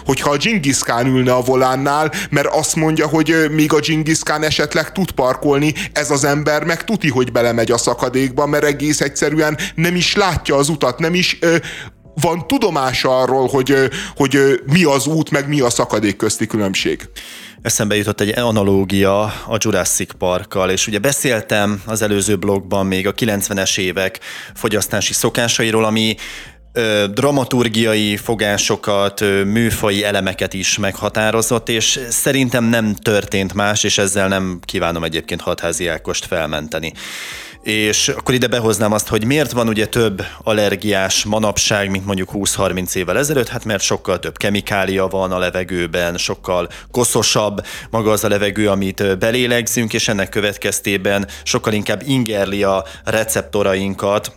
hogyha 0.05 0.29
a 0.29 0.37
Genghis 0.37 0.79
ülne 1.05 1.33
a 1.33 1.41
volánnál, 1.41 2.11
mert 2.29 2.47
azt 2.47 2.75
mondja, 2.75 3.07
hogy 3.07 3.35
még 3.51 3.73
a 3.73 3.79
Genghis 3.79 4.19
esetleg 4.41 4.91
tud 4.91 5.11
parkolni, 5.11 5.73
ez 5.93 6.11
az 6.11 6.23
ember 6.23 6.63
meg 6.63 6.83
tuti, 6.83 7.09
hogy 7.09 7.31
belemegy 7.31 7.71
a 7.71 7.77
szakadékba, 7.77 8.45
mert 8.45 8.63
egész 8.63 9.01
egyszerűen 9.01 9.57
nem 9.75 9.95
is 9.95 10.15
látja 10.15 10.55
az 10.55 10.69
utat, 10.69 10.99
nem 10.99 11.13
is 11.13 11.39
van 12.21 12.47
tudomása 12.47 13.19
arról, 13.19 13.47
hogy, 13.47 13.75
hogy 14.15 14.61
mi 14.65 14.83
az 14.83 15.07
út, 15.07 15.31
meg 15.31 15.47
mi 15.47 15.59
a 15.59 15.69
szakadék 15.69 16.15
közti 16.15 16.47
különbség. 16.47 17.09
Eszembe 17.61 17.95
jutott 17.95 18.21
egy 18.21 18.37
analógia 18.37 19.23
a 19.23 19.57
Jurassic 19.57 20.13
Parkkal, 20.17 20.69
és 20.69 20.87
ugye 20.87 20.99
beszéltem 20.99 21.81
az 21.85 22.01
előző 22.01 22.35
blogban 22.35 22.85
még 22.85 23.07
a 23.07 23.13
90-es 23.13 23.77
évek 23.77 24.19
fogyasztási 24.53 25.13
szokásairól, 25.13 25.85
ami 25.85 26.15
dramaturgiai 27.13 28.17
fogásokat, 28.17 29.21
ö, 29.21 29.43
műfai 29.43 30.03
elemeket 30.03 30.53
is 30.53 30.77
meghatározott, 30.77 31.69
és 31.69 31.99
szerintem 32.09 32.63
nem 32.63 32.95
történt 32.95 33.53
más, 33.53 33.83
és 33.83 33.97
ezzel 33.97 34.27
nem 34.27 34.59
kívánom 34.65 35.03
egyébként 35.03 35.41
hatházi 35.41 35.87
Ákost 35.87 36.25
felmenteni. 36.25 36.93
És 37.63 38.07
akkor 38.07 38.33
ide 38.33 38.47
behoznám 38.47 38.91
azt, 38.91 39.07
hogy 39.07 39.25
miért 39.25 39.51
van 39.51 39.67
ugye 39.67 39.87
több 39.87 40.25
allergiás 40.43 41.23
manapság, 41.23 41.89
mint 41.89 42.05
mondjuk 42.05 42.29
20-30 42.33 42.95
évvel 42.95 43.17
ezelőtt, 43.17 43.47
hát 43.47 43.65
mert 43.65 43.83
sokkal 43.83 44.19
több 44.19 44.37
kemikália 44.37 45.07
van 45.07 45.31
a 45.31 45.37
levegőben, 45.37 46.17
sokkal 46.17 46.69
koszosabb 46.91 47.65
maga 47.89 48.11
az 48.11 48.23
a 48.23 48.27
levegő, 48.27 48.69
amit 48.69 49.17
belélegzünk, 49.17 49.93
és 49.93 50.07
ennek 50.07 50.29
következtében 50.29 51.27
sokkal 51.43 51.73
inkább 51.73 52.01
ingerli 52.05 52.63
a 52.63 52.85
receptorainkat, 53.03 54.35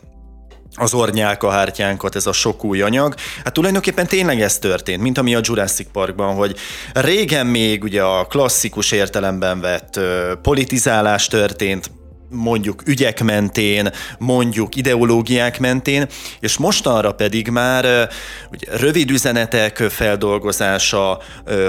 az 0.76 0.94
ornyálkahártyánkat, 0.94 2.16
ez 2.16 2.26
a 2.26 2.32
sok 2.32 2.64
új 2.64 2.80
anyag. 2.80 3.14
Hát 3.44 3.52
tulajdonképpen 3.52 4.06
tényleg 4.06 4.40
ez 4.40 4.58
történt, 4.58 5.02
mint 5.02 5.18
ami 5.18 5.34
a 5.34 5.40
Jurassic 5.42 5.88
Parkban, 5.92 6.34
hogy 6.34 6.56
régen 6.92 7.46
még 7.46 7.82
ugye 7.82 8.02
a 8.02 8.26
klasszikus 8.26 8.92
értelemben 8.92 9.60
vett 9.60 10.00
politizálás 10.42 11.26
történt, 11.26 11.90
mondjuk 12.30 12.82
ügyek 12.86 13.22
mentén, 13.22 13.90
mondjuk 14.18 14.76
ideológiák 14.76 15.58
mentén, 15.58 16.06
és 16.40 16.56
mostanra 16.56 17.12
pedig 17.12 17.48
már 17.48 18.08
ugye, 18.52 18.76
rövid 18.76 19.10
üzenetek 19.10 19.76
feldolgozása, 19.76 21.22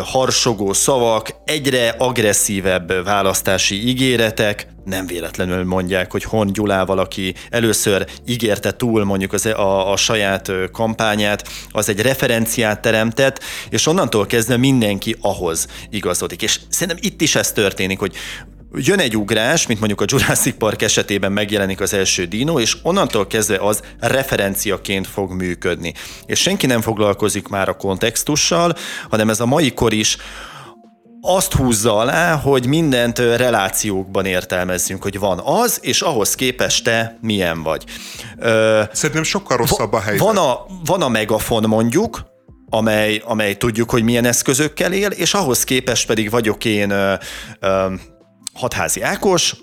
harsogó 0.04 0.74
szavak, 0.74 1.30
egyre 1.46 1.90
agresszívebb 1.90 3.04
választási 3.04 3.88
ígéretek, 3.88 4.68
nem 4.86 5.06
véletlenül 5.06 5.64
mondják, 5.64 6.12
hogy 6.12 6.24
Hon 6.24 6.54
Gyulával, 6.54 7.00
aki 7.00 7.36
először 7.50 8.08
ígérte 8.26 8.72
túl 8.72 9.04
mondjuk 9.04 9.34
az, 9.34 9.46
a, 9.46 9.92
a 9.92 9.98
saját 9.98 10.52
kampányát, 10.72 11.48
az 11.70 11.90
egy 11.90 12.02
referenciát 12.02 12.82
teremtett, 12.82 13.40
és 13.70 13.88
onnantól 13.88 14.26
kezdve 14.26 14.58
mindenki 14.58 15.16
ahhoz 15.22 15.68
igazodik. 15.90 16.42
És 16.42 16.60
szerintem 16.70 17.04
itt 17.12 17.22
is 17.22 17.36
ez 17.36 17.52
történik, 17.52 18.00
hogy 18.00 18.16
jön 18.78 19.00
egy 19.00 19.18
ugrás, 19.18 19.68
mint 19.68 19.80
mondjuk 19.80 20.02
a 20.02 20.06
Jurassic 20.08 20.58
Park 20.58 20.82
esetében 20.82 21.32
megjelenik 21.32 21.82
az 21.82 21.94
első 21.94 22.26
dino, 22.26 22.60
és 22.60 22.78
onnantól 22.84 23.28
kezdve 23.28 23.58
az 23.58 23.82
referenciaként 24.00 25.08
fog 25.08 25.32
működni. 25.32 25.94
És 26.26 26.40
senki 26.40 26.66
nem 26.66 26.82
foglalkozik 26.82 27.48
már 27.48 27.70
a 27.70 27.78
kontextussal, 27.78 28.76
hanem 29.10 29.30
ez 29.30 29.40
a 29.40 29.46
mai 29.46 29.74
kor 29.74 29.94
is 29.94 30.18
azt 31.22 31.54
húzza 31.54 31.98
alá, 31.98 32.36
hogy 32.36 32.68
mindent 32.68 33.20
relációkban 33.20 34.26
értelmezzünk, 34.26 35.04
hogy 35.04 35.20
van 35.20 35.40
az, 35.40 35.80
és 35.82 36.02
ahhoz 36.02 36.36
képest 36.36 36.84
te 36.84 37.18
milyen 37.22 37.64
vagy. 37.64 37.84
Ö, 38.38 38.82
Szerintem 38.92 39.24
sokkal 39.24 39.58
rosszabb 39.58 39.94
a 39.94 40.00
helyzet. 40.00 40.26
Van 40.26 40.38
a, 40.38 40.66
van 40.86 41.02
a 41.02 41.10
megafon 41.10 41.64
mondjuk, 41.68 42.26
amely, 42.70 43.22
amely 43.26 43.56
tudjuk, 43.56 43.90
hogy 43.90 44.04
milyen 44.04 44.26
eszközökkel 44.26 44.94
él, 44.94 45.10
és 45.12 45.34
ahhoz 45.34 45.64
képest 45.64 46.08
pedig 46.08 46.30
vagyok 46.30 46.66
én 46.66 46.90
ö, 46.90 47.14
ö, 47.60 47.94
hatházi 48.56 49.02
Ákos, 49.02 49.56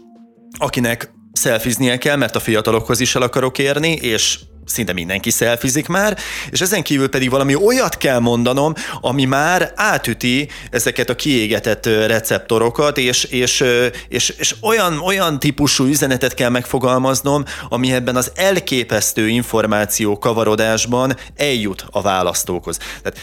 akinek 0.58 1.10
szelfiznie 1.32 1.98
kell, 1.98 2.16
mert 2.16 2.36
a 2.36 2.40
fiatalokhoz 2.40 3.00
is 3.00 3.14
el 3.14 3.22
akarok 3.22 3.58
érni, 3.58 3.92
és 3.92 4.38
szinte 4.64 4.92
mindenki 4.92 5.30
szelfizik 5.30 5.88
már, 5.88 6.18
és 6.50 6.60
ezen 6.60 6.82
kívül 6.82 7.08
pedig 7.08 7.30
valami 7.30 7.54
olyat 7.54 7.96
kell 7.96 8.18
mondanom, 8.18 8.74
ami 9.00 9.24
már 9.24 9.72
átüti 9.76 10.48
ezeket 10.70 11.10
a 11.10 11.14
kiégetett 11.14 11.86
receptorokat, 11.86 12.98
és, 12.98 13.24
és, 13.24 13.64
és, 14.08 14.28
és 14.28 14.54
olyan, 14.60 14.98
olyan 14.98 15.38
típusú 15.38 15.84
üzenetet 15.84 16.34
kell 16.34 16.48
megfogalmaznom, 16.48 17.44
ami 17.68 17.92
ebben 17.92 18.16
az 18.16 18.32
elképesztő 18.34 19.28
információ 19.28 20.18
kavarodásban 20.18 21.16
eljut 21.36 21.84
a 21.90 22.02
választókhoz. 22.02 22.78
Tehát 23.02 23.18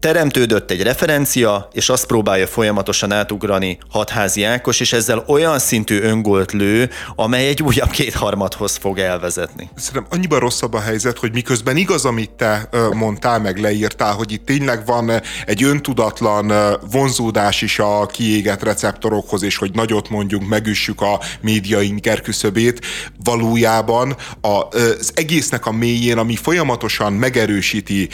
teremtődött 0.00 0.70
egy 0.70 0.82
referencia, 0.82 1.68
és 1.72 1.88
azt 1.88 2.06
próbálja 2.06 2.46
folyamatosan 2.46 3.12
átugrani 3.12 3.78
hatházi 3.88 4.44
Ákos, 4.44 4.80
és 4.80 4.92
ezzel 4.92 5.24
olyan 5.26 5.58
szintű 5.58 6.00
öngolt 6.00 6.52
lő, 6.52 6.90
amely 7.16 7.48
egy 7.48 7.62
újabb 7.62 7.90
kétharmadhoz 7.90 8.76
fog 8.76 8.98
elvezetni. 8.98 9.70
Szerintem 9.76 10.06
annyiban 10.10 10.38
rosszabb 10.38 10.72
a 10.72 10.80
helyzet, 10.80 11.18
hogy 11.18 11.32
miközben 11.32 11.76
igaz, 11.76 12.04
amit 12.04 12.30
te 12.30 12.68
mondtál, 12.92 13.40
meg 13.40 13.58
leírtál, 13.58 14.12
hogy 14.12 14.32
itt 14.32 14.46
tényleg 14.46 14.86
van 14.86 15.10
egy 15.46 15.62
öntudatlan 15.62 16.52
vonzódás 16.90 17.62
is 17.62 17.78
a 17.78 18.06
kiégett 18.06 18.62
receptorokhoz, 18.62 19.42
és 19.42 19.56
hogy 19.56 19.70
nagyot 19.74 20.08
mondjunk, 20.08 20.48
megüssük 20.48 21.00
a 21.00 21.20
média 21.40 21.80
inker 21.80 22.20
küszöbét, 22.20 22.86
valójában 23.24 24.16
az 24.40 25.12
egésznek 25.14 25.66
a 25.66 25.72
mélyén, 25.72 26.18
ami 26.18 26.36
folyamatosan 26.36 27.12
megerősíti 27.12 28.08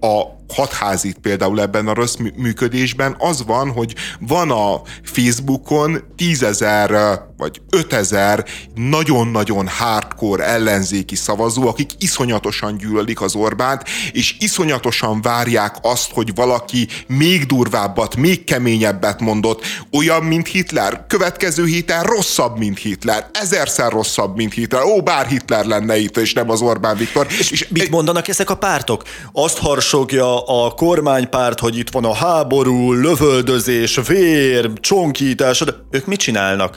a 0.00 0.40
hatházit 0.52 1.18
például 1.18 1.60
ebben 1.60 1.88
a 1.88 1.94
rossz 1.94 2.16
működésben, 2.36 3.16
az 3.18 3.44
van, 3.46 3.70
hogy 3.70 3.94
van 4.20 4.50
a 4.50 4.80
Facebookon 5.02 5.98
tízezer 6.16 7.20
vagy 7.42 7.60
ötezer 7.70 8.44
nagyon-nagyon 8.74 9.68
hardcore 9.68 10.44
ellenzéki 10.44 11.14
szavazó, 11.14 11.68
akik 11.68 11.90
iszonyatosan 11.98 12.76
gyűlölik 12.76 13.20
az 13.20 13.34
Orbánt, 13.34 13.82
és 14.12 14.36
iszonyatosan 14.38 15.22
várják 15.22 15.76
azt, 15.82 16.10
hogy 16.12 16.34
valaki 16.34 16.88
még 17.06 17.46
durvábbat, 17.46 18.16
még 18.16 18.44
keményebbet 18.44 19.20
mondott, 19.20 19.64
olyan, 19.92 20.22
mint 20.22 20.48
Hitler. 20.48 21.04
Következő 21.06 21.64
héten 21.66 22.02
rosszabb, 22.02 22.58
mint 22.58 22.78
Hitler. 22.78 23.26
Ezerszer 23.32 23.92
rosszabb, 23.92 24.36
mint 24.36 24.52
Hitler. 24.52 24.82
Ó, 24.82 25.02
bár 25.02 25.26
Hitler 25.26 25.64
lenne 25.64 25.96
itt, 25.98 26.16
és 26.16 26.32
nem 26.32 26.50
az 26.50 26.60
Orbán 26.60 26.96
Viktor. 26.96 27.26
És, 27.38 27.50
és 27.50 27.68
mit 27.68 27.90
mondanak 27.90 28.28
ezek 28.28 28.50
a 28.50 28.56
pártok? 28.56 29.02
Azt 29.32 29.58
harsogja 29.58 30.44
a 30.46 30.70
kormánypárt, 30.70 31.60
hogy 31.60 31.78
itt 31.78 31.90
van 31.90 32.04
a 32.04 32.14
háború, 32.14 32.92
lövöldözés, 32.92 34.00
vér, 34.06 34.72
csonkítás, 34.80 35.64
ők 35.90 36.06
mit 36.06 36.18
csinálnak? 36.18 36.76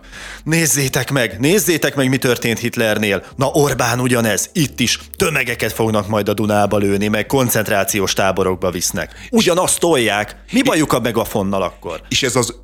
Nézzétek 0.56 1.12
meg, 1.12 1.40
nézzétek 1.40 1.96
meg, 1.96 2.10
mi 2.10 2.18
történt 2.18 2.60
Hitlernél. 2.60 3.24
Na 3.36 3.46
Orbán 3.46 4.00
ugyanez, 4.00 4.50
itt 4.54 4.80
is 4.80 5.00
tömegeket 5.16 5.72
fognak 5.74 6.08
majd 6.08 6.30
a 6.30 6.34
Dunába 6.34 6.78
lőni, 6.78 7.08
meg 7.08 7.26
koncentrációs 7.26 8.14
táborokba 8.14 8.72
visznek. 8.72 9.28
Ugyanazt 9.32 9.80
tolják. 9.80 10.36
Mi 10.52 10.62
bajuk 10.62 10.94
a 10.94 11.00
megafonnal 11.00 11.62
akkor? 11.62 12.02
És 12.10 12.24
ez 12.24 12.36
az 12.36 12.56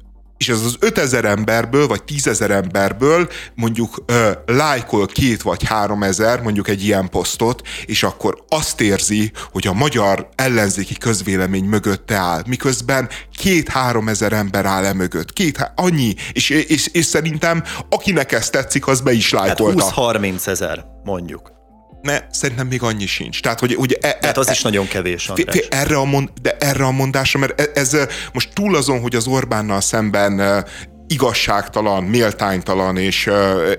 és 0.42 0.50
ez 0.50 0.62
az 0.62 0.76
5000 0.80 1.26
emberből, 1.26 1.88
vagy 1.88 2.02
10.000 2.08 2.50
emberből 2.50 3.30
mondjuk 3.56 4.04
ö, 4.06 4.32
lájkol 4.46 5.06
két 5.06 5.42
vagy 5.42 5.64
három 5.64 6.04
ezer, 6.04 6.42
mondjuk 6.42 6.68
egy 6.68 6.84
ilyen 6.84 7.10
posztot, 7.10 7.62
és 7.86 8.04
akkor 8.04 8.44
azt 8.50 8.82
érzi, 8.82 9.32
hogy 9.52 9.68
a 9.68 9.74
magyar 9.74 10.30
ellenzéki 10.36 10.98
közvélemény 10.98 11.64
mögötte 11.64 12.16
áll, 12.16 12.44
miközben 12.48 13.10
két-három 13.36 14.08
ezer 14.08 14.34
ember 14.34 14.66
áll 14.66 14.86
e 14.86 14.94
mögött. 14.94 15.34
Két, 15.34 15.72
annyi. 15.76 16.14
És, 16.32 16.50
és, 16.50 16.88
és 16.88 17.06
szerintem 17.06 17.64
akinek 17.89 18.32
ez 18.32 18.50
tetszik, 18.50 18.88
az 18.88 19.02
be 19.02 19.12
is 19.12 19.32
lájkolta. 19.32 19.84
Hát 19.84 19.94
20-30 19.96 20.48
ezer, 20.48 20.86
mondjuk 21.04 21.61
ne, 22.02 22.20
szerintem 22.32 22.68
még 22.68 22.82
annyi 22.82 23.06
sincs. 23.06 23.41
Tehát, 23.41 23.60
hogy 23.60 23.76
ugye... 23.78 23.95
E, 24.02 24.14
Tehát 24.14 24.38
az 24.38 24.47
e, 24.47 24.52
is 24.52 24.62
nagyon 24.62 24.88
kevés, 24.88 25.30
András. 25.30 25.56
Erre 25.70 25.95
a 25.95 26.04
mond, 26.04 26.30
de 26.41 26.58
erre 26.60 26.86
a 26.86 26.91
mondásra, 26.91 27.39
mert 27.39 27.62
e, 27.62 27.70
ez, 27.74 27.93
ez 27.93 28.08
most 28.34 28.54
túl 28.54 28.76
azon, 28.76 29.02
hogy 29.02 29.16
az 29.16 29.28
Orbánnal 29.28 29.82
szemben 29.82 30.66
igazságtalan, 31.08 32.04
méltánytalan 32.04 32.97
és, 32.97 33.30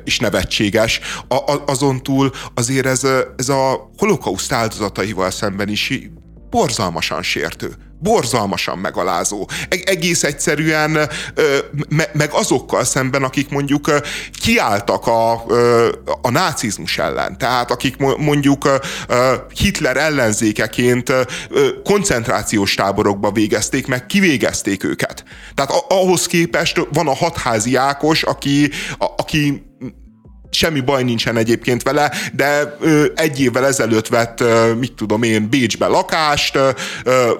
és 0.04 0.18
nevetséges. 0.18 1.00
A, 1.28 1.34
a, 1.34 1.62
azon 1.66 2.02
túl 2.02 2.30
azért 2.54 2.86
ez, 2.86 3.06
ez 3.36 3.48
a 3.48 3.90
holokauszt 3.96 4.52
áldozataival 4.52 5.30
szemben 5.30 5.68
is 5.68 5.92
borzalmasan 6.50 7.22
sértő 7.22 7.76
borzalmasan 8.02 8.78
megalázó. 8.78 9.48
Egész 9.84 10.22
egyszerűen 10.24 10.90
me- 11.88 12.14
meg 12.14 12.30
azokkal 12.32 12.84
szemben, 12.84 13.22
akik 13.22 13.48
mondjuk 13.48 13.90
kiálltak 14.42 15.06
a, 15.06 15.32
a 16.22 16.30
nácizmus 16.30 16.98
ellen. 16.98 17.38
Tehát 17.38 17.70
akik 17.70 17.96
mondjuk 18.16 18.68
Hitler 19.54 19.96
ellenzékeként 19.96 21.12
koncentrációs 21.84 22.74
táborokba 22.74 23.32
végezték, 23.32 23.86
meg 23.86 24.06
kivégezték 24.06 24.84
őket. 24.84 25.24
Tehát 25.54 25.84
ahhoz 25.88 26.26
képest 26.26 26.86
van 26.92 27.08
a 27.08 27.14
hatházi 27.14 27.76
Ákos, 27.76 28.22
aki, 28.22 28.70
aki 29.16 29.70
semmi 30.54 30.80
baj 30.80 31.02
nincsen 31.02 31.36
egyébként 31.36 31.82
vele, 31.82 32.12
de 32.32 32.76
ö, 32.80 33.04
egy 33.14 33.40
évvel 33.40 33.66
ezelőtt 33.66 34.08
vett, 34.08 34.44
mit 34.78 34.92
tudom 34.92 35.22
én, 35.22 35.48
Bécsbe 35.48 35.86
lakást, 35.86 36.58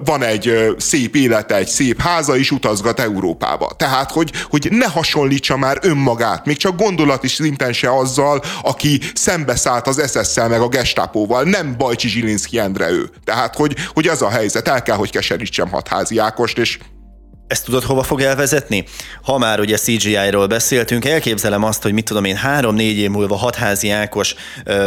van 0.04 0.22
egy 0.22 0.74
szép 0.78 1.16
élete, 1.16 1.56
egy 1.56 1.68
szép 1.68 2.00
háza, 2.00 2.36
és 2.36 2.50
utazgat 2.50 3.00
Európába. 3.00 3.72
Tehát, 3.76 4.10
hogy, 4.10 4.32
hogy 4.50 4.68
ne 4.70 4.86
hasonlítsa 4.86 5.56
már 5.56 5.78
önmagát, 5.82 6.46
még 6.46 6.56
csak 6.56 6.76
gondolat 6.76 7.24
is 7.24 7.32
szinten 7.32 7.72
se 7.72 7.96
azzal, 7.96 8.42
aki 8.62 9.00
szembeszállt 9.14 9.86
az 9.86 10.10
SS-szel 10.10 10.48
meg 10.48 10.60
a 10.60 10.68
gestápóval, 10.68 11.42
nem 11.42 11.74
Bajcsi 11.78 12.08
Zsilinszki 12.08 12.58
Endre 12.58 12.90
ő. 12.90 13.10
Tehát, 13.24 13.54
hogy, 13.54 13.76
hogy 13.92 14.08
az 14.08 14.22
a 14.22 14.30
helyzet, 14.30 14.68
el 14.68 14.82
kell, 14.82 14.96
hogy 14.96 15.10
keserítsem 15.10 15.68
hatházi 15.68 16.18
Ákost, 16.18 16.58
és 16.58 16.78
ezt 17.52 17.64
tudod, 17.64 17.82
hova 17.82 18.02
fog 18.02 18.20
elvezetni? 18.20 18.84
Ha 19.22 19.38
már 19.38 19.60
ugye 19.60 19.76
CGI-ról 19.76 20.46
beszéltünk, 20.46 21.04
elképzelem 21.04 21.64
azt, 21.64 21.82
hogy 21.82 21.92
mit 21.92 22.04
tudom 22.04 22.24
én, 22.24 22.36
három-négy 22.36 22.98
év 22.98 23.10
múlva 23.10 23.36
hatházi 23.36 23.90
Ákos 23.90 24.34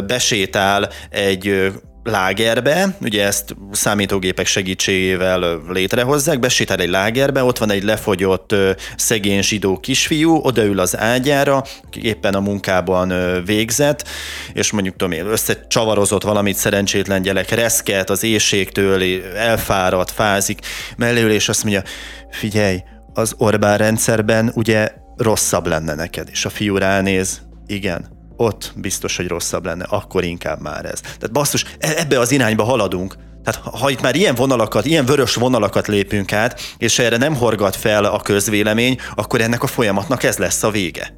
besétál 0.08 0.90
egy 1.10 1.72
lágerbe, 2.06 2.98
ugye 3.02 3.26
ezt 3.26 3.56
számítógépek 3.72 4.46
segítségével 4.46 5.62
létrehozzák, 5.70 6.40
besétál 6.40 6.80
egy 6.80 6.90
lágerbe, 6.90 7.44
ott 7.44 7.58
van 7.58 7.72
egy 7.72 7.84
lefogyott 7.84 8.56
szegény 8.96 9.42
zsidó 9.42 9.80
kisfiú, 9.80 10.40
odaül 10.44 10.80
az 10.80 10.98
ágyára, 10.98 11.64
éppen 12.02 12.34
a 12.34 12.40
munkában 12.40 13.14
végzett, 13.46 14.08
és 14.54 14.72
mondjuk 14.72 14.96
tudom 14.96 15.14
én, 15.14 15.26
összecsavarozott 15.26 16.24
valamit 16.24 16.56
szerencsétlen 16.56 17.22
gyerek, 17.22 17.50
reszket 17.50 18.10
az 18.10 18.24
éjségtől, 18.24 19.04
elfáradt, 19.36 20.12
fázik, 20.12 20.60
mellőül, 20.98 21.32
és 21.32 21.50
azt 21.50 21.64
mondja, 21.64 21.84
figyelj, 22.30 22.84
az 23.14 23.34
Orbán 23.38 23.78
rendszerben 23.78 24.52
ugye 24.54 24.92
rosszabb 25.18 25.68
lenne 25.68 25.96
neked, 25.96 26.28
és 26.32 26.46
a 26.46 26.50
fiú 26.50 26.78
ránéz, 26.78 27.42
igen, 27.68 28.15
ott 28.38 28.72
biztos, 28.76 29.18
hogy 29.18 29.28
rosszabb 29.28 29.66
lenne, 29.66 29.86
akkor 29.90 30.24
inkább 30.24 30.62
már 30.62 30.86
ez. 30.86 31.02
Tehát 31.02 31.32
basszus, 31.32 31.66
e- 31.80 31.94
ebbe 31.98 32.20
az 32.20 32.32
irányba 32.32 32.64
haladunk. 32.64 33.16
Tehát 33.44 33.62
ha 33.80 33.90
itt 33.90 34.02
már 34.02 34.16
ilyen 34.16 34.36
vonalakat, 34.36 34.86
ilyen 34.86 35.06
vörös 35.06 35.36
vonalakat 35.36 35.88
lépünk 35.88 36.34
át, 36.34 36.62
és 36.78 37.00
erre 37.00 37.18
nem 37.18 37.36
horgat 37.36 37.76
fel 37.76 38.06
a 38.06 38.20
közvélemény, 38.20 39.00
akkor 39.16 39.42
ennek 39.42 39.64
a 39.64 39.68
folyamatnak 39.68 40.24
ez 40.24 40.38
lesz 40.38 40.64
a 40.64 40.72
vége. 40.72 41.14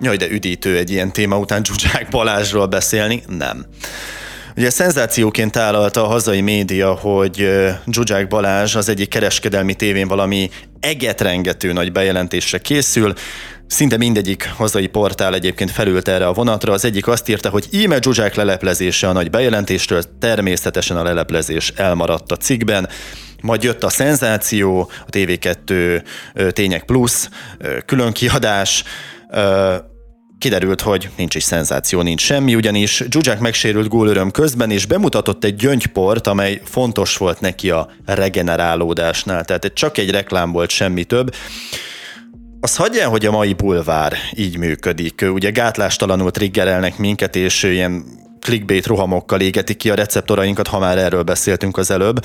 Jaj, 0.00 0.16
de 0.16 0.30
üdítő 0.30 0.76
egy 0.76 0.90
ilyen 0.90 1.12
téma 1.12 1.38
után 1.38 1.64
Zsuzsák 1.64 2.08
Balázsról 2.10 2.66
beszélni? 2.66 3.22
Nem. 3.26 3.66
Ugye 4.56 4.70
szenzációként 4.70 5.52
tálalta 5.52 6.04
a 6.04 6.08
hazai 6.08 6.40
média, 6.40 6.94
hogy 6.94 7.48
Zsuzsák 7.90 8.28
Balázs 8.28 8.74
az 8.74 8.88
egyik 8.88 9.08
kereskedelmi 9.08 9.74
tévén 9.74 10.08
valami 10.08 10.50
egetrengető 10.80 11.72
nagy 11.72 11.92
bejelentésre 11.92 12.58
készül, 12.58 13.12
Szinte 13.66 13.96
mindegyik 13.96 14.50
hazai 14.56 14.86
portál 14.86 15.34
egyébként 15.34 15.70
felült 15.70 16.08
erre 16.08 16.26
a 16.26 16.32
vonatra. 16.32 16.72
Az 16.72 16.84
egyik 16.84 17.06
azt 17.06 17.28
írta, 17.28 17.48
hogy 17.48 17.66
íme 17.70 17.98
Zsuzsák 18.02 18.34
leleplezése 18.34 19.08
a 19.08 19.12
nagy 19.12 19.30
bejelentéstől, 19.30 20.02
természetesen 20.18 20.96
a 20.96 21.02
leleplezés 21.02 21.72
elmaradt 21.76 22.32
a 22.32 22.36
cikkben. 22.36 22.88
Majd 23.42 23.62
jött 23.62 23.84
a 23.84 23.88
szenzáció, 23.88 24.90
a 25.06 25.10
TV2 25.10 26.02
Tények 26.50 26.84
Plus, 26.84 27.28
külön 27.86 28.12
kiadás, 28.12 28.84
Kiderült, 30.40 30.80
hogy 30.80 31.10
nincs 31.16 31.34
is 31.34 31.42
szenzáció, 31.42 32.02
nincs 32.02 32.20
semmi, 32.20 32.54
ugyanis 32.54 33.04
Zsuzsák 33.10 33.40
megsérült 33.40 33.88
gólöröm 33.88 34.30
közben, 34.30 34.70
és 34.70 34.86
bemutatott 34.86 35.44
egy 35.44 35.54
gyöngyport, 35.54 36.26
amely 36.26 36.60
fontos 36.64 37.16
volt 37.16 37.40
neki 37.40 37.70
a 37.70 37.88
regenerálódásnál. 38.04 39.44
Tehát 39.44 39.70
csak 39.74 39.98
egy 39.98 40.10
reklám 40.10 40.52
volt, 40.52 40.70
semmi 40.70 41.04
több. 41.04 41.34
Az 42.60 42.76
hagyja, 42.76 43.08
hogy 43.08 43.26
a 43.26 43.30
mai 43.30 43.52
bulvár 43.52 44.16
így 44.36 44.56
működik. 44.56 45.24
Ugye 45.32 45.50
gátlástalanul 45.50 46.30
triggerelnek 46.30 46.98
minket, 46.98 47.36
és 47.36 47.62
ilyen 47.62 48.04
clickbait 48.40 48.86
rohamokkal 48.86 49.40
égetik 49.40 49.76
ki 49.76 49.90
a 49.90 49.94
receptorainkat, 49.94 50.68
ha 50.68 50.78
már 50.78 50.98
erről 50.98 51.22
beszéltünk 51.22 51.76
az 51.76 51.90
előbb 51.90 52.20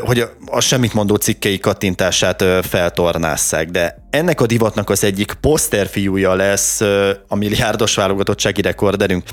hogy 0.00 0.24
a 0.46 0.60
semmit 0.60 0.94
mondó 0.94 1.14
cikkei 1.14 1.58
kattintását 1.58 2.44
feltornásszák, 2.62 3.70
de 3.70 4.06
ennek 4.10 4.40
a 4.40 4.46
divatnak 4.46 4.90
az 4.90 5.04
egyik 5.04 5.32
poszterfiúja 5.40 6.34
lesz 6.34 6.80
a 7.28 7.34
milliárdos 7.34 7.94
válogatottsági 7.94 8.62
rekorderünk, 8.62 9.24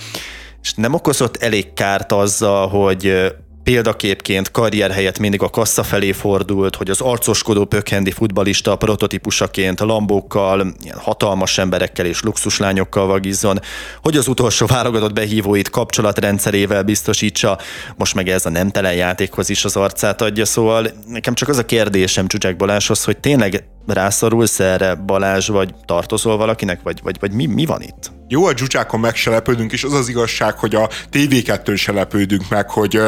és 0.61 0.73
nem 0.73 0.93
okozott 0.93 1.37
elég 1.37 1.73
kárt 1.73 2.11
azzal, 2.11 2.67
hogy 2.67 3.33
példaképként 3.63 4.51
karrier 4.51 4.91
helyett 4.91 5.19
mindig 5.19 5.41
a 5.41 5.49
kassa 5.49 5.83
felé 5.83 6.11
fordult, 6.11 6.75
hogy 6.75 6.89
az 6.89 7.01
arcoskodó 7.01 7.65
pökhendi 7.65 8.11
futbalista 8.11 8.75
prototípusaként 8.75 9.79
lambókkal, 9.79 10.73
hatalmas 10.95 11.57
emberekkel 11.57 12.05
és 12.05 12.21
luxuslányokkal 12.21 13.07
vagizzon, 13.07 13.59
hogy 14.01 14.17
az 14.17 14.27
utolsó 14.27 14.65
válogatott 14.65 15.13
behívóit 15.13 15.69
kapcsolatrendszerével 15.69 16.83
biztosítsa, 16.83 17.59
most 17.95 18.15
meg 18.15 18.29
ez 18.29 18.45
a 18.45 18.49
nemtelen 18.49 18.93
játékhoz 18.93 19.49
is 19.49 19.65
az 19.65 19.75
arcát 19.75 20.21
adja, 20.21 20.45
szóval 20.45 20.87
nekem 21.07 21.33
csak 21.33 21.49
az 21.49 21.57
a 21.57 21.65
kérdésem 21.65 22.27
Csúcsák 22.27 22.55
Balázshoz, 22.55 23.03
hogy 23.03 23.17
tényleg 23.17 23.63
rászorulsz 23.87 24.59
erre 24.59 24.95
Balázs, 24.95 25.47
vagy 25.47 25.73
tartozol 25.85 26.37
valakinek, 26.37 26.79
vagy, 26.83 26.99
vagy, 27.03 27.17
vagy 27.19 27.31
mi, 27.31 27.45
mi 27.45 27.65
van 27.65 27.81
itt? 27.81 28.11
Jó, 28.33 28.45
a 28.45 28.53
dzsucsákon 28.53 28.99
meg 28.99 29.15
se 29.15 29.29
lepődünk, 29.29 29.71
és 29.71 29.83
az 29.83 29.93
az 29.93 30.09
igazság, 30.09 30.57
hogy 30.57 30.75
a 30.75 30.89
TV2-n 31.11 31.77
se 31.77 32.07
meg, 32.49 32.69
hogy, 32.69 32.99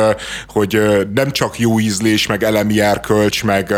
hogy 0.48 0.82
nem 1.14 1.32
csak 1.32 1.60
jó 1.60 1.80
ízlés, 1.80 2.28
meg 2.28 2.44
elemi 2.44 2.82
erkölcs, 2.82 3.44
meg, 3.44 3.74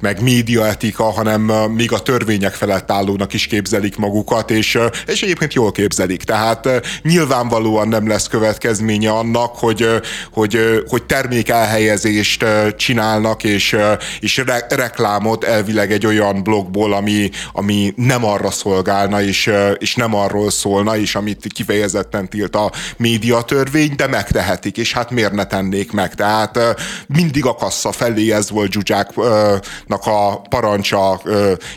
meg 0.00 0.22
médiaetika, 0.22 1.04
hanem 1.04 1.42
még 1.70 1.92
a 1.92 2.02
törvények 2.02 2.54
felett 2.54 2.90
állónak 2.90 3.32
is 3.32 3.46
képzelik 3.46 3.96
magukat, 3.96 4.50
és, 4.50 4.78
és 5.06 5.22
egyébként 5.22 5.54
jól 5.54 5.72
képzelik. 5.72 6.22
Tehát 6.22 6.68
nyilvánvalóan 7.02 7.88
nem 7.88 8.08
lesz 8.08 8.26
következménye 8.26 9.10
annak, 9.10 9.56
hogy, 9.56 9.88
hogy, 10.32 10.82
hogy 10.88 11.04
termék 11.04 11.48
elhelyezést 11.48 12.44
csinálnak, 12.76 13.44
és, 13.44 13.76
és 14.20 14.36
re- 14.36 14.66
reklámot 14.68 15.44
elvileg 15.44 15.92
egy 15.92 16.06
olyan 16.06 16.35
blogból, 16.42 16.92
ami, 16.92 17.30
ami 17.52 17.92
nem 17.96 18.24
arra 18.24 18.50
szolgálna, 18.50 19.22
és, 19.22 19.50
és 19.78 19.94
nem 19.94 20.14
arról 20.14 20.50
szól, 20.50 20.76
volna, 20.76 20.96
és 20.96 21.14
amit 21.14 21.46
kifejezetten 21.54 22.28
tilt 22.28 22.56
a 22.56 22.72
médiatörvény, 22.96 23.92
de 23.96 24.06
megtehetik, 24.06 24.76
és 24.76 24.92
hát 24.92 25.10
miért 25.10 25.32
ne 25.32 25.44
tennék 25.44 25.92
meg? 25.92 26.14
Tehát 26.14 26.58
mindig 27.06 27.46
a 27.46 27.54
kassa 27.54 27.92
felé 27.92 28.32
ez 28.32 28.50
volt 28.50 28.72
Zsuzsáknak 28.72 30.06
a 30.06 30.40
parancsa 30.48 31.22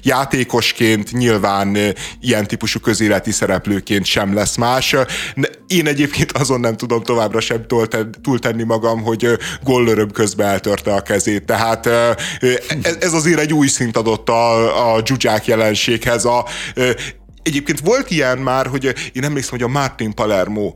játékosként, 0.01 1.11
nyilván 1.11 1.77
ilyen 2.19 2.47
típusú 2.47 2.79
közéleti 2.79 3.31
szereplőként 3.31 4.05
sem 4.05 4.33
lesz 4.33 4.55
más. 4.55 4.95
Én 5.67 5.87
egyébként 5.87 6.31
azon 6.31 6.59
nem 6.59 6.77
tudom 6.77 7.03
továbbra 7.03 7.39
sem 7.39 7.65
túltenni 8.21 8.63
magam, 8.63 9.01
hogy 9.01 9.27
gollöröm 9.63 10.11
közben 10.11 10.47
eltörte 10.47 10.93
a 10.93 11.01
kezét. 11.01 11.45
Tehát 11.45 11.89
ez 12.99 13.13
azért 13.13 13.39
egy 13.39 13.53
új 13.53 13.67
szint 13.67 13.97
adott 13.97 14.29
a, 14.29 14.48
a 14.95 15.01
Zsuzsák 15.05 15.45
jelenséghez. 15.47 16.25
A, 16.25 16.45
Egyébként 17.43 17.79
volt 17.79 18.11
ilyen 18.11 18.37
már, 18.37 18.67
hogy 18.67 18.93
én 19.13 19.23
emlékszem, 19.23 19.51
hogy 19.51 19.63
a 19.63 19.67
Martin 19.67 20.13
Palermo 20.13 20.73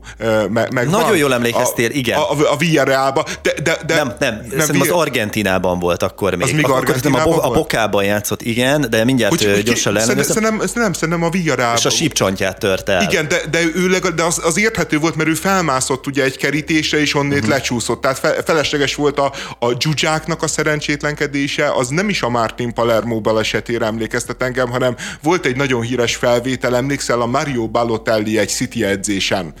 meg 0.50 0.72
Nagyon 0.72 0.90
van, 0.90 1.16
jól 1.16 1.34
emlékeztél, 1.34 1.90
a, 1.90 1.94
igen. 1.94 2.18
A, 2.18 2.30
a, 2.30 2.52
a 2.52 2.56
Villarrealba. 2.56 3.24
De, 3.42 3.52
de, 3.62 3.78
de, 3.86 3.94
nem, 3.94 4.14
nem, 4.18 4.34
nem 4.34 4.58
szerintem 4.58 4.80
az 4.80 4.88
Argentinában 4.88 5.78
volt 5.78 6.02
akkor 6.02 6.34
még. 6.34 6.42
Az 6.46 6.50
még 6.50 6.68
Argentinában 6.68 7.32
a, 7.32 7.36
bo- 7.36 7.44
a 7.44 7.50
Bokában 7.50 8.04
játszott, 8.04 8.42
igen, 8.42 8.86
de 8.90 9.04
mindjárt 9.04 9.44
hogy, 9.44 9.62
gyorsan 9.62 9.92
le. 9.92 10.00
Szerintem, 10.00 10.62
nem, 10.74 10.92
szerintem 10.92 11.22
a 11.22 11.30
Villarrealba. 11.30 11.78
És 11.78 11.84
a 11.84 11.90
sípcsontját 11.90 12.58
tört 12.58 12.88
el. 12.88 13.02
Igen, 13.02 13.28
de, 13.28 13.40
de, 13.50 13.60
ő 13.74 13.88
legalább, 13.88 14.16
de 14.16 14.22
az, 14.22 14.40
az 14.44 14.58
érthető 14.58 14.98
volt, 14.98 15.16
mert 15.16 15.28
ő 15.28 15.34
felmászott 15.34 16.06
ugye 16.06 16.24
egy 16.24 16.36
kerítésre, 16.36 17.00
és 17.00 17.14
onnét 17.14 17.34
uh-huh. 17.34 17.48
lecsúszott. 17.48 18.00
Tehát 18.00 18.18
fe, 18.18 18.42
felesleges 18.44 18.94
volt 18.94 19.18
a, 19.18 19.32
a 19.58 19.72
Zsuzsáknak 19.78 20.42
a 20.42 20.46
szerencsétlenkedése, 20.46 21.72
az 21.72 21.88
nem 21.88 22.08
is 22.08 22.22
a 22.22 22.28
Martin 22.28 22.74
Palermo 22.74 23.20
balesetére 23.20 23.86
emlékeztet 23.86 24.42
engem, 24.42 24.70
hanem 24.70 24.96
volt 25.22 25.46
egy 25.46 25.56
nagyon 25.56 25.82
híres 25.82 26.16
felvétel, 26.16 26.53
felvétel, 26.54 26.76
emlékszel, 26.76 27.20
a 27.20 27.26
Mario 27.26 27.68
Balotelli 27.68 28.38
egy 28.38 28.48
City 28.48 28.84
edzésen. 28.84 29.52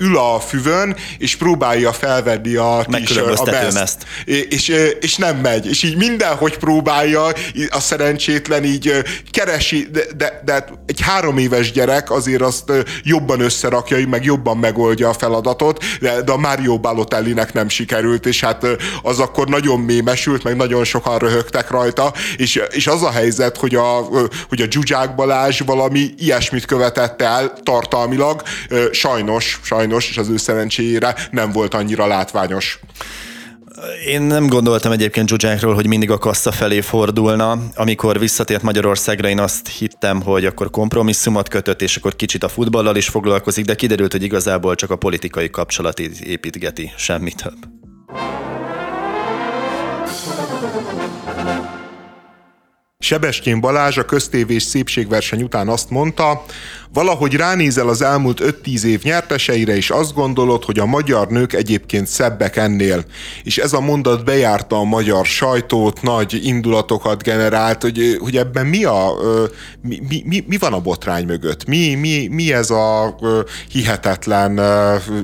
Ül 0.00 0.18
a 0.18 0.40
füvön, 0.40 0.96
és 1.18 1.36
próbálja 1.36 1.92
felvenni 1.92 2.54
a 2.54 2.86
t-shirt, 2.90 3.38
a 3.38 3.44
best, 3.44 4.06
és, 4.24 4.68
és 5.00 5.16
nem 5.16 5.36
megy, 5.36 5.66
és 5.66 5.82
így 5.82 5.96
mindenhogy 5.96 6.58
próbálja, 6.58 7.24
a 7.70 7.80
szerencsétlen 7.80 8.64
így 8.64 8.92
keresi, 9.30 9.88
de, 9.92 10.00
de, 10.16 10.42
de 10.44 10.64
egy 10.86 11.00
három 11.00 11.38
éves 11.38 11.72
gyerek 11.72 12.10
azért 12.10 12.42
azt 12.42 12.72
jobban 13.02 13.40
összerakja, 13.40 14.08
meg 14.08 14.24
jobban 14.24 14.56
megoldja 14.56 15.08
a 15.08 15.12
feladatot, 15.12 15.84
de, 16.00 16.22
de 16.22 16.32
a 16.32 16.36
Mario 16.36 16.78
Balotellinek 16.78 17.52
nem 17.52 17.68
sikerült, 17.68 18.26
és 18.26 18.40
hát 18.40 18.66
az 19.02 19.18
akkor 19.18 19.48
nagyon 19.48 19.80
mémesült, 19.80 20.42
meg 20.44 20.56
nagyon 20.56 20.84
sokan 20.84 21.18
röhögtek 21.18 21.70
rajta, 21.70 22.12
és, 22.36 22.60
és 22.70 22.86
az 22.86 23.02
a 23.02 23.10
helyzet, 23.10 23.56
hogy 23.56 23.74
a, 23.74 24.08
hogy 24.48 24.60
a 24.60 24.66
Zsuzsák 24.70 25.14
Balázs 25.14 25.60
valami 25.60 25.95
ilyesmit 26.16 26.64
követett 26.64 27.22
el 27.22 27.52
tartalmilag, 27.62 28.42
sajnos, 28.90 29.60
sajnos, 29.62 30.08
és 30.08 30.16
az 30.16 30.28
ő 30.28 30.36
szerencséjére 30.36 31.14
nem 31.30 31.52
volt 31.52 31.74
annyira 31.74 32.06
látványos. 32.06 32.80
Én 34.06 34.22
nem 34.22 34.46
gondoltam 34.46 34.92
egyébként 34.92 35.28
Zsuzsákról, 35.28 35.74
hogy 35.74 35.86
mindig 35.86 36.10
a 36.10 36.18
kassa 36.18 36.52
felé 36.52 36.80
fordulna. 36.80 37.58
Amikor 37.74 38.18
visszatért 38.18 38.62
Magyarországra, 38.62 39.28
én 39.28 39.38
azt 39.38 39.68
hittem, 39.68 40.22
hogy 40.22 40.44
akkor 40.44 40.70
kompromisszumot 40.70 41.48
kötött, 41.48 41.82
és 41.82 41.96
akkor 41.96 42.16
kicsit 42.16 42.44
a 42.44 42.48
futballal 42.48 42.96
is 42.96 43.08
foglalkozik, 43.08 43.64
de 43.64 43.74
kiderült, 43.74 44.12
hogy 44.12 44.22
igazából 44.22 44.74
csak 44.74 44.90
a 44.90 44.96
politikai 44.96 45.50
kapcsolati 45.50 46.10
építgeti, 46.24 46.92
semmi 46.96 47.32
több. 47.32 47.56
Sebestyén 53.06 53.60
Balázs 53.60 53.98
a 53.98 54.04
köztévés 54.04 54.62
szépségverseny 54.62 55.42
után 55.42 55.68
azt 55.68 55.90
mondta, 55.90 56.44
valahogy 56.92 57.34
ránézel 57.34 57.88
az 57.88 58.02
elmúlt 58.02 58.40
5-10 58.64 58.82
év 58.82 59.02
nyerteseire, 59.02 59.76
és 59.76 59.90
azt 59.90 60.14
gondolod, 60.14 60.64
hogy 60.64 60.78
a 60.78 60.86
magyar 60.86 61.28
nők 61.28 61.52
egyébként 61.52 62.06
szebbek 62.06 62.56
ennél. 62.56 63.04
És 63.42 63.58
ez 63.58 63.72
a 63.72 63.80
mondat 63.80 64.24
bejárta 64.24 64.76
a 64.76 64.84
magyar 64.84 65.26
sajtót, 65.26 66.02
nagy 66.02 66.40
indulatokat 66.46 67.22
generált, 67.22 67.82
hogy, 67.82 68.16
hogy 68.20 68.36
ebben 68.36 68.66
mi, 68.66 68.84
a, 68.84 69.12
mi, 69.82 70.00
mi, 70.24 70.44
mi 70.46 70.56
van 70.56 70.72
a 70.72 70.80
botrány 70.80 71.24
mögött? 71.24 71.66
Mi, 71.66 71.94
mi, 71.94 72.28
mi 72.30 72.52
ez 72.52 72.70
a 72.70 73.16
hihetetlen 73.70 74.60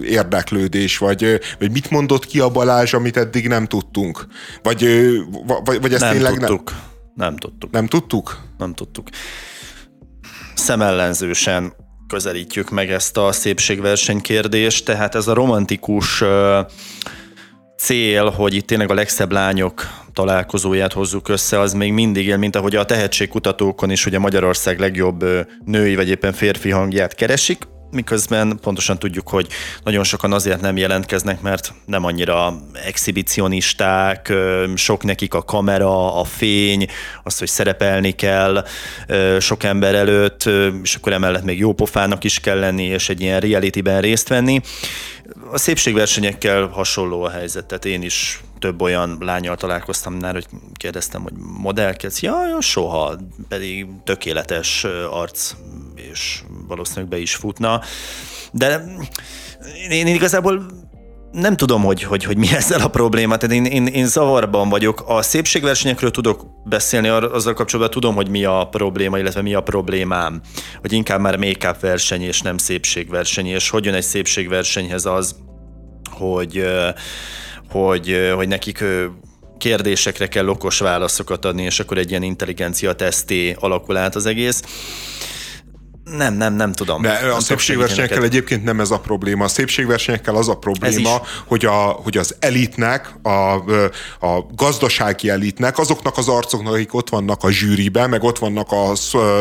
érdeklődés, 0.05 0.99
vagy, 0.99 1.41
vagy 1.59 1.71
mit 1.71 1.91
mondott 1.91 2.27
ki 2.27 2.41
a 2.41 2.49
Balázs, 2.49 2.95
amit 2.95 3.17
eddig 3.17 3.49
nem 3.49 3.67
tudtunk? 3.67 4.27
Vagy, 4.63 4.87
vagy, 5.65 5.81
vagy 5.81 5.93
ezt 5.93 6.03
nem 6.03 6.13
tényleg 6.13 6.33
tudtuk. 6.37 6.71
nem... 6.71 6.92
Nem 7.15 7.37
tudtuk. 7.37 7.71
Nem 7.71 7.87
tudtuk? 7.87 8.41
Nem 8.59 8.75
tudtuk. 8.75 9.09
Szemellenzősen 10.55 11.73
közelítjük 12.07 12.71
meg 12.71 12.91
ezt 12.91 13.17
a 13.17 13.33
szépségverseny 13.33 14.21
kérdést, 14.21 14.85
tehát 14.85 15.15
ez 15.15 15.27
a 15.27 15.35
romantikus 15.35 16.23
cél, 17.77 18.31
hogy 18.31 18.55
itt 18.55 18.67
tényleg 18.67 18.91
a 18.91 18.95
legszebb 18.95 19.33
lányok 19.33 19.87
találkozóját 20.13 20.93
hozzuk 20.93 21.29
össze, 21.29 21.61
az 21.61 21.73
még 21.73 21.93
mindig 21.93 22.27
él, 22.27 22.37
mint 22.37 22.57
ahogy 22.57 22.77
a 22.77 22.85
tehetségkutatókon 22.85 23.91
is 23.91 24.07
ugye 24.07 24.19
Magyarország 24.19 24.79
legjobb 24.79 25.25
női 25.65 25.95
vagy 25.95 26.09
éppen 26.09 26.33
férfi 26.33 26.71
hangját 26.71 27.15
keresik, 27.15 27.67
miközben 27.93 28.59
pontosan 28.63 28.99
tudjuk, 28.99 29.29
hogy 29.29 29.47
nagyon 29.85 30.05
sokan 30.05 30.33
azért 30.33 30.61
nem 30.61 30.77
jelentkeznek, 30.77 31.41
mert 31.41 31.73
nem 31.87 32.05
annyira 32.05 32.55
exhibicionisták, 32.87 34.33
sok 34.75 35.05
nekik 35.05 35.35
a 35.35 35.43
kamera, 35.43 36.21
a 36.21 36.25
fény, 36.25 36.87
az, 37.23 37.39
hogy 37.39 37.49
szerepelni 37.49 38.11
kell 38.11 38.65
sok 39.39 39.63
ember 39.63 39.95
előtt, 39.95 40.51
és 40.83 40.95
akkor 40.95 41.13
emellett 41.13 41.45
még 41.45 41.59
jó 41.59 41.73
pofának 41.73 42.25
is 42.25 42.41
kell 42.41 42.59
lenni, 42.59 42.85
és 42.85 43.09
egy 43.09 43.21
ilyen 43.21 43.41
realityben 43.41 44.01
részt 44.01 44.29
venni. 44.29 44.61
A 45.53 45.59
szépségversenyekkel 45.59 46.67
hasonló 46.67 47.23
a 47.23 47.31
helyzet, 47.31 47.67
tehát 47.67 47.85
én 47.85 48.03
is 48.03 48.41
több 48.59 48.81
olyan 48.81 49.17
lányal 49.21 49.57
találkoztam 49.57 50.15
már, 50.15 50.33
hogy 50.33 50.47
kérdeztem, 50.75 51.23
hogy 51.23 51.33
modellkedsz? 51.37 52.23
Ja, 52.23 52.47
ja, 52.49 52.61
soha, 52.61 53.17
pedig 53.49 53.87
tökéletes 54.05 54.85
arc, 55.11 55.55
és 55.95 56.43
valószínűleg 56.67 57.09
be 57.09 57.19
is 57.19 57.35
futna. 57.35 57.81
De 58.53 58.85
én, 59.77 59.91
én 59.91 60.07
igazából 60.07 60.67
nem 61.33 61.57
tudom, 61.57 61.83
hogy, 61.83 62.03
hogy, 62.03 62.25
hogy 62.25 62.37
mi 62.37 62.53
ezzel 62.61 62.81
a 62.81 62.89
probléma. 62.89 63.37
Tehát 63.37 63.57
én, 63.57 63.65
én, 63.65 63.87
én 63.87 64.07
zavarban 64.07 64.69
vagyok. 64.69 65.05
A 65.07 65.23
szépségversenyekről 65.23 66.11
tudok 66.11 66.47
beszélni, 66.65 67.09
azzal 67.09 67.55
kapcsolatban 67.55 67.95
tudom, 67.95 68.15
hogy 68.15 68.29
mi 68.29 68.45
a 68.45 68.69
probléma, 68.71 69.19
illetve 69.19 69.43
mi 69.43 69.55
a 69.55 69.61
problémám. 69.61 70.41
Hogy 70.81 70.93
inkább 70.93 71.21
már 71.21 71.37
make-up 71.37 71.81
verseny 71.81 72.23
és 72.23 72.41
nem 72.41 72.57
szépségverseny, 72.57 73.47
és 73.47 73.71
hogy 73.71 73.85
jön 73.85 73.95
egy 73.95 74.03
szépségversenyhez 74.03 75.05
az, 75.05 75.37
hogy, 76.11 76.65
hogy, 77.71 78.33
hogy 78.35 78.49
nekik 78.49 78.85
kérdésekre 79.59 80.27
kell 80.27 80.49
okos 80.49 80.79
válaszokat 80.79 81.45
adni, 81.45 81.63
és 81.63 81.81
akkor 81.81 81.99
egy 81.99 82.11
ilyen 82.11 82.23
intelligencia 82.23 82.93
teszté 82.93 83.57
alakul 83.61 83.97
át 83.97 84.15
az 84.15 84.27
egész. 84.27 84.63
Nem, 86.05 86.35
nem, 86.35 86.55
nem 86.55 86.73
tudom. 86.73 87.03
De 87.03 87.11
a 87.13 87.41
szépségversenyekkel 87.41 88.23
egyébként 88.23 88.65
nem 88.65 88.81
ez 88.81 88.91
a 88.91 88.99
probléma. 88.99 89.45
A 89.45 89.49
szépségversenyekkel 89.49 90.35
az 90.35 90.49
a 90.49 90.55
probléma, 90.55 91.23
hogy, 91.47 91.65
a, 91.65 91.73
hogy 91.73 92.17
az 92.17 92.35
elitnek, 92.39 93.15
a, 93.23 93.31
a 94.27 94.47
gazdasági 94.55 95.29
elitnek, 95.29 95.79
azoknak 95.79 96.19
az 96.19 96.29
arcoknak, 96.29 96.73
akik 96.73 96.95
ott 96.95 97.09
vannak 97.09 97.45
a 97.45 97.51
zsűriben, 97.51 98.11
meg 98.11 98.23
ott 98.23 98.39
vannak 98.39 98.73
a 98.73 98.95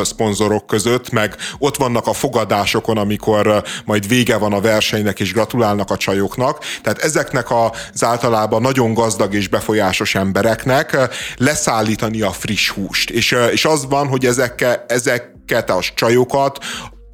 szponzorok 0.03 0.67
között, 0.67 1.11
meg 1.11 1.35
ott 1.57 1.77
vannak 1.77 2.07
a 2.07 2.13
fogadásokon, 2.13 2.97
amikor 2.97 3.63
majd 3.85 4.07
vége 4.07 4.37
van 4.37 4.53
a 4.53 4.61
versenynek, 4.61 5.19
és 5.19 5.33
gratulálnak 5.33 5.89
a 5.89 5.97
csajoknak. 5.97 6.59
Tehát 6.81 6.99
ezeknek 6.99 7.47
az 7.51 8.03
általában 8.03 8.61
nagyon 8.61 8.93
gazdag 8.93 9.33
és 9.33 9.47
befolyásos 9.47 10.15
embereknek 10.15 10.97
leszállítani 11.37 12.21
a 12.21 12.31
friss 12.31 12.69
húst. 12.69 13.09
És, 13.09 13.35
és 13.51 13.65
az 13.65 13.85
van, 13.89 14.07
hogy 14.07 14.25
ezekkel, 14.25 14.85
ezek 14.87 15.30
a 15.69 15.79
csajokat 15.93 16.59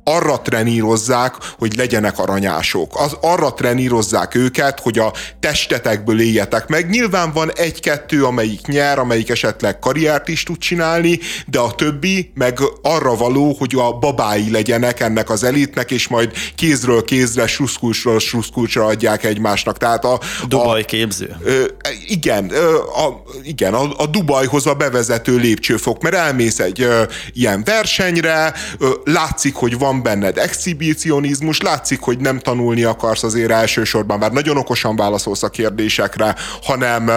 arra 0.07 0.41
trenírozzák, 0.41 1.35
hogy 1.57 1.75
legyenek 1.75 2.19
aranyások. 2.19 2.99
Az, 2.99 3.17
arra 3.21 3.53
trenírozzák 3.53 4.35
őket, 4.35 4.79
hogy 4.79 4.99
a 4.99 5.13
testetekből 5.39 6.21
éljetek 6.21 6.67
meg. 6.67 6.89
Nyilván 6.89 7.31
van 7.33 7.51
egy-kettő, 7.55 8.25
amelyik 8.25 8.67
nyer, 8.67 8.99
amelyik 8.99 9.29
esetleg 9.29 9.79
karriert 9.79 10.27
is 10.27 10.43
tud 10.43 10.57
csinálni, 10.57 11.19
de 11.47 11.59
a 11.59 11.75
többi 11.75 12.31
meg 12.33 12.59
arra 12.81 13.15
való, 13.15 13.55
hogy 13.59 13.73
a 13.75 13.91
babái 13.91 14.51
legyenek 14.51 14.99
ennek 14.99 15.29
az 15.29 15.43
elitnek, 15.43 15.91
és 15.91 16.07
majd 16.07 16.31
kézről 16.55 17.03
kézre, 17.03 17.47
sluszkulcsról 17.47 18.19
sluszkulcsra 18.19 18.85
adják 18.85 19.23
egymásnak. 19.23 19.77
Tehát 19.77 20.05
a, 20.05 20.19
Dubaj 20.47 20.81
a, 20.81 20.85
képző. 20.85 21.35
Ö, 21.43 21.63
igen, 22.07 22.51
ö, 22.51 22.75
a, 22.75 23.23
igen 23.43 23.73
a, 23.73 23.89
a 23.97 24.05
Dubajhoz 24.05 24.65
a 24.67 24.73
bevezető 24.73 25.37
lépcsőfok, 25.37 26.01
mert 26.01 26.15
elmész 26.15 26.59
egy 26.59 26.81
ö, 26.81 27.03
ilyen 27.33 27.63
versenyre, 27.63 28.53
ö, 28.79 28.89
látszik, 29.03 29.55
hogy 29.55 29.77
van 29.77 29.96
van 29.97 30.19
benned. 30.19 30.37
Exhibicionizmus, 30.37 31.61
látszik, 31.61 31.99
hogy 31.99 32.17
nem 32.17 32.39
tanulni 32.39 32.83
akarsz 32.83 33.23
azért 33.23 33.51
elsősorban, 33.51 34.19
mert 34.19 34.33
nagyon 34.33 34.57
okosan 34.57 34.95
válaszolsz 34.95 35.43
a 35.43 35.49
kérdésekre, 35.49 36.35
hanem, 36.61 37.11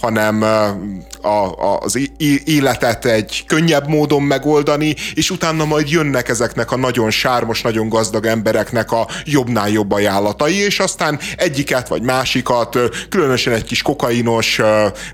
hanem 0.00 0.42
a, 1.22 1.28
a, 1.28 1.78
az 1.80 1.98
életet 2.44 3.04
egy 3.04 3.44
könnyebb 3.46 3.88
módon 3.88 4.22
megoldani, 4.22 4.94
és 5.14 5.30
utána 5.30 5.64
majd 5.64 5.90
jönnek 5.90 6.28
ezeknek 6.28 6.70
a 6.70 6.76
nagyon 6.76 7.10
sármos, 7.10 7.62
nagyon 7.62 7.88
gazdag 7.88 8.26
embereknek 8.26 8.92
a 8.92 9.08
jobbnál 9.24 9.68
jobb 9.68 9.92
ajánlatai, 9.92 10.54
és 10.54 10.78
aztán 10.78 11.18
egyiket 11.36 11.88
vagy 11.88 12.02
másikat, 12.02 12.78
különösen 13.08 13.52
egy 13.52 13.64
kis 13.64 13.82
kokainos, 13.82 14.60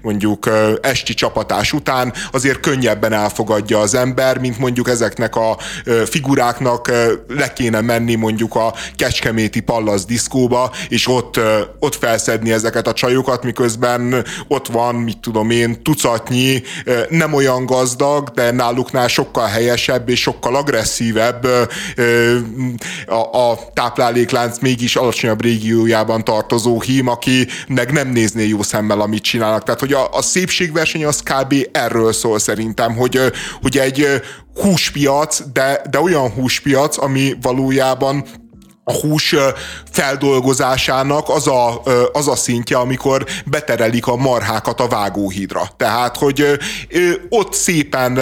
mondjuk 0.03 0.51
esti 0.83 1.15
csapatás 1.15 1.73
után 1.73 2.13
azért 2.33 2.61
könnyebben 2.61 3.13
elfogadja 3.13 3.79
az 3.81 3.95
ember, 3.95 4.39
mint 4.39 4.59
mondjuk 4.59 4.89
ezeknek 4.89 5.37
a 5.37 5.57
figuráknak 6.07 6.91
le 7.29 7.53
kéne 7.53 7.81
menni 7.81 8.15
mondjuk 8.15 8.55
a 8.55 8.75
Kecskeméti 8.97 9.61
Pallas 9.61 10.05
diszkóba, 10.05 10.73
és 10.89 11.09
ott, 11.09 11.41
ott 11.79 11.95
felszedni 11.95 12.53
ezeket 12.53 12.87
a 12.87 12.93
csajokat, 12.93 13.45
miközben 13.45 14.25
ott 14.49 14.67
van, 14.67 14.95
mit 14.95 15.19
tudom 15.19 15.51
én, 15.51 15.83
tucatnyi 15.83 16.63
nem 17.09 17.33
olyan 17.33 17.67
gazdag, 17.67 18.29
de 18.29 18.51
náluknál 18.51 19.09
sokkal 19.09 19.47
helyesebb 19.47 20.09
és 20.09 20.21
sokkal 20.21 20.57
agresszívebb 20.57 21.47
a, 23.07 23.51
a 23.51 23.59
tápláléklánc 23.75 24.59
mégis 24.59 24.97
alacsonyabb 24.97 25.43
régiójában 25.43 26.25
tartozó 26.25 26.81
hím, 26.81 27.09
aki 27.09 27.47
meg 27.69 27.93
nem 27.93 28.09
nézné 28.09 28.47
jó 28.47 28.63
szemmel, 28.63 29.01
amit 29.01 29.23
csinálnak. 29.23 29.63
Tehát, 29.63 29.81
hogy 29.81 29.93
a, 29.93 30.09
a 30.13 30.23
szépségverseny 30.23 31.05
az 31.05 31.23
kb. 31.23 31.55
erről 31.73 32.13
szól 32.13 32.39
szerintem, 32.39 32.97
hogy, 32.97 33.21
hogy 33.63 33.79
egy 33.79 34.07
húspiac, 34.55 35.41
de, 35.53 35.83
de 35.91 36.01
olyan 36.01 36.31
húspiac, 36.31 36.99
ami 36.99 37.35
valójában 37.41 38.25
a 38.85 38.93
hús 38.93 39.35
feldolgozásának 39.91 41.29
az 41.29 41.47
a, 41.47 41.83
az 42.13 42.29
a 42.29 42.37
szintje, 42.37 42.77
amikor 42.77 43.27
beterelik 43.45 44.07
a 44.07 44.17
marhákat 44.17 44.81
a 44.81 44.89
vágóhídra. 44.89 45.69
Tehát, 45.77 46.17
hogy 46.17 46.59
ott 47.29 47.53
szépen 47.53 48.21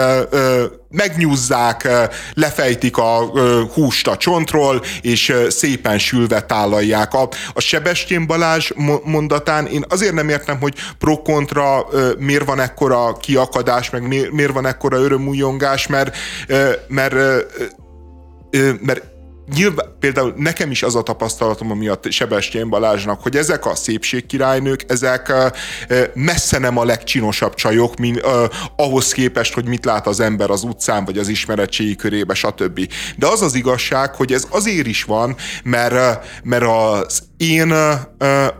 megnyúzzák, 0.89 1.89
lefejtik 2.35 2.97
a 2.97 3.31
húst 3.75 4.09
a 4.09 4.17
csontról, 4.17 4.83
és 5.01 5.35
szépen 5.49 5.99
sülve 5.99 6.43
tálalják. 6.43 7.15
A, 7.15 7.29
a 7.55 7.61
Sebestyén 7.61 8.27
Balázs 8.27 8.71
mondatán 9.05 9.67
én 9.67 9.85
azért 9.89 10.15
nem 10.15 10.29
értem, 10.29 10.61
hogy 10.61 10.75
pro-kontra 10.99 11.87
miért 12.19 12.45
van 12.45 12.61
ekkora 12.61 13.13
kiakadás, 13.13 13.91
meg 13.91 14.33
miért 14.33 14.53
van 14.53 14.67
ekkora 14.67 14.99
örömújongás, 14.99 15.87
mert, 15.87 16.17
mert, 16.89 17.15
mert 18.81 19.10
nyilván, 19.55 19.97
például 20.01 20.35
nekem 20.37 20.71
is 20.71 20.83
az 20.83 20.97
a 20.97 21.03
tapasztalatom, 21.03 21.71
ami 21.71 21.89
a 21.89 21.99
Sebestyén 22.09 22.69
Balázsnak, 22.69 23.23
hogy 23.23 23.37
ezek 23.37 23.67
a 23.67 23.75
szépségkirálynők, 23.75 24.85
ezek 24.89 25.33
messze 26.15 26.59
nem 26.59 26.77
a 26.77 26.85
legcsinosabb 26.85 27.55
csajok, 27.55 27.97
mint 27.97 28.27
uh, 28.27 28.45
ahhoz 28.77 29.13
képest, 29.13 29.55
hogy 29.55 29.67
mit 29.67 29.85
lát 29.85 30.07
az 30.07 30.21
ember 30.21 30.51
az 30.51 30.63
utcán, 30.63 31.05
vagy 31.05 31.19
az 31.19 31.29
ismeretségi 31.29 31.97
körébe, 31.97 32.35
stb. 32.35 32.81
De 33.17 33.27
az 33.27 33.43
az 33.43 33.55
igazság, 33.55 34.15
hogy 34.15 34.33
ez 34.33 34.47
azért 34.51 34.87
is 34.87 35.05
van, 35.05 35.37
mert, 35.63 36.27
mert 36.43 36.65
az 36.65 37.29
én, 37.41 37.73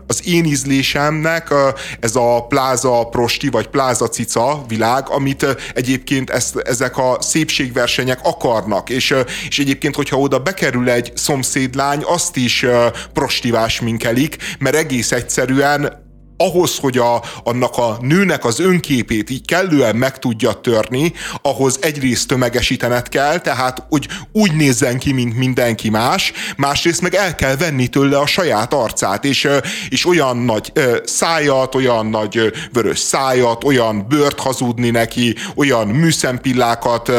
az 0.07 0.27
én 0.27 0.45
ízlésemnek 0.45 1.53
ez 1.99 2.15
a 2.15 2.45
pláza 2.47 3.03
prosti, 3.03 3.49
vagy 3.49 3.67
pláza 3.67 4.07
cica 4.07 4.63
világ, 4.67 5.09
amit 5.09 5.45
egyébként 5.73 6.29
ezt, 6.29 6.57
ezek 6.57 6.97
a 6.97 7.17
szépségversenyek 7.19 8.19
akarnak, 8.23 8.89
és, 8.89 9.15
és 9.47 9.59
egyébként, 9.59 9.95
hogyha 9.95 10.17
oda 10.17 10.39
bekerül 10.39 10.89
egy 10.89 11.11
szomszédlány, 11.15 12.03
azt 12.05 12.35
is 12.35 12.65
prostivás 13.13 13.81
minkelik, 13.81 14.37
mert 14.59 14.75
egész 14.75 15.11
egyszerűen 15.11 16.09
ahhoz, 16.41 16.77
hogy 16.77 16.97
a, 16.97 17.21
annak 17.43 17.77
a 17.77 17.97
nőnek 18.01 18.45
az 18.45 18.59
önképét 18.59 19.29
így 19.29 19.45
kellően 19.45 19.95
meg 19.95 20.19
tudja 20.19 20.53
törni, 20.53 21.13
ahhoz 21.41 21.77
egyrészt 21.81 22.27
tömegesítenet 22.27 23.09
kell, 23.09 23.39
tehát 23.39 23.85
hogy 23.89 24.07
úgy 24.31 24.55
nézzen 24.55 24.99
ki, 24.99 25.11
mint 25.11 25.37
mindenki 25.37 25.89
más, 25.89 26.33
másrészt 26.57 27.01
meg 27.01 27.13
el 27.13 27.35
kell 27.35 27.55
venni 27.55 27.87
tőle 27.87 28.17
a 28.17 28.25
saját 28.25 28.73
arcát, 28.73 29.25
és, 29.25 29.47
és 29.89 30.05
olyan 30.05 30.37
nagy 30.37 30.71
szájat, 31.03 31.75
olyan 31.75 32.05
nagy 32.05 32.51
vörös 32.73 32.99
szájat, 32.99 33.63
olyan 33.63 34.05
bőrt 34.09 34.39
hazudni 34.39 34.89
neki, 34.89 35.35
olyan 35.55 35.87
műszempillákat 35.87 37.11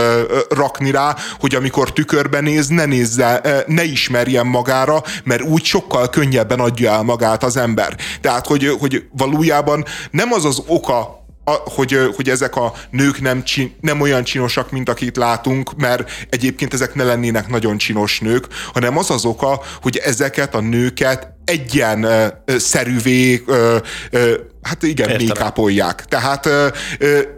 rakni 0.49 0.91
rá, 0.91 1.17
hogy 1.41 1.55
amikor 1.55 1.93
tükörbe 1.93 2.41
néz, 2.41 2.69
ne 2.69 2.85
nézze, 2.85 3.65
ne 3.67 3.85
ismerjen 3.85 4.47
magára, 4.47 5.03
mert 5.25 5.43
úgy 5.43 5.65
sokkal 5.65 6.09
könnyebben 6.09 6.61
adja 6.61 6.93
el 6.93 7.03
magát 7.03 7.45
az 7.45 7.57
ember. 7.57 7.97
Tehát, 8.21 8.47
hogy, 8.47 8.77
hogy 8.79 9.03
valójában 9.17 9.85
nem 10.11 10.33
az 10.33 10.45
az 10.45 10.63
oka 10.67 11.21
a, 11.45 11.51
hogy, 11.51 11.99
hogy 12.17 12.29
ezek 12.29 12.57
a 12.57 12.73
nők 12.91 13.21
nem, 13.21 13.45
csin, 13.45 13.75
nem 13.81 14.01
olyan 14.01 14.25
csinosak, 14.25 14.71
mint 14.71 14.89
akit 14.89 15.17
látunk, 15.17 15.77
mert 15.77 16.11
egyébként 16.31 16.75
ezek 16.75 16.95
ne 16.95 17.05
lennének 17.05 17.49
nagyon 17.49 17.79
csinos 17.79 18.21
nők, 18.21 18.47
hanem 18.73 18.99
az 18.99 19.11
az 19.11 19.25
oka, 19.25 19.61
hogy 19.83 19.97
ezeket 19.97 20.55
a 20.55 20.61
nőket 20.61 21.29
egyen 21.45 22.07
szerűvé 22.47 23.45
hát 24.63 24.83
igen, 24.83 25.17
mékápolják. 25.17 26.05
Tehát 26.05 26.49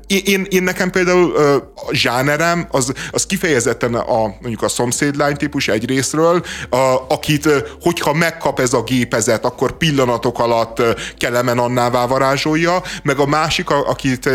én, 0.07 0.47
én 0.49 0.63
nekem 0.63 0.91
például 0.91 1.37
a 1.75 1.95
zsánerem 1.95 2.67
az, 2.71 2.93
az 3.11 3.27
kifejezetten 3.27 3.95
a, 3.95 4.23
mondjuk 4.23 4.63
a 4.63 4.69
szomszédlány 4.69 5.37
típus 5.37 5.69
egy 5.69 5.87
részről, 5.87 6.45
a, 6.71 6.97
akit, 7.09 7.49
hogyha 7.81 8.13
megkap 8.13 8.61
ez 8.61 8.73
a 8.73 8.83
gépezet, 8.83 9.45
akkor 9.45 9.77
pillanatok 9.77 10.39
alatt 10.39 10.83
kelemen 11.19 11.59
annává 11.59 12.07
varázsolja, 12.07 12.83
meg 13.03 13.19
a 13.19 13.27
másik, 13.27 13.71
akit 13.71 14.31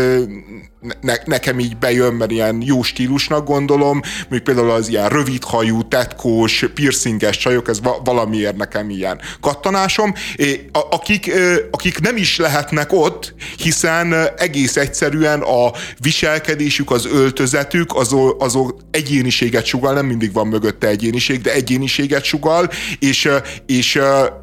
ne, 1.00 1.14
nekem 1.24 1.58
így 1.58 1.76
bejön, 1.76 2.14
mert 2.14 2.30
ilyen 2.30 2.62
jó 2.64 2.82
stílusnak 2.82 3.46
gondolom, 3.46 4.00
még 4.28 4.40
például 4.40 4.70
az 4.70 4.88
ilyen 4.88 5.08
rövidhajú, 5.08 5.88
tetkós, 5.88 6.64
piercinges 6.74 7.36
csajok, 7.36 7.68
ez 7.68 7.80
valamiért 8.04 8.56
nekem 8.56 8.90
ilyen 8.90 9.20
kattanásom, 9.40 10.14
akik, 10.90 11.32
akik 11.70 12.00
nem 12.00 12.16
is 12.16 12.36
lehetnek 12.36 12.92
ott, 12.92 13.34
hiszen 13.56 14.14
egész 14.36 14.76
egyszerűen 14.76 15.40
a 15.40 15.72
viselkedésük, 15.98 16.90
az 16.90 17.06
öltözetük, 17.06 17.94
az, 17.94 18.16
az 18.38 18.58
egyéniséget 18.90 19.64
sugal, 19.64 19.94
nem 19.94 20.06
mindig 20.06 20.32
van 20.32 20.46
mögötte 20.46 20.86
egyéniség, 20.86 21.40
de 21.40 21.52
egyéniséget 21.52 22.24
sugal, 22.24 22.70
és, 22.98 23.28
és, 23.66 24.00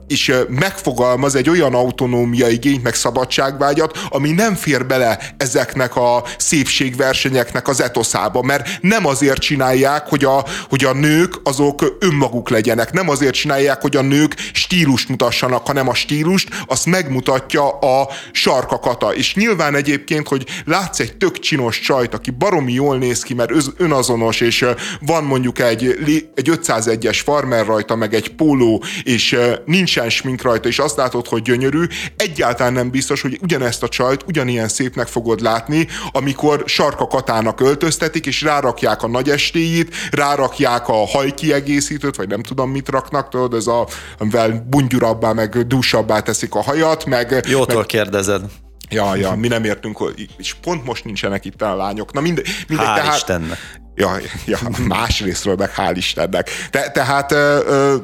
és 0.07 0.33
megfogalmaz 0.49 1.35
egy 1.35 1.49
olyan 1.49 1.73
autonómia 1.73 2.47
igényt, 2.47 2.83
meg 2.83 2.95
szabadságvágyat, 2.95 3.97
ami 4.09 4.31
nem 4.31 4.55
fér 4.55 4.85
bele 4.85 5.19
ezeknek 5.37 5.95
a 5.95 6.23
szépségversenyeknek 6.37 7.67
az 7.67 7.81
etoszába, 7.81 8.41
mert 8.41 8.67
nem 8.81 9.05
azért 9.05 9.39
csinálják, 9.39 10.07
hogy 10.07 10.23
a, 10.23 10.45
hogy 10.69 10.85
a 10.85 10.93
nők 10.93 11.33
azok 11.43 11.97
önmaguk 11.99 12.49
legyenek, 12.49 12.91
nem 12.91 13.09
azért 13.09 13.33
csinálják, 13.33 13.81
hogy 13.81 13.95
a 13.95 14.01
nők 14.01 14.35
stílust 14.53 15.09
mutassanak, 15.09 15.65
hanem 15.67 15.87
a 15.87 15.93
stílust 15.93 16.49
azt 16.67 16.85
megmutatja 16.85 17.69
a 17.69 18.07
sarkakata. 18.31 19.15
És 19.15 19.35
nyilván 19.35 19.75
egyébként, 19.75 20.27
hogy 20.27 20.45
látsz 20.65 20.99
egy 20.99 21.17
tök 21.17 21.39
csinos 21.39 21.79
csajt, 21.79 22.13
aki 22.13 22.31
baromi 22.31 22.73
jól 22.73 22.97
néz 22.97 23.23
ki, 23.23 23.33
mert 23.33 23.51
önazonos, 23.77 24.41
és 24.41 24.65
van 24.99 25.23
mondjuk 25.23 25.59
egy, 25.59 25.85
egy 26.35 26.49
501-es 26.51 27.19
farmer 27.23 27.65
rajta, 27.65 27.95
meg 27.95 28.13
egy 28.13 28.35
póló, 28.35 28.83
és 29.03 29.37
nincsen 29.97 30.17
smink 30.17 30.41
rajta, 30.41 30.67
és 30.67 30.79
azt 30.79 30.97
látod, 30.97 31.27
hogy 31.27 31.41
gyönyörű, 31.41 31.85
egyáltalán 32.17 32.73
nem 32.73 32.89
biztos, 32.89 33.21
hogy 33.21 33.39
ugyanezt 33.41 33.83
a 33.83 33.87
csajt 33.87 34.23
ugyanilyen 34.27 34.67
szépnek 34.67 35.07
fogod 35.07 35.41
látni, 35.41 35.87
amikor 36.11 36.63
sarka 36.65 37.07
katának 37.07 37.61
öltöztetik, 37.61 38.25
és 38.25 38.41
rárakják 38.41 39.03
a 39.03 39.07
nagy 39.07 39.29
estéjét, 39.29 39.95
rárakják 40.11 40.87
a 40.87 41.07
hajkiegészítőt, 41.07 42.15
vagy 42.15 42.27
nem 42.27 42.41
tudom 42.41 42.71
mit 42.71 42.89
raknak, 42.89 43.29
tudod, 43.29 43.53
ez 43.53 43.67
a, 43.67 43.87
amivel 44.17 44.65
bungyurabbá, 44.69 45.31
meg 45.31 45.67
dúsabbá 45.67 46.19
teszik 46.19 46.55
a 46.55 46.61
hajat, 46.61 47.05
meg... 47.05 47.45
Jótól 47.47 47.75
meg, 47.77 47.85
kérdezed. 47.85 48.41
Ja, 48.89 49.15
ja, 49.15 49.35
mi 49.35 49.47
nem 49.47 49.63
értünk, 49.63 50.13
és 50.37 50.53
pont 50.53 50.85
most 50.85 51.03
nincsenek 51.03 51.45
itt 51.45 51.61
a 51.61 51.75
lányok. 51.75 52.13
Na 52.13 52.21
mindegy. 52.21 52.47
mindegy 52.67 52.87
hál' 52.87 52.95
tehát, 52.95 53.15
Istennek. 53.15 53.57
Ja, 53.95 54.17
ja, 54.45 54.57
másrésztről 54.87 55.55
meg 55.55 55.73
hál' 55.75 55.93
Istennek. 55.95 56.49
Te, 56.69 56.91
tehát 56.91 57.31
ö, 57.31 57.59
ö, 57.67 57.95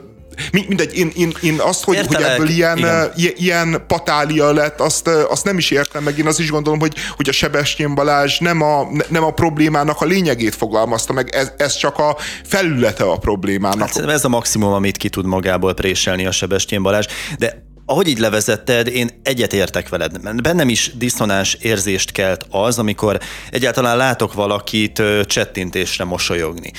mindegy, 0.51 0.97
én, 0.97 1.11
én, 1.15 1.33
én 1.41 1.59
azt, 1.59 1.83
hogy, 1.83 2.05
hogy 2.07 2.21
ebből 2.21 2.49
ilyen, 2.49 2.79
uh, 2.79 3.31
ilyen 3.35 3.83
patália 3.87 4.51
lett, 4.51 4.79
azt, 4.79 5.07
azt 5.07 5.43
nem 5.43 5.57
is 5.57 5.71
értem 5.71 6.03
meg. 6.03 6.17
Én 6.17 6.27
azt 6.27 6.39
is 6.39 6.49
gondolom, 6.49 6.79
hogy, 6.79 6.93
hogy 7.15 7.29
a 7.29 7.31
Sebestyén 7.31 7.95
Balázs 7.95 8.39
nem 8.39 8.61
a, 8.61 8.87
nem 9.07 9.23
a 9.23 9.31
problémának 9.31 10.01
a 10.01 10.05
lényegét 10.05 10.55
fogalmazta 10.55 11.13
meg, 11.13 11.29
ez, 11.35 11.51
ez 11.57 11.75
csak 11.75 11.97
a 11.97 12.17
felülete 12.43 13.03
a 13.03 13.17
problémának. 13.17 13.89
Hát 13.93 14.09
ez 14.09 14.25
a 14.25 14.29
maximum, 14.29 14.73
amit 14.73 14.97
ki 14.97 15.09
tud 15.09 15.25
magából 15.25 15.73
préselni 15.73 16.25
a 16.25 16.31
Sebestyén 16.31 16.83
Balázs, 16.83 17.05
de 17.37 17.71
ahogy 17.85 18.07
így 18.07 18.19
levezetted, 18.19 18.87
én 18.87 19.09
egyet 19.23 19.53
értek 19.53 19.89
veled. 19.89 20.41
Bennem 20.41 20.69
is 20.69 20.91
diszonáns 20.97 21.53
érzést 21.53 22.11
kelt 22.11 22.45
az, 22.49 22.79
amikor 22.79 23.19
egyáltalán 23.51 23.97
látok 23.97 24.33
valakit 24.33 25.01
csettintésre 25.25 26.03
mosolyogni 26.03 26.71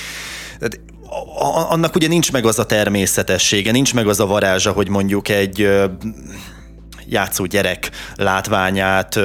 annak 1.69 1.95
ugye 1.95 2.07
nincs 2.07 2.31
meg 2.31 2.45
az 2.45 2.59
a 2.59 2.65
természetessége, 2.65 3.71
nincs 3.71 3.93
meg 3.93 4.07
az 4.07 4.19
a 4.19 4.25
varázsa, 4.25 4.71
hogy 4.71 4.89
mondjuk 4.89 5.29
egy 5.29 5.69
játszó 7.07 7.45
gyerek 7.45 7.89
látványát 8.15 9.19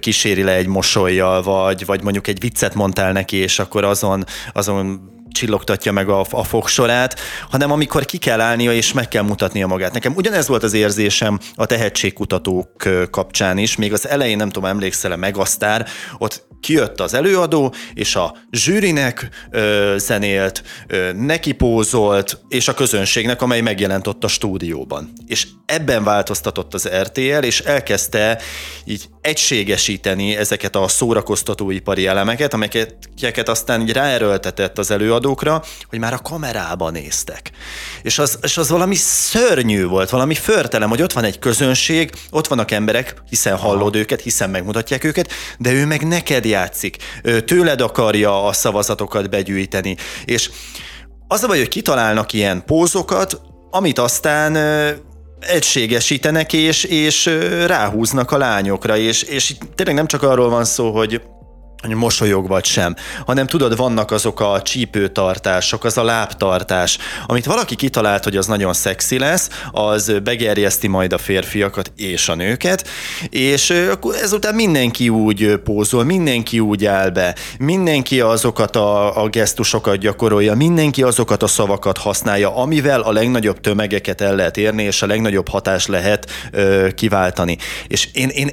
kíséri 0.00 0.42
le 0.42 0.52
egy 0.52 0.66
mosolyjal, 0.66 1.42
vagy, 1.42 1.86
vagy 1.86 2.02
mondjuk 2.02 2.26
egy 2.26 2.40
viccet 2.40 2.74
mondtál 2.74 3.12
neki, 3.12 3.36
és 3.36 3.58
akkor 3.58 3.84
azon, 3.84 4.24
azon 4.52 5.12
csillogtatja 5.34 5.92
meg 5.92 6.08
a, 6.08 6.26
a 6.30 6.44
fogsorát, 6.44 7.20
hanem 7.50 7.70
amikor 7.70 8.04
ki 8.04 8.18
kell 8.18 8.40
állnia 8.40 8.72
és 8.72 8.92
meg 8.92 9.08
kell 9.08 9.22
mutatnia 9.22 9.66
magát. 9.66 9.92
Nekem 9.92 10.14
ugyanez 10.14 10.48
volt 10.48 10.62
az 10.62 10.72
érzésem 10.72 11.38
a 11.54 11.66
tehetségkutatók 11.66 12.70
kapcsán 13.10 13.58
is, 13.58 13.76
még 13.76 13.92
az 13.92 14.08
elején 14.08 14.36
nem 14.36 14.50
tudom, 14.50 14.68
emlékszel-e 14.68 15.16
Megasztár, 15.16 15.86
ott 16.18 16.46
kijött 16.60 17.00
az 17.00 17.14
előadó, 17.14 17.74
és 17.94 18.16
a 18.16 18.36
zsűrinek 18.50 19.28
ö, 19.50 19.94
zenélt, 19.98 20.62
ö, 20.86 21.12
neki 21.12 21.52
pózolt, 21.52 22.38
és 22.48 22.68
a 22.68 22.74
közönségnek, 22.74 23.42
amely 23.42 23.60
megjelent 23.60 24.06
ott 24.06 24.24
a 24.24 24.28
stúdióban. 24.28 25.12
És 25.26 25.46
ebben 25.66 26.04
változtatott 26.04 26.74
az 26.74 26.88
RTL, 27.02 27.42
és 27.42 27.60
elkezdte 27.60 28.38
így 28.84 29.08
egységesíteni 29.24 30.36
ezeket 30.36 30.76
a 30.76 30.88
szórakoztatóipari 30.88 32.06
elemeket, 32.06 32.54
amelyeket 32.54 33.48
aztán 33.48 33.80
így 33.80 33.92
ráerőltetett 33.92 34.78
az 34.78 34.90
előadókra, 34.90 35.62
hogy 35.88 35.98
már 35.98 36.12
a 36.12 36.18
kamerában 36.18 36.92
néztek. 36.92 37.50
És 38.02 38.18
az, 38.18 38.38
és 38.42 38.56
az 38.56 38.68
valami 38.68 38.94
szörnyű 38.94 39.86
volt, 39.86 40.10
valami 40.10 40.34
förtelem, 40.34 40.88
hogy 40.88 41.02
ott 41.02 41.12
van 41.12 41.24
egy 41.24 41.38
közönség, 41.38 42.10
ott 42.30 42.46
vannak 42.46 42.70
emberek, 42.70 43.14
hiszen 43.28 43.56
hallod 43.56 43.96
őket, 43.96 44.20
hiszen 44.20 44.50
megmutatják 44.50 45.04
őket, 45.04 45.32
de 45.58 45.72
ő 45.72 45.86
meg 45.86 46.06
neked 46.06 46.44
játszik. 46.44 46.96
Tőled 47.44 47.80
akarja 47.80 48.46
a 48.46 48.52
szavazatokat 48.52 49.30
begyűjteni. 49.30 49.96
És 50.24 50.50
az 51.28 51.42
a 51.42 51.46
baj, 51.46 51.58
hogy 51.58 51.68
kitalálnak 51.68 52.32
ilyen 52.32 52.64
pózokat, 52.64 53.40
amit 53.70 53.98
aztán 53.98 54.52
egységesítenek 55.46 56.52
és, 56.52 56.84
és 56.84 57.26
ráhúznak 57.66 58.32
a 58.32 58.38
lányokra, 58.38 58.96
és, 58.96 59.22
és 59.22 59.54
tényleg 59.74 59.94
nem 59.94 60.06
csak 60.06 60.22
arról 60.22 60.48
van 60.48 60.64
szó, 60.64 60.90
hogy 60.90 61.20
mosolyog 61.92 62.48
vagy 62.48 62.64
sem, 62.64 62.94
hanem 63.26 63.46
tudod, 63.46 63.76
vannak 63.76 64.10
azok 64.10 64.40
a 64.40 64.62
csípőtartások, 64.62 65.84
az 65.84 65.98
a 65.98 66.04
lábtartás, 66.04 66.98
amit 67.26 67.44
valaki 67.44 67.74
kitalált, 67.74 68.24
hogy 68.24 68.36
az 68.36 68.46
nagyon 68.46 68.72
szexi 68.72 69.18
lesz, 69.18 69.48
az 69.72 70.12
begerjeszti 70.24 70.88
majd 70.88 71.12
a 71.12 71.18
férfiakat 71.18 71.92
és 71.96 72.28
a 72.28 72.34
nőket, 72.34 72.88
és 73.30 73.72
ezután 74.22 74.54
mindenki 74.54 75.08
úgy 75.08 75.56
pózol, 75.64 76.04
mindenki 76.04 76.60
úgy 76.60 76.84
áll 76.84 77.10
be, 77.10 77.34
mindenki 77.58 78.20
azokat 78.20 78.76
a, 78.76 79.22
a 79.22 79.28
gesztusokat 79.28 79.98
gyakorolja, 79.98 80.54
mindenki 80.54 81.02
azokat 81.02 81.42
a 81.42 81.46
szavakat 81.46 81.98
használja, 81.98 82.56
amivel 82.56 83.00
a 83.00 83.12
legnagyobb 83.12 83.60
tömegeket 83.60 84.20
el 84.20 84.34
lehet 84.34 84.56
érni, 84.56 84.82
és 84.82 85.02
a 85.02 85.06
legnagyobb 85.06 85.48
hatást 85.48 85.88
lehet 85.88 86.30
ö, 86.50 86.88
kiváltani. 86.94 87.58
És 87.88 88.08
én, 88.12 88.28
én, 88.28 88.50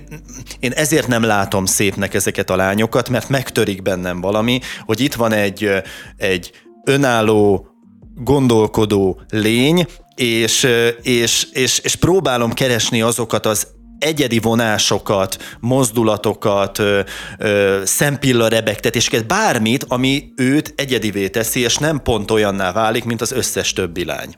én 0.59 0.71
ezért 0.71 1.07
nem 1.07 1.23
látom 1.23 1.65
szépnek 1.65 2.13
ezeket 2.13 2.49
a 2.49 2.55
lányokat, 2.55 3.09
mert 3.09 3.20
mert 3.21 3.43
megtörik 3.43 3.81
bennem 3.81 4.21
valami, 4.21 4.59
hogy 4.85 4.99
itt 4.99 5.13
van 5.13 5.31
egy, 5.33 5.69
egy 6.17 6.51
önálló, 6.85 7.67
gondolkodó 8.15 9.21
lény, 9.29 9.85
és, 10.15 10.67
és, 11.01 11.47
és, 11.51 11.79
és 11.79 11.95
próbálom 11.95 12.53
keresni 12.53 13.01
azokat 13.01 13.45
az 13.45 13.67
egyedi 13.99 14.39
vonásokat, 14.39 15.37
mozdulatokat, 15.59 16.79
ö, 16.79 16.99
ö, 17.37 17.81
szempilla 17.85 18.47
rebegtetéseket, 18.47 19.27
bármit, 19.27 19.85
ami 19.87 20.33
őt 20.35 20.73
egyedivé 20.75 21.29
teszi, 21.29 21.59
és 21.59 21.77
nem 21.77 22.01
pont 22.03 22.31
olyanná 22.31 22.71
válik, 22.71 23.03
mint 23.03 23.21
az 23.21 23.31
összes 23.31 23.73
többi 23.73 24.05
lány. 24.05 24.35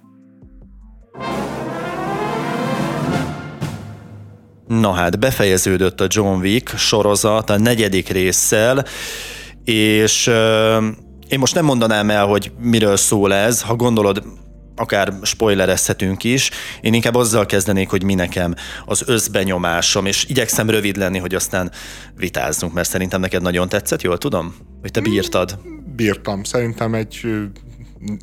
Na 4.68 4.92
hát, 4.92 5.20
befejeződött 5.20 6.02
a 6.02 6.08
John 6.10 6.40
Wick 6.40 6.78
sorozat 6.78 7.50
a 7.50 7.58
negyedik 7.58 8.10
résszel, 8.10 8.86
és 9.64 10.28
euh, 10.28 10.84
én 11.28 11.40
most 11.40 11.56
nem 11.56 11.66
mondanám 11.66 12.10
el, 12.10 12.26
hogy 12.26 12.52
miről 12.60 12.98
szól 12.98 13.34
ez, 13.34 13.62
ha 13.62 13.76
gondolod, 13.76 14.24
akár 14.76 15.14
spoilerezhetünk 15.22 16.24
is. 16.24 16.52
Én 16.82 16.94
inkább 16.94 17.16
azzal 17.16 17.46
kezdenék, 17.46 17.90
hogy 17.90 18.04
mi 18.04 18.14
nekem 18.14 18.56
az 18.86 19.04
összbenyomásom, 19.06 20.06
és 20.06 20.26
igyekszem 20.26 20.70
rövid 20.70 20.96
lenni, 20.96 21.18
hogy 21.18 21.36
aztán 21.36 21.72
vitázzunk, 22.16 22.74
mert 22.74 22.90
szerintem 22.90 23.20
neked 23.20 23.42
nagyon 23.42 23.70
tetszett, 23.70 24.02
jól 24.02 24.18
tudom? 24.18 24.56
Hogy 24.82 24.92
te 24.92 25.02
bírtad? 25.02 25.60
Bírtam. 25.96 26.44
Szerintem 26.44 26.94
egy 26.94 27.28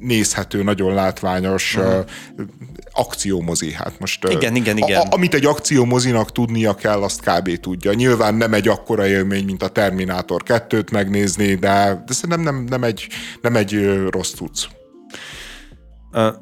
nézhető, 0.00 0.62
nagyon 0.62 0.94
látványos 0.94 1.76
uh-huh. 1.76 2.04
akciómozi. 2.92 3.72
Hát 3.72 3.98
most, 3.98 4.28
igen, 4.28 4.54
igen, 4.54 4.76
igen. 4.76 5.00
A, 5.00 5.14
amit 5.14 5.34
egy 5.34 5.44
akciómozinak 5.44 6.32
tudnia 6.32 6.74
kell, 6.74 7.02
azt 7.02 7.20
kb. 7.20 7.60
tudja. 7.60 7.92
Nyilván 7.92 8.34
nem 8.34 8.54
egy 8.54 8.68
akkora 8.68 9.06
élmény, 9.06 9.44
mint 9.44 9.62
a 9.62 9.68
Terminátor 9.68 10.42
2-t 10.46 10.92
megnézni, 10.92 11.54
de, 11.54 12.02
de 12.06 12.12
szerintem 12.12 12.40
nem, 12.40 12.64
nem, 12.68 12.84
egy, 12.84 13.08
nem 13.40 13.56
egy 13.56 14.00
rossz 14.10 14.32
tudsz. 14.32 14.68
Uh, 16.12 16.34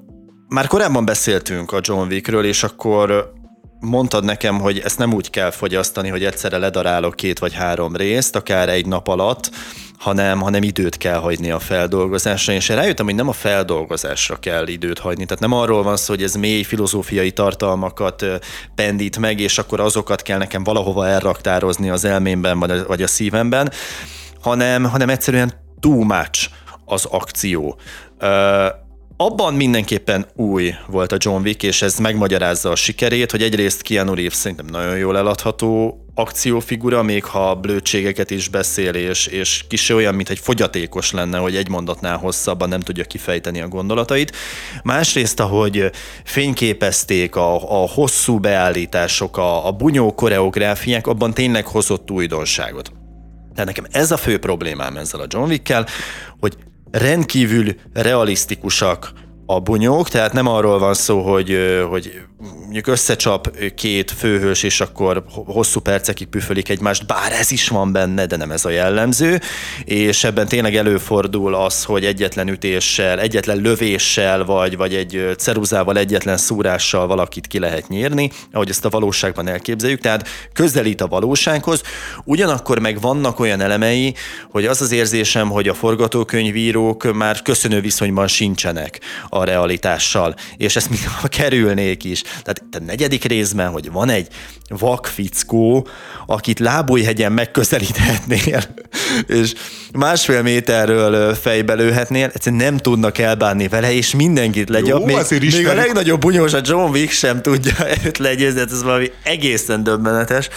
már 0.48 0.66
korábban 0.66 1.04
beszéltünk 1.04 1.72
a 1.72 1.80
John 1.82 2.08
Wickről, 2.08 2.44
és 2.44 2.62
akkor 2.62 3.32
mondtad 3.80 4.24
nekem, 4.24 4.60
hogy 4.60 4.78
ezt 4.78 4.98
nem 4.98 5.14
úgy 5.14 5.30
kell 5.30 5.50
fogyasztani, 5.50 6.08
hogy 6.08 6.24
egyszerre 6.24 6.58
ledarálok 6.58 7.14
két 7.14 7.38
vagy 7.38 7.54
három 7.54 7.96
részt, 7.96 8.36
akár 8.36 8.68
egy 8.68 8.86
nap 8.86 9.08
alatt, 9.08 9.50
hanem, 9.98 10.40
hanem 10.40 10.62
időt 10.62 10.96
kell 10.96 11.18
hagyni 11.18 11.50
a 11.50 11.58
feldolgozásra, 11.58 12.52
és 12.52 12.68
rájöttem, 12.68 13.04
hogy 13.04 13.14
nem 13.14 13.28
a 13.28 13.32
feldolgozásra 13.32 14.36
kell 14.36 14.66
időt 14.66 14.98
hagyni, 14.98 15.24
tehát 15.24 15.42
nem 15.42 15.52
arról 15.52 15.82
van 15.82 15.96
szó, 15.96 16.14
hogy 16.14 16.22
ez 16.22 16.34
mély 16.34 16.62
filozófiai 16.62 17.30
tartalmakat 17.30 18.24
pendít 18.74 19.18
meg, 19.18 19.40
és 19.40 19.58
akkor 19.58 19.80
azokat 19.80 20.22
kell 20.22 20.38
nekem 20.38 20.64
valahova 20.64 21.06
elraktározni 21.06 21.90
az 21.90 22.04
elmémben 22.04 22.58
vagy 22.86 23.02
a 23.02 23.06
szívemben, 23.06 23.72
hanem, 24.40 24.84
hanem 24.84 25.08
egyszerűen 25.08 25.52
too 25.80 26.02
much 26.02 26.48
az 26.84 27.04
akció. 27.04 27.78
Abban 29.16 29.54
mindenképpen 29.54 30.26
új 30.34 30.74
volt 30.86 31.12
a 31.12 31.16
John 31.18 31.42
Wick, 31.42 31.62
és 31.62 31.82
ez 31.82 31.98
megmagyarázza 31.98 32.70
a 32.70 32.74
sikerét, 32.74 33.30
hogy 33.30 33.42
egyrészt 33.42 33.82
Keanu 33.82 34.14
Reeves 34.14 34.34
szerintem 34.34 34.66
nagyon 34.66 34.96
jól 34.96 35.16
eladható 35.16 36.04
akciófigura, 36.18 37.02
még 37.02 37.24
ha 37.24 37.54
blödségeket 37.54 38.30
is 38.30 38.48
beszél, 38.48 38.94
és, 38.94 39.26
és 39.26 39.64
kis 39.68 39.88
olyan, 39.88 40.14
mint 40.14 40.28
egy 40.28 40.38
fogyatékos 40.38 41.10
lenne, 41.12 41.38
hogy 41.38 41.56
egy 41.56 41.68
mondatnál 41.68 42.16
hosszabban 42.16 42.68
nem 42.68 42.80
tudja 42.80 43.04
kifejteni 43.04 43.60
a 43.60 43.68
gondolatait. 43.68 44.36
Másrészt, 44.82 45.40
ahogy 45.40 45.90
fényképezték 46.24 47.36
a, 47.36 47.82
a 47.82 47.88
hosszú 47.88 48.38
beállítások, 48.38 49.36
a, 49.36 49.66
a 49.66 49.72
bunyó 49.72 50.14
koreográfiák, 50.14 51.06
abban 51.06 51.34
tényleg 51.34 51.66
hozott 51.66 52.10
újdonságot. 52.10 52.92
Tehát 53.54 53.74
nekem 53.74 53.86
ez 53.90 54.10
a 54.10 54.16
fő 54.16 54.38
problémám 54.38 54.96
ezzel 54.96 55.20
a 55.20 55.26
John 55.28 55.48
Wick-kel, 55.48 55.86
hogy 56.40 56.56
rendkívül 56.90 57.74
realisztikusak 57.92 59.12
a 59.50 59.60
bunyók, 59.60 60.08
tehát 60.08 60.32
nem 60.32 60.46
arról 60.46 60.78
van 60.78 60.94
szó, 60.94 61.20
hogy, 61.20 61.58
hogy 61.90 62.20
mondjuk 62.62 62.86
összecsap 62.86 63.50
két 63.74 64.10
főhős, 64.10 64.62
és 64.62 64.80
akkor 64.80 65.24
hosszú 65.46 65.80
percekig 65.80 66.26
püfölik 66.26 66.68
egymást, 66.68 67.06
bár 67.06 67.32
ez 67.32 67.50
is 67.50 67.68
van 67.68 67.92
benne, 67.92 68.26
de 68.26 68.36
nem 68.36 68.50
ez 68.50 68.64
a 68.64 68.70
jellemző, 68.70 69.40
és 69.84 70.24
ebben 70.24 70.48
tényleg 70.48 70.76
előfordul 70.76 71.54
az, 71.54 71.84
hogy 71.84 72.04
egyetlen 72.04 72.48
ütéssel, 72.48 73.20
egyetlen 73.20 73.60
lövéssel, 73.60 74.44
vagy, 74.44 74.76
vagy 74.76 74.94
egy 74.94 75.34
ceruzával, 75.38 75.98
egyetlen 75.98 76.36
szúrással 76.36 77.06
valakit 77.06 77.46
ki 77.46 77.58
lehet 77.58 77.88
nyírni, 77.88 78.30
ahogy 78.52 78.68
ezt 78.68 78.84
a 78.84 78.88
valóságban 78.88 79.48
elképzeljük, 79.48 80.00
tehát 80.00 80.28
közelít 80.52 81.00
a 81.00 81.06
valósághoz, 81.06 81.82
ugyanakkor 82.24 82.78
meg 82.78 83.00
vannak 83.00 83.40
olyan 83.40 83.60
elemei, 83.60 84.14
hogy 84.50 84.66
az 84.66 84.80
az 84.80 84.92
érzésem, 84.92 85.48
hogy 85.48 85.68
a 85.68 85.74
forgatókönyvírók 85.74 87.12
már 87.14 87.42
köszönő 87.42 87.80
viszonyban 87.80 88.26
sincsenek 88.26 89.00
a 89.38 89.44
realitással, 89.44 90.34
és 90.56 90.76
ezt 90.76 90.90
mintha 90.90 91.28
kerülnék 91.38 92.04
is. 92.04 92.22
Tehát 92.22 92.62
a 92.72 92.78
negyedik 92.86 93.24
részben, 93.24 93.70
hogy 93.70 93.90
van 93.90 94.08
egy 94.08 94.28
vakfickó, 94.68 95.88
akit 96.26 96.58
Lábújhegyen 96.58 97.32
megközelíthetnél, 97.32 98.62
és 99.40 99.52
másfél 99.92 100.42
méterről 100.42 101.34
fejbe 101.34 101.74
lőhetnél, 101.74 102.30
egyszerűen 102.34 102.62
nem 102.62 102.76
tudnak 102.76 103.18
elbánni 103.18 103.68
vele, 103.68 103.92
és 103.92 104.14
mindenkit 104.14 104.68
legyab. 104.68 105.04
Még, 105.04 105.16
még 105.40 105.66
a 105.66 105.74
legnagyobb 105.74 106.20
bunyós, 106.20 106.52
a 106.52 106.60
John 106.62 106.90
Wick 106.90 107.10
sem 107.10 107.42
tudja 107.42 107.72
őt 108.04 108.18
legyőzni, 108.18 108.60
ez 108.60 108.82
valami 108.82 109.10
egészen 109.22 109.82
döbbenetes. 109.82 110.48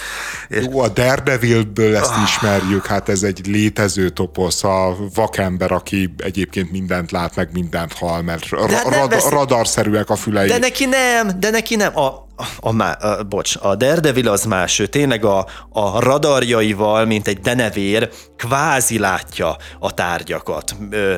És... 0.48 0.64
Jó, 0.70 0.80
a 0.80 0.88
Daredevilből 0.88 1.96
ezt 1.96 2.10
ah. 2.10 2.22
ismerjük, 2.22 2.86
hát 2.86 3.08
ez 3.08 3.22
egy 3.22 3.46
létező 3.46 4.08
toposz, 4.08 4.64
a 4.64 4.96
vakember, 5.14 5.72
aki 5.72 6.14
egyébként 6.16 6.70
mindent 6.70 7.10
lát, 7.10 7.36
meg 7.36 7.48
mindent 7.52 7.92
hal, 7.92 8.22
mert 8.22 8.48
ra- 8.72 9.10
rad- 9.10 9.28
radarszerűek 9.30 10.10
a 10.10 10.16
fülei. 10.16 10.48
De 10.48 10.58
neki 10.58 10.84
nem, 10.84 11.30
de 11.40 11.50
neki 11.50 11.76
nem. 11.76 11.98
A, 11.98 12.26
a, 12.60 12.82
a, 12.82 13.06
a, 13.06 13.22
bocs, 13.22 13.56
a 13.60 13.74
Daredevil 13.74 14.28
az 14.28 14.44
más, 14.44 14.78
ő 14.78 14.86
tényleg 14.86 15.24
a, 15.24 15.46
a 15.72 16.00
radarjaival, 16.00 17.04
mint 17.04 17.28
egy 17.28 17.40
denevér, 17.40 18.10
kvázi 18.36 18.98
látja 18.98 19.56
a 19.78 19.94
tárgyakat. 19.94 20.76
Ö, 20.90 21.14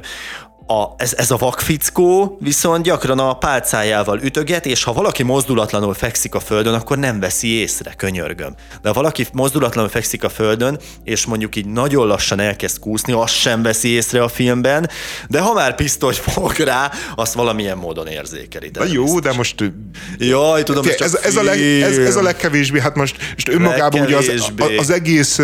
a, 0.66 0.94
ez, 0.96 1.14
ez 1.16 1.30
a 1.30 1.36
vakfickó 1.36 2.38
viszont 2.40 2.84
gyakran 2.84 3.18
a 3.18 3.32
pálcájával 3.32 4.20
ütöget, 4.20 4.66
és 4.66 4.84
ha 4.84 4.92
valaki 4.92 5.22
mozdulatlanul 5.22 5.94
fekszik 5.94 6.34
a 6.34 6.40
földön, 6.40 6.74
akkor 6.74 6.98
nem 6.98 7.20
veszi 7.20 7.48
észre, 7.48 7.94
könyörgöm. 7.96 8.54
De 8.82 8.88
ha 8.88 8.94
valaki 8.94 9.26
mozdulatlanul 9.32 9.90
fekszik 9.90 10.24
a 10.24 10.28
földön, 10.28 10.78
és 11.04 11.26
mondjuk 11.26 11.56
így 11.56 11.66
nagyon 11.66 12.06
lassan 12.06 12.40
elkezd 12.40 12.78
kúszni, 12.78 13.12
azt 13.12 13.34
sem 13.34 13.62
veszi 13.62 13.88
észre 13.88 14.22
a 14.22 14.28
filmben, 14.28 14.90
de 15.28 15.40
ha 15.40 15.52
már 15.52 15.74
pisztoly 15.74 16.14
fog 16.14 16.52
rá, 16.52 16.90
azt 17.16 17.34
valamilyen 17.34 17.78
módon 17.78 18.06
érzékeli. 18.06 18.68
De 18.68 18.84
jó, 18.86 19.02
biztos. 19.02 19.20
de 19.20 19.32
most... 19.32 19.72
Jaj, 20.18 20.62
tudom, 20.62 20.86
ez, 20.86 21.00
ez, 21.00 21.14
ez, 21.14 21.36
a 21.36 21.42
leg, 21.42 21.60
ez, 21.60 21.98
ez 21.98 22.16
a 22.16 22.22
legkevésbé, 22.22 22.80
hát 22.80 22.94
most, 22.94 23.16
most 23.34 23.48
önmagában 23.48 24.00
ugye 24.00 24.16
az, 24.16 24.30
az 24.78 24.90
egész 24.90 25.38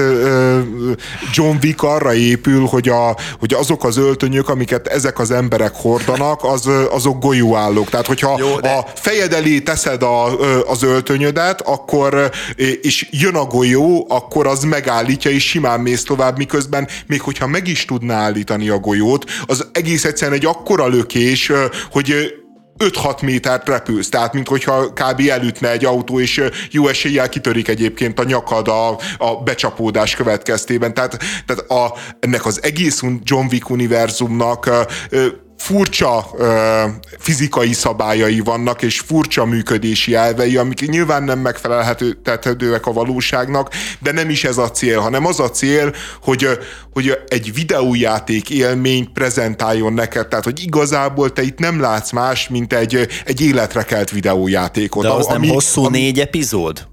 John 1.33 1.57
Wick 1.63 1.83
arra 1.83 2.15
épül, 2.15 2.67
hogy, 2.67 2.89
a, 2.89 3.17
hogy 3.39 3.55
azok 3.55 3.85
az 3.85 3.97
öltönyök, 3.97 4.49
amiket 4.49 4.87
ezek 4.87 5.10
ezek 5.11 5.19
az 5.19 5.31
emberek 5.31 5.73
hordanak, 5.75 6.45
az, 6.45 6.69
azok 6.91 7.19
golyóállók. 7.19 7.89
Tehát, 7.89 8.07
hogyha 8.07 8.39
Jó, 8.39 8.61
de... 8.61 8.69
a 8.69 8.87
fejed 8.95 9.33
elé 9.33 9.61
teszed 9.61 10.03
a, 10.03 10.39
az 10.61 10.83
öltönyödet, 10.83 11.61
akkor, 11.61 12.31
és 12.83 13.09
jön 13.11 13.35
a 13.35 13.45
golyó, 13.45 14.07
akkor 14.09 14.47
az 14.47 14.63
megállítja, 14.63 15.31
és 15.31 15.49
simán 15.49 15.81
mész 15.81 16.05
tovább, 16.05 16.37
miközben 16.37 16.89
még 17.07 17.21
hogyha 17.21 17.47
meg 17.47 17.69
is 17.69 17.85
tudná 17.85 18.17
állítani 18.17 18.69
a 18.69 18.79
golyót, 18.79 19.25
az 19.47 19.67
egész 19.73 20.05
egyszerűen 20.05 20.39
egy 20.39 20.47
akkora 20.47 20.87
lökés, 20.87 21.53
hogy 21.91 22.35
5-6 22.85 23.23
métert 23.23 23.69
repülsz, 23.69 24.09
tehát 24.09 24.33
mint 24.33 24.49
hogyha 24.49 24.93
kb. 24.93 25.21
elütne 25.29 25.71
egy 25.71 25.85
autó, 25.85 26.21
és 26.21 26.45
jó 26.71 26.89
eséllyel 26.89 27.29
kitörik 27.29 27.69
egyébként 27.69 28.21
a 28.21 28.25
nyakad 28.25 28.69
a, 28.69 28.89
a 29.19 29.37
becsapódás 29.45 30.15
következtében. 30.15 30.95
Tehát, 30.95 31.19
tehát 31.47 31.71
a, 31.71 31.95
ennek 32.21 32.47
az 32.47 32.63
egész 32.63 33.03
John 33.23 33.47
Wick 33.51 33.71
univerzumnak 33.71 34.71
furcsa 35.61 36.27
ö, 36.39 36.85
fizikai 37.19 37.73
szabályai 37.73 38.41
vannak, 38.41 38.83
és 38.83 39.01
furcsa 39.01 39.45
működési 39.45 40.15
elvei, 40.15 40.57
amik 40.57 40.89
nyilván 40.89 41.23
nem 41.23 41.39
megfelelhetőek 41.39 42.87
a 42.87 42.93
valóságnak, 42.93 43.71
de 43.99 44.13
nem 44.13 44.31
is 44.31 44.45
ez 44.45 44.59
a 44.59 44.71
cél, 44.71 45.01
hanem 45.01 45.27
az 45.27 45.41
a 45.41 45.51
cél, 45.51 45.95
hogy, 46.23 46.49
hogy 46.93 47.19
egy 47.29 47.55
videójáték 47.55 48.51
élményt 48.51 49.13
prezentáljon 49.13 49.93
neked, 49.93 50.29
tehát 50.29 50.45
hogy 50.45 50.63
igazából 50.63 51.33
te 51.33 51.43
itt 51.43 51.59
nem 51.59 51.81
látsz 51.81 52.13
más, 52.13 52.49
mint 52.49 52.73
egy, 52.73 53.09
egy 53.25 53.41
életre 53.41 53.83
kelt 53.83 54.11
videójátékot. 54.11 55.03
De 55.03 55.11
az 55.11 55.27
ami, 55.27 55.47
nem 55.47 55.55
hosszú 55.55 55.85
ami, 55.85 55.99
négy 55.99 56.21
epizód? 56.21 56.89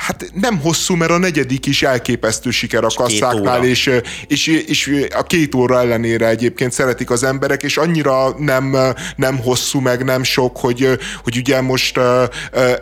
Hát 0.00 0.30
nem 0.34 0.60
hosszú, 0.60 0.94
mert 0.94 1.10
a 1.10 1.18
negyedik 1.18 1.66
is 1.66 1.82
elképesztő 1.82 2.50
siker 2.50 2.84
a 2.84 2.90
kasszáknál, 2.94 3.64
és, 3.64 3.90
és, 4.26 4.46
és 4.46 5.06
a 5.16 5.22
két 5.22 5.54
óra 5.54 5.80
ellenére 5.80 6.28
egyébként 6.28 6.72
szeretik 6.72 7.10
az 7.10 7.22
emberek, 7.22 7.62
és 7.62 7.76
annyira 7.76 8.34
nem, 8.38 8.76
nem 9.16 9.38
hosszú, 9.38 9.80
meg 9.80 10.04
nem 10.04 10.22
sok, 10.22 10.56
hogy, 10.56 10.98
hogy 11.22 11.36
ugye 11.36 11.60
most 11.60 11.98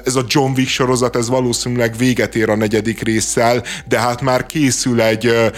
ez 0.05 0.15
a 0.15 0.24
John 0.28 0.53
Wick 0.57 0.69
sorozat, 0.69 1.16
ez 1.16 1.28
valószínűleg 1.28 1.97
véget 1.97 2.35
ér 2.35 2.51
a 2.51 2.57
negyedik 2.57 3.03
résszel, 3.03 3.62
de 3.89 3.99
hát 4.01 4.20
már 4.20 4.47
készül 4.47 5.03
egy 5.03 5.53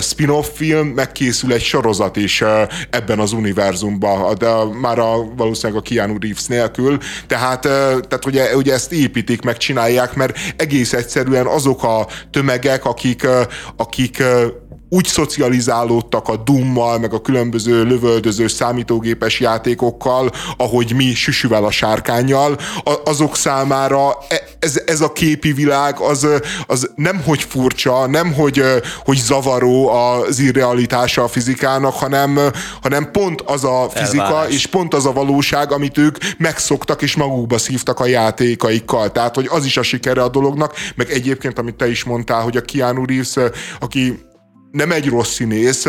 spin-off 0.00 0.46
film, 0.54 0.86
meg 0.86 1.12
készül 1.12 1.52
egy 1.52 1.62
sorozat 1.62 2.16
is 2.16 2.42
ebben 2.90 3.18
az 3.18 3.32
univerzumban, 3.32 4.34
de 4.38 4.50
már 4.80 4.98
a, 4.98 5.34
valószínűleg 5.36 5.82
a 5.82 5.88
Keanu 5.88 6.16
Reeves 6.20 6.46
nélkül, 6.46 6.98
tehát, 7.26 7.60
tehát 7.60 8.26
ugye, 8.26 8.56
ugye 8.56 8.72
ezt 8.72 8.92
építik, 8.92 9.42
meg 9.42 9.56
csinálják, 9.56 10.14
mert 10.14 10.38
egész 10.56 10.85
egész 10.92 11.04
egyszerűen 11.04 11.46
azok 11.46 11.82
a 11.82 12.06
tömegek, 12.30 12.84
akik, 12.84 13.26
akik 13.76 14.22
úgy 14.88 15.06
szocializálódtak 15.06 16.28
a 16.28 16.36
dummal, 16.36 16.98
meg 16.98 17.12
a 17.14 17.20
különböző 17.20 17.84
lövöldöző 17.84 18.46
számítógépes 18.46 19.40
játékokkal, 19.40 20.30
ahogy 20.56 20.92
mi 20.94 21.14
süsüvel 21.14 21.64
a 21.64 21.70
sárkányjal, 21.70 22.58
azok 23.04 23.36
számára 23.36 24.18
e, 24.28 24.42
ez, 24.58 24.82
ez 24.86 25.00
a 25.00 25.12
képi 25.12 25.52
világ 25.52 26.00
az, 26.00 26.26
az 26.66 26.90
nem 26.94 27.22
hogy 27.24 27.42
furcsa, 27.42 28.06
nem 28.06 28.32
hogy, 28.32 28.62
hogy 29.04 29.16
zavaró 29.16 29.88
az 29.88 30.38
irrealitása 30.38 31.22
a 31.22 31.28
fizikának, 31.28 31.94
hanem, 31.94 32.38
hanem 32.82 33.10
pont 33.10 33.40
az 33.40 33.64
a 33.64 33.88
fizika, 33.94 34.24
Elvárás. 34.24 34.52
és 34.52 34.66
pont 34.66 34.94
az 34.94 35.06
a 35.06 35.12
valóság, 35.12 35.72
amit 35.72 35.98
ők 35.98 36.16
megszoktak 36.38 37.02
és 37.02 37.16
magukba 37.16 37.58
szívtak 37.58 38.00
a 38.00 38.06
játékaikkal. 38.06 39.12
Tehát, 39.12 39.34
hogy 39.34 39.48
az 39.50 39.64
is 39.64 39.76
a 39.76 39.82
sikere 39.82 40.22
a 40.22 40.28
dolognak, 40.28 40.74
meg 40.94 41.10
egyébként, 41.10 41.58
amit 41.58 41.74
te 41.74 41.88
is 41.88 42.04
mondtál, 42.04 42.42
hogy 42.42 42.56
a 42.56 42.60
Keanu 42.60 43.04
Reeves, 43.04 43.34
aki 43.80 44.26
nem 44.76 44.92
egy 44.92 45.08
rossz 45.08 45.32
színész, 45.32 45.86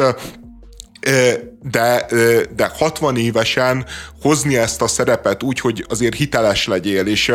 de, 1.71 2.05
de 2.55 2.71
60 2.77 3.17
évesen 3.17 3.85
hozni 4.21 4.57
ezt 4.57 4.81
a 4.81 4.87
szerepet 4.87 5.43
úgy, 5.43 5.59
hogy 5.59 5.85
azért 5.89 6.15
hiteles 6.15 6.67
legyél, 6.67 7.05
és, 7.05 7.31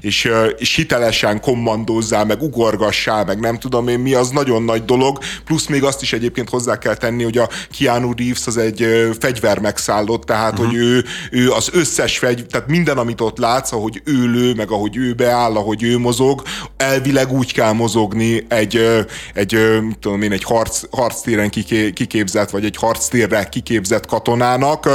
és, 0.00 0.30
és 0.56 0.74
hitelesen 0.74 1.40
kommandózzál, 1.40 2.24
meg 2.24 2.42
ugorgassál, 2.42 3.24
meg 3.24 3.40
nem 3.40 3.58
tudom 3.58 3.88
én 3.88 3.98
mi, 3.98 4.14
az 4.14 4.30
nagyon 4.30 4.62
nagy 4.62 4.84
dolog, 4.84 5.18
plusz 5.44 5.66
még 5.66 5.84
azt 5.84 6.02
is 6.02 6.12
egyébként 6.12 6.48
hozzá 6.48 6.78
kell 6.78 6.94
tenni, 6.94 7.22
hogy 7.22 7.38
a 7.38 7.48
Keanu 7.78 8.12
Reeves 8.16 8.46
az 8.46 8.56
egy 8.56 8.86
fegyver 9.20 9.58
megszállott, 9.58 10.22
tehát 10.24 10.52
uh-huh. 10.52 10.66
hogy 10.66 10.76
ő, 10.76 11.04
ő 11.30 11.50
az 11.50 11.70
összes 11.72 12.18
fegy, 12.18 12.46
tehát 12.46 12.68
minden, 12.68 12.98
amit 12.98 13.20
ott 13.20 13.38
látsz, 13.38 13.72
ahogy 13.72 14.02
ő 14.04 14.30
lő, 14.30 14.54
meg 14.54 14.70
ahogy 14.70 14.96
ő 14.96 15.12
beáll, 15.12 15.56
ahogy 15.56 15.82
ő 15.82 15.98
mozog, 15.98 16.42
elvileg 16.76 17.32
úgy 17.32 17.52
kell 17.52 17.72
mozogni 17.72 18.44
egy, 18.48 19.04
egy 19.34 19.80
mit 19.82 19.98
tudom 19.98 20.22
én, 20.22 20.32
egy 20.32 20.44
harc, 20.44 20.82
harctéren 20.90 21.50
kiképzett, 21.94 22.50
vagy 22.50 22.64
egy 22.64 22.76
harctérre 22.76 23.44
kiképzett 23.44 23.71
katonának, 24.06 24.88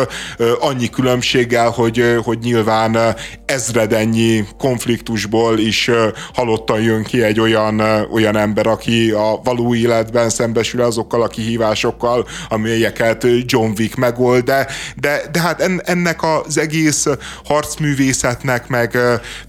annyi 0.59 0.89
különbség, 0.89 1.37
különbséggel, 1.37 1.69
hogy, 1.69 2.21
hogy 2.23 2.39
nyilván 2.39 3.15
ezredennyi 3.45 4.45
konfliktusból 4.57 5.59
is 5.59 5.89
halottan 6.33 6.81
jön 6.81 7.03
ki 7.03 7.23
egy 7.23 7.39
olyan, 7.39 7.79
olyan 8.11 8.37
ember, 8.37 8.67
aki 8.67 9.11
a 9.11 9.39
való 9.43 9.75
életben 9.75 10.29
szembesül 10.29 10.81
azokkal 10.81 11.21
a 11.21 11.27
kihívásokkal, 11.27 12.27
amelyeket 12.49 13.27
John 13.45 13.71
Wick 13.77 13.95
megold, 13.95 14.43
de, 14.43 14.67
de, 14.95 15.21
de 15.31 15.41
hát 15.41 15.61
ennek 15.83 16.23
az 16.23 16.57
egész 16.57 17.05
harcművészetnek, 17.45 18.67
meg, 18.67 18.97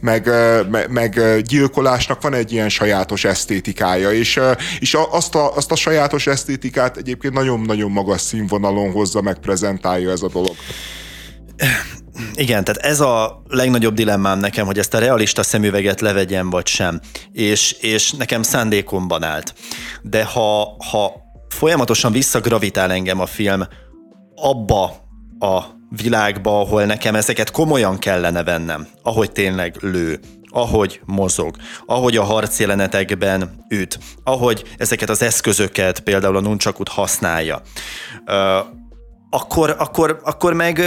meg, 0.01 0.31
meg, 0.71 0.91
meg 0.91 1.41
gyilkolásnak 1.43 2.23
van 2.23 2.35
egy 2.35 2.53
ilyen 2.53 2.69
sajátos 2.69 3.25
esztétikája, 3.25 4.13
és, 4.13 4.41
és 4.79 4.97
azt, 5.11 5.35
a, 5.35 5.57
azt 5.57 5.73
a 5.73 5.77
sajátos 5.77 6.27
esztétikát 6.27 6.97
egyébként 6.97 7.35
nagyon-nagyon 7.35 7.91
magas 7.91 8.21
színvonalon 8.21 8.93
hozza, 9.13 9.23
meg 9.23 9.39
prezentálja 9.39 10.11
ez 10.11 10.23
a 10.23 10.29
dolog. 10.29 10.57
Igen, 12.35 12.65
tehát 12.65 12.83
ez 12.83 13.01
a 13.01 13.43
legnagyobb 13.49 13.95
dilemmám 13.95 14.39
nekem, 14.39 14.67
hogy 14.67 14.79
ezt 14.79 14.95
a 14.95 14.99
realista 14.99 15.43
szemüveget 15.43 16.01
levegyem, 16.01 16.51
vagy 16.51 16.67
sem. 16.67 17.01
És, 17.33 17.73
és 17.73 18.13
nekem 18.13 18.43
szándékomban 18.43 19.23
állt. 19.23 19.55
De 20.03 20.25
ha, 20.25 20.77
ha 20.91 21.13
folyamatosan 21.49 22.13
visszagravitál 22.13 22.93
engem 22.93 23.21
a 23.21 23.27
film 23.27 23.63
abba 24.35 24.85
a 25.39 25.63
világba, 25.91 26.61
ahol 26.61 26.85
nekem 26.85 27.15
ezeket 27.15 27.51
komolyan 27.51 27.99
kellene 27.99 28.43
vennem, 28.43 28.87
ahogy 29.03 29.33
tényleg 29.33 29.77
lő, 29.81 30.21
ahogy 30.51 31.01
mozog, 31.05 31.57
ahogy 31.87 32.17
a 32.17 32.23
harcjelenetekben 32.23 33.65
üt, 33.69 33.99
ahogy 34.25 34.65
ezeket 34.77 35.11
az 35.11 35.23
eszközöket, 35.23 36.01
például 36.01 36.37
a 36.37 36.41
nuncsakut 36.41 36.89
használja, 36.89 37.63
akkor, 39.31 39.75
akkor, 39.79 40.21
akkor 40.25 40.53
meg 40.53 40.83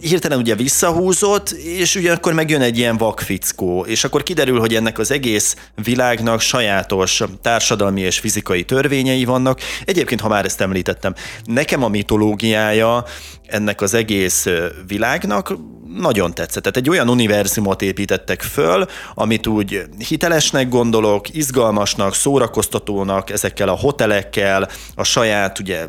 hirtelen 0.00 0.38
ugye 0.38 0.54
visszahúzott, 0.54 1.50
és 1.50 1.94
ugye 1.94 2.12
akkor 2.12 2.32
megjön 2.32 2.60
egy 2.60 2.78
ilyen 2.78 2.96
vakfickó, 2.96 3.84
és 3.84 4.04
akkor 4.04 4.22
kiderül, 4.22 4.58
hogy 4.58 4.74
ennek 4.74 4.98
az 4.98 5.10
egész 5.10 5.56
világnak 5.84 6.40
sajátos 6.40 7.22
társadalmi 7.42 8.00
és 8.00 8.18
fizikai 8.18 8.64
törvényei 8.64 9.24
vannak. 9.24 9.60
Egyébként, 9.84 10.20
ha 10.20 10.28
már 10.28 10.44
ezt 10.44 10.60
említettem, 10.60 11.14
nekem 11.44 11.82
a 11.82 11.88
mitológiája 11.88 13.04
ennek 13.46 13.80
az 13.80 13.94
egész 13.94 14.46
világnak 14.86 15.56
nagyon 15.98 16.34
tetszett. 16.34 16.62
Tehát 16.62 16.76
egy 16.78 16.88
olyan 16.88 17.08
univerzumot 17.08 17.82
építettek 17.82 18.42
föl, 18.42 18.86
amit 19.14 19.46
úgy 19.46 19.82
hitelesnek 20.08 20.68
gondolok, 20.68 21.34
izgalmasnak, 21.34 22.14
szórakoztatónak, 22.14 23.30
ezekkel 23.30 23.68
a 23.68 23.76
hotelekkel, 23.76 24.68
a 24.94 25.04
saját 25.04 25.58
ugye 25.58 25.86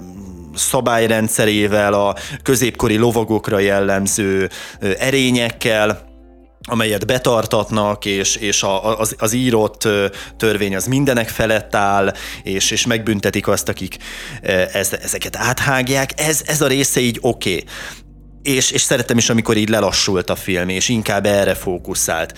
szabályrendszerével, 0.55 1.93
a 1.93 2.15
középkori 2.43 2.97
lovagokra 2.97 3.59
jellemző 3.59 4.49
erényekkel, 4.99 6.13
amelyet 6.67 7.05
betartatnak, 7.05 8.05
és, 8.05 8.35
és 8.35 8.63
a, 8.63 8.99
az, 8.99 9.15
az 9.17 9.33
írott 9.33 9.87
törvény 10.37 10.75
az 10.75 10.85
mindenek 10.85 11.29
felett 11.29 11.75
áll, 11.75 12.13
és, 12.43 12.71
és 12.71 12.85
megbüntetik 12.85 13.47
azt, 13.47 13.69
akik 13.69 13.97
ez, 14.73 14.93
ezeket 15.03 15.35
áthágják. 15.35 16.11
Ez, 16.15 16.41
ez 16.45 16.61
a 16.61 16.67
része 16.67 16.99
így 16.99 17.17
oké. 17.21 17.49
Okay. 17.49 17.63
És, 18.45 18.71
és 18.71 18.81
szerettem 18.81 19.17
is, 19.17 19.29
amikor 19.29 19.57
így 19.57 19.69
lelassult 19.69 20.29
a 20.29 20.35
film, 20.35 20.69
és 20.69 20.89
inkább 20.89 21.25
erre 21.25 21.53
fókuszált. 21.53 22.33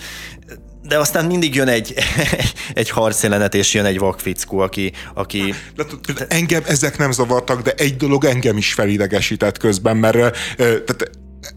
De 0.82 0.98
aztán 0.98 1.24
mindig 1.24 1.54
jön 1.54 1.68
egy, 1.68 1.94
egy 2.74 2.90
harcjelenet, 2.90 3.54
és 3.54 3.74
jön 3.74 3.84
egy 3.84 3.98
vakfickó, 3.98 4.58
aki... 4.58 4.92
aki... 5.14 5.54
Engem 6.28 6.62
ezek 6.66 6.98
nem 6.98 7.12
zavartak, 7.12 7.62
de 7.62 7.72
egy 7.76 7.96
dolog 7.96 8.24
engem 8.24 8.56
is 8.56 8.72
felidegesített 8.72 9.58
közben, 9.58 9.96
mert 9.96 10.16
tehát 10.56 11.10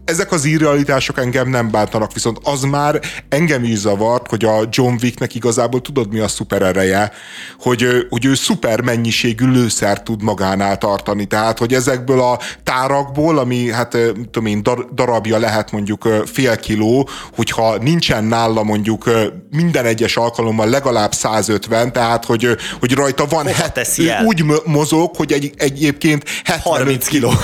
ezek 0.04 0.32
az 0.32 0.44
irrealitások 0.44 1.18
engem 1.18 1.48
nem 1.48 1.70
bántanak, 1.70 2.12
viszont 2.12 2.38
az 2.42 2.62
már 2.62 3.00
engem 3.28 3.64
is 3.64 3.78
zavart, 3.78 4.28
hogy 4.28 4.44
a 4.44 4.68
John 4.70 4.94
Wicknek 5.02 5.34
igazából 5.34 5.80
tudod 5.80 6.12
mi 6.12 6.18
a 6.18 6.28
szuper 6.28 6.62
ereje, 6.62 7.12
hogy, 7.58 8.06
hogy 8.08 8.24
ő 8.24 8.34
szuper 8.34 8.80
mennyiségű 8.80 9.46
lőszer 9.46 10.02
tud 10.02 10.22
magánál 10.22 10.78
tartani, 10.78 11.24
tehát 11.24 11.58
hogy 11.58 11.74
ezekből 11.74 12.20
a 12.20 12.38
tárakból, 12.64 13.38
ami 13.38 13.70
hát 13.70 13.96
tudom 14.30 14.46
én, 14.46 14.62
darabja 14.94 15.38
lehet 15.38 15.70
mondjuk 15.70 16.08
fél 16.24 16.56
kiló, 16.56 17.08
hogyha 17.34 17.76
nincsen 17.76 18.24
nála 18.24 18.62
mondjuk 18.62 19.10
minden 19.50 19.84
egyes 19.84 20.16
alkalommal 20.16 20.68
legalább 20.68 21.12
150, 21.12 21.92
tehát 21.92 22.24
hogy, 22.24 22.56
hogy 22.80 22.92
rajta 22.92 23.26
van, 23.26 23.46
het, 23.46 23.88
úgy 24.24 24.44
mozog, 24.64 25.16
hogy 25.16 25.32
egy, 25.32 25.52
egyébként 25.56 26.24
70 26.44 26.72
30 26.72 27.06
kiló. 27.06 27.30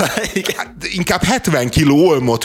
Hát 0.56 0.74
inkább 0.92 1.22
70 1.22 1.68
kiló 1.68 2.20
olmot 2.28 2.44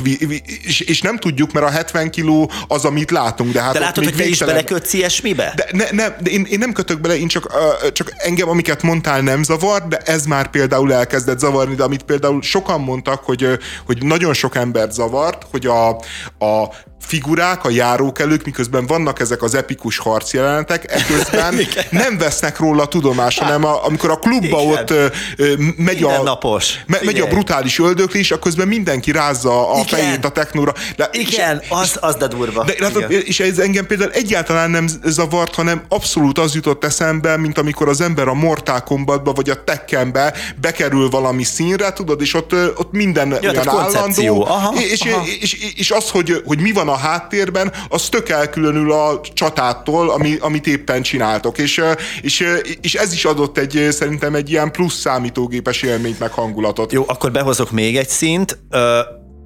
és, 0.64 0.80
és 0.80 1.02
nem 1.02 1.18
tudjuk, 1.18 1.52
mert 1.52 1.66
a 1.66 1.70
70 1.70 2.10
kiló 2.10 2.52
az, 2.68 2.86
amit 2.86 3.12
látunk. 3.12 3.52
De, 3.54 3.62
hát 3.62 3.74
de 3.74 3.80
látod, 3.80 4.04
hogy 4.04 4.16
te 4.16 4.26
is 4.26 4.40
belekötsz 4.40 4.94
ilyesmibe? 4.94 5.54
De, 5.56 5.68
ne, 5.72 5.86
ne, 5.92 6.16
de 6.20 6.30
én, 6.30 6.46
én 6.50 6.60
nem 6.60 6.72
kötök 6.72 7.02
bele, 7.02 7.18
én 7.18 7.28
csak, 7.28 7.46
uh, 7.46 7.92
csak 7.92 8.14
engem, 8.18 8.50
amiket 8.50 8.82
mondtál, 8.82 9.22
nem 9.22 9.44
zavar, 9.44 9.88
de 9.88 9.98
ez 9.98 10.26
már 10.26 10.50
például 10.50 10.94
elkezdett 10.94 11.40
zavarni, 11.40 11.76
de 11.76 11.84
amit 11.84 12.04
például 12.04 12.42
sokan 12.42 12.82
mondtak, 12.82 13.24
hogy, 13.24 13.48
hogy 13.86 14.04
nagyon 14.06 14.34
sok 14.34 14.56
embert 14.56 14.92
zavart, 14.92 15.46
hogy 15.52 15.66
a, 15.66 15.90
a 16.46 16.70
figurák, 17.06 17.66
a 17.66 17.70
járókelők, 17.70 18.46
miközben 18.46 18.86
vannak 18.86 19.20
ezek 19.20 19.42
az 19.42 19.56
epikus 19.56 19.98
harcjelenetek, 19.98 20.92
ekközben 20.92 21.60
nem 21.90 22.18
vesznek 22.18 22.60
róla 22.60 22.86
tudomást, 22.86 23.40
hanem 23.40 23.66
a, 23.66 23.86
amikor 23.86 24.10
a 24.10 24.16
klubba 24.16 24.62
Igen. 24.62 24.68
ott 24.68 24.90
ö, 24.90 25.06
ö, 25.38 25.54
megy, 25.78 26.04
a, 26.04 26.24
napos. 26.24 26.74
Me, 26.86 26.98
megy 27.04 27.20
a 27.20 27.28
brutális 27.28 27.80
öldöklés, 27.80 28.32
akkor 28.32 28.42
közben 28.44 28.68
mindenki 28.68 29.12
rázza 29.12 29.70
a 29.70 29.74
Igen. 29.74 29.86
fejét 29.86 30.26
a 30.26 30.30
technóra. 30.30 30.74
De, 30.96 31.10
Igen, 31.12 31.60
és, 31.62 31.68
az, 31.70 31.98
az 32.00 32.16
de 32.16 32.28
durva. 32.28 32.64
De, 32.64 32.74
látod, 32.80 33.12
és 33.12 33.40
ez 33.40 33.60
engem 33.60 33.86
például 33.86 34.12
egyáltalán 34.12 34.70
nem 34.70 34.88
zavart, 35.04 35.56
hanem 35.56 35.82
abszolút 35.90 36.40
az 36.40 36.56
jutott 36.56 36.84
eszembe, 36.84 37.38
mint 37.38 37.58
amikor 37.58 37.90
az 37.90 38.02
ember 38.02 38.28
a 38.28 38.34
Mortal 38.34 38.84
Kombatba 38.84 39.34
vagy 39.34 39.50
a 39.50 39.64
Tekkenbe 39.64 40.34
bekerül 40.62 41.10
valami 41.10 41.44
színre, 41.44 41.94
tudod, 41.94 42.22
és 42.22 42.34
ott, 42.34 42.54
ott 42.54 42.92
minden 42.92 43.38
ja, 43.42 43.50
olyan 43.50 43.70
állandó. 43.70 44.46
Aha, 44.46 44.74
és, 44.82 45.02
aha. 45.02 45.26
És, 45.26 45.54
és, 45.54 45.74
és 45.76 45.92
az, 45.92 46.10
hogy, 46.10 46.42
hogy 46.46 46.60
mi 46.60 46.72
van 46.72 46.90
a 46.90 46.93
háttérben, 46.98 47.72
az 47.90 48.10
tök 48.10 48.30
elkülönül 48.30 48.91
a 48.91 49.22
csatától, 49.34 50.10
ami, 50.10 50.38
amit 50.40 50.68
éppen 50.68 51.02
csináltok. 51.02 51.57
És, 51.57 51.84
és, 52.22 52.44
és 52.82 52.94
ez 52.94 53.14
is 53.14 53.26
adott 53.26 53.57
egy, 53.57 53.88
szerintem 53.91 54.36
egy 54.36 54.49
ilyen 54.49 54.72
plusz 54.72 54.99
számítógépes 54.99 55.82
élményt, 55.82 56.20
meg 56.20 56.32
hangulatot. 56.32 56.91
Jó, 56.91 57.03
akkor 57.07 57.32
behozok 57.32 57.72
még 57.72 57.98
egy 57.98 58.10
szint. 58.10 58.57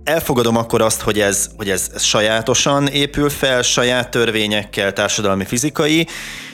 elfogadom 0.04 0.56
akkor 0.58 0.82
azt, 0.82 1.02
hogy 1.02 1.20
ez, 1.20 1.50
hogy 1.58 1.70
ez, 1.70 1.90
ez 1.94 2.04
sajátosan 2.04 2.88
épül 2.88 3.30
fel, 3.30 3.62
saját 3.62 4.10
törvényekkel, 4.10 4.94
társadalmi, 4.94 5.46
fizikai. 5.46 6.08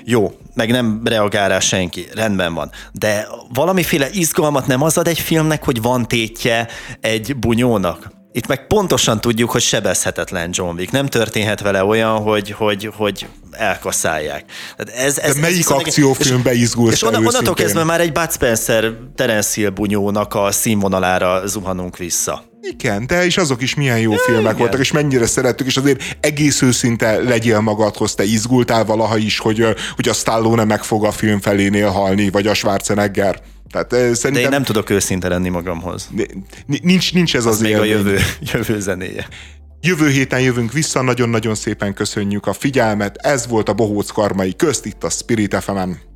Jó, 0.05 0.31
meg 0.53 0.71
nem 0.71 1.01
reagál 1.03 1.49
rá 1.49 1.59
senki, 1.59 2.07
rendben 2.13 2.53
van. 2.53 2.71
De 2.91 3.27
valamiféle 3.53 4.09
izgalmat 4.11 4.67
nem 4.67 4.81
az 4.81 4.97
ad 4.97 5.07
egy 5.07 5.19
filmnek, 5.19 5.63
hogy 5.63 5.81
van 5.81 6.07
tétje 6.07 6.67
egy 7.01 7.35
bunyónak? 7.35 8.11
Itt 8.35 8.47
meg 8.47 8.67
pontosan 8.67 9.21
tudjuk, 9.21 9.51
hogy 9.51 9.61
sebezhetetlen 9.61 10.49
John 10.51 10.77
Wick. 10.77 10.91
Nem 10.91 11.05
történhet 11.05 11.61
vele 11.61 11.83
olyan, 11.83 12.17
hogy, 12.17 12.51
hogy, 12.51 12.89
hogy 12.95 13.27
elkaszálják. 13.51 14.45
Tehát 14.77 15.05
ez, 15.05 15.17
ez, 15.17 15.33
De 15.33 15.41
melyik 15.41 15.59
ez 15.59 15.69
akciófilmbe 15.69 16.53
izgulsz 16.53 16.93
És 16.93 17.03
onnan, 17.03 17.25
onnantól 17.25 17.53
kezdve 17.53 17.83
már 17.83 18.01
egy 18.01 18.11
Bud 18.11 18.31
Spencer 18.31 18.91
Terence 19.15 19.49
Hill 19.53 19.69
bunyónak 19.69 20.35
a 20.35 20.51
színvonalára 20.51 21.47
zuhanunk 21.47 21.97
vissza. 21.97 22.43
Igen, 22.61 23.07
de 23.07 23.25
és 23.25 23.37
azok 23.37 23.61
is 23.61 23.75
milyen 23.75 23.99
jó 23.99 24.11
ja, 24.11 24.17
filmek 24.17 24.43
igen. 24.43 24.57
voltak, 24.57 24.79
és 24.79 24.91
mennyire 24.91 25.25
szerettük, 25.25 25.67
és 25.67 25.77
azért 25.77 26.17
egész 26.19 26.61
őszinte 26.61 27.21
legyél 27.21 27.59
magadhoz, 27.59 28.15
te 28.15 28.23
izgultál 28.23 28.85
valaha 28.85 29.17
is, 29.17 29.39
hogy, 29.39 29.65
hogy 29.95 30.09
a 30.09 30.13
Stallone 30.13 30.63
meg 30.63 30.83
fog 30.83 31.05
a 31.05 31.11
film 31.11 31.39
felénél 31.39 31.89
halni, 31.89 32.29
vagy 32.29 32.47
a 32.47 32.53
Schwarzenegger. 32.53 33.41
Tehát, 33.73 33.89
szerintem, 33.91 34.33
De 34.33 34.39
én 34.39 34.49
nem 34.49 34.63
tudok 34.63 34.89
őszinte 34.89 35.27
lenni 35.27 35.49
magamhoz. 35.49 36.09
Nincs, 36.65 37.13
nincs 37.13 37.35
ez 37.35 37.45
az, 37.45 37.53
az 37.53 37.61
még 37.61 37.77
a 37.77 37.83
jövő, 37.83 38.17
jövő 38.53 38.79
zenéje. 38.79 39.27
Jövő 39.81 40.09
héten 40.09 40.41
jövünk 40.41 40.71
vissza, 40.71 41.01
nagyon-nagyon 41.01 41.55
szépen 41.55 41.93
köszönjük 41.93 42.47
a 42.47 42.53
figyelmet. 42.53 43.17
Ez 43.17 43.47
volt 43.47 43.69
a 43.69 43.73
Bohóc 43.73 44.09
Karmai 44.09 44.55
közt 44.55 44.85
itt 44.85 45.03
a 45.03 45.09
Spirit 45.09 45.55
fm 45.55 45.77
-en. 45.77 46.12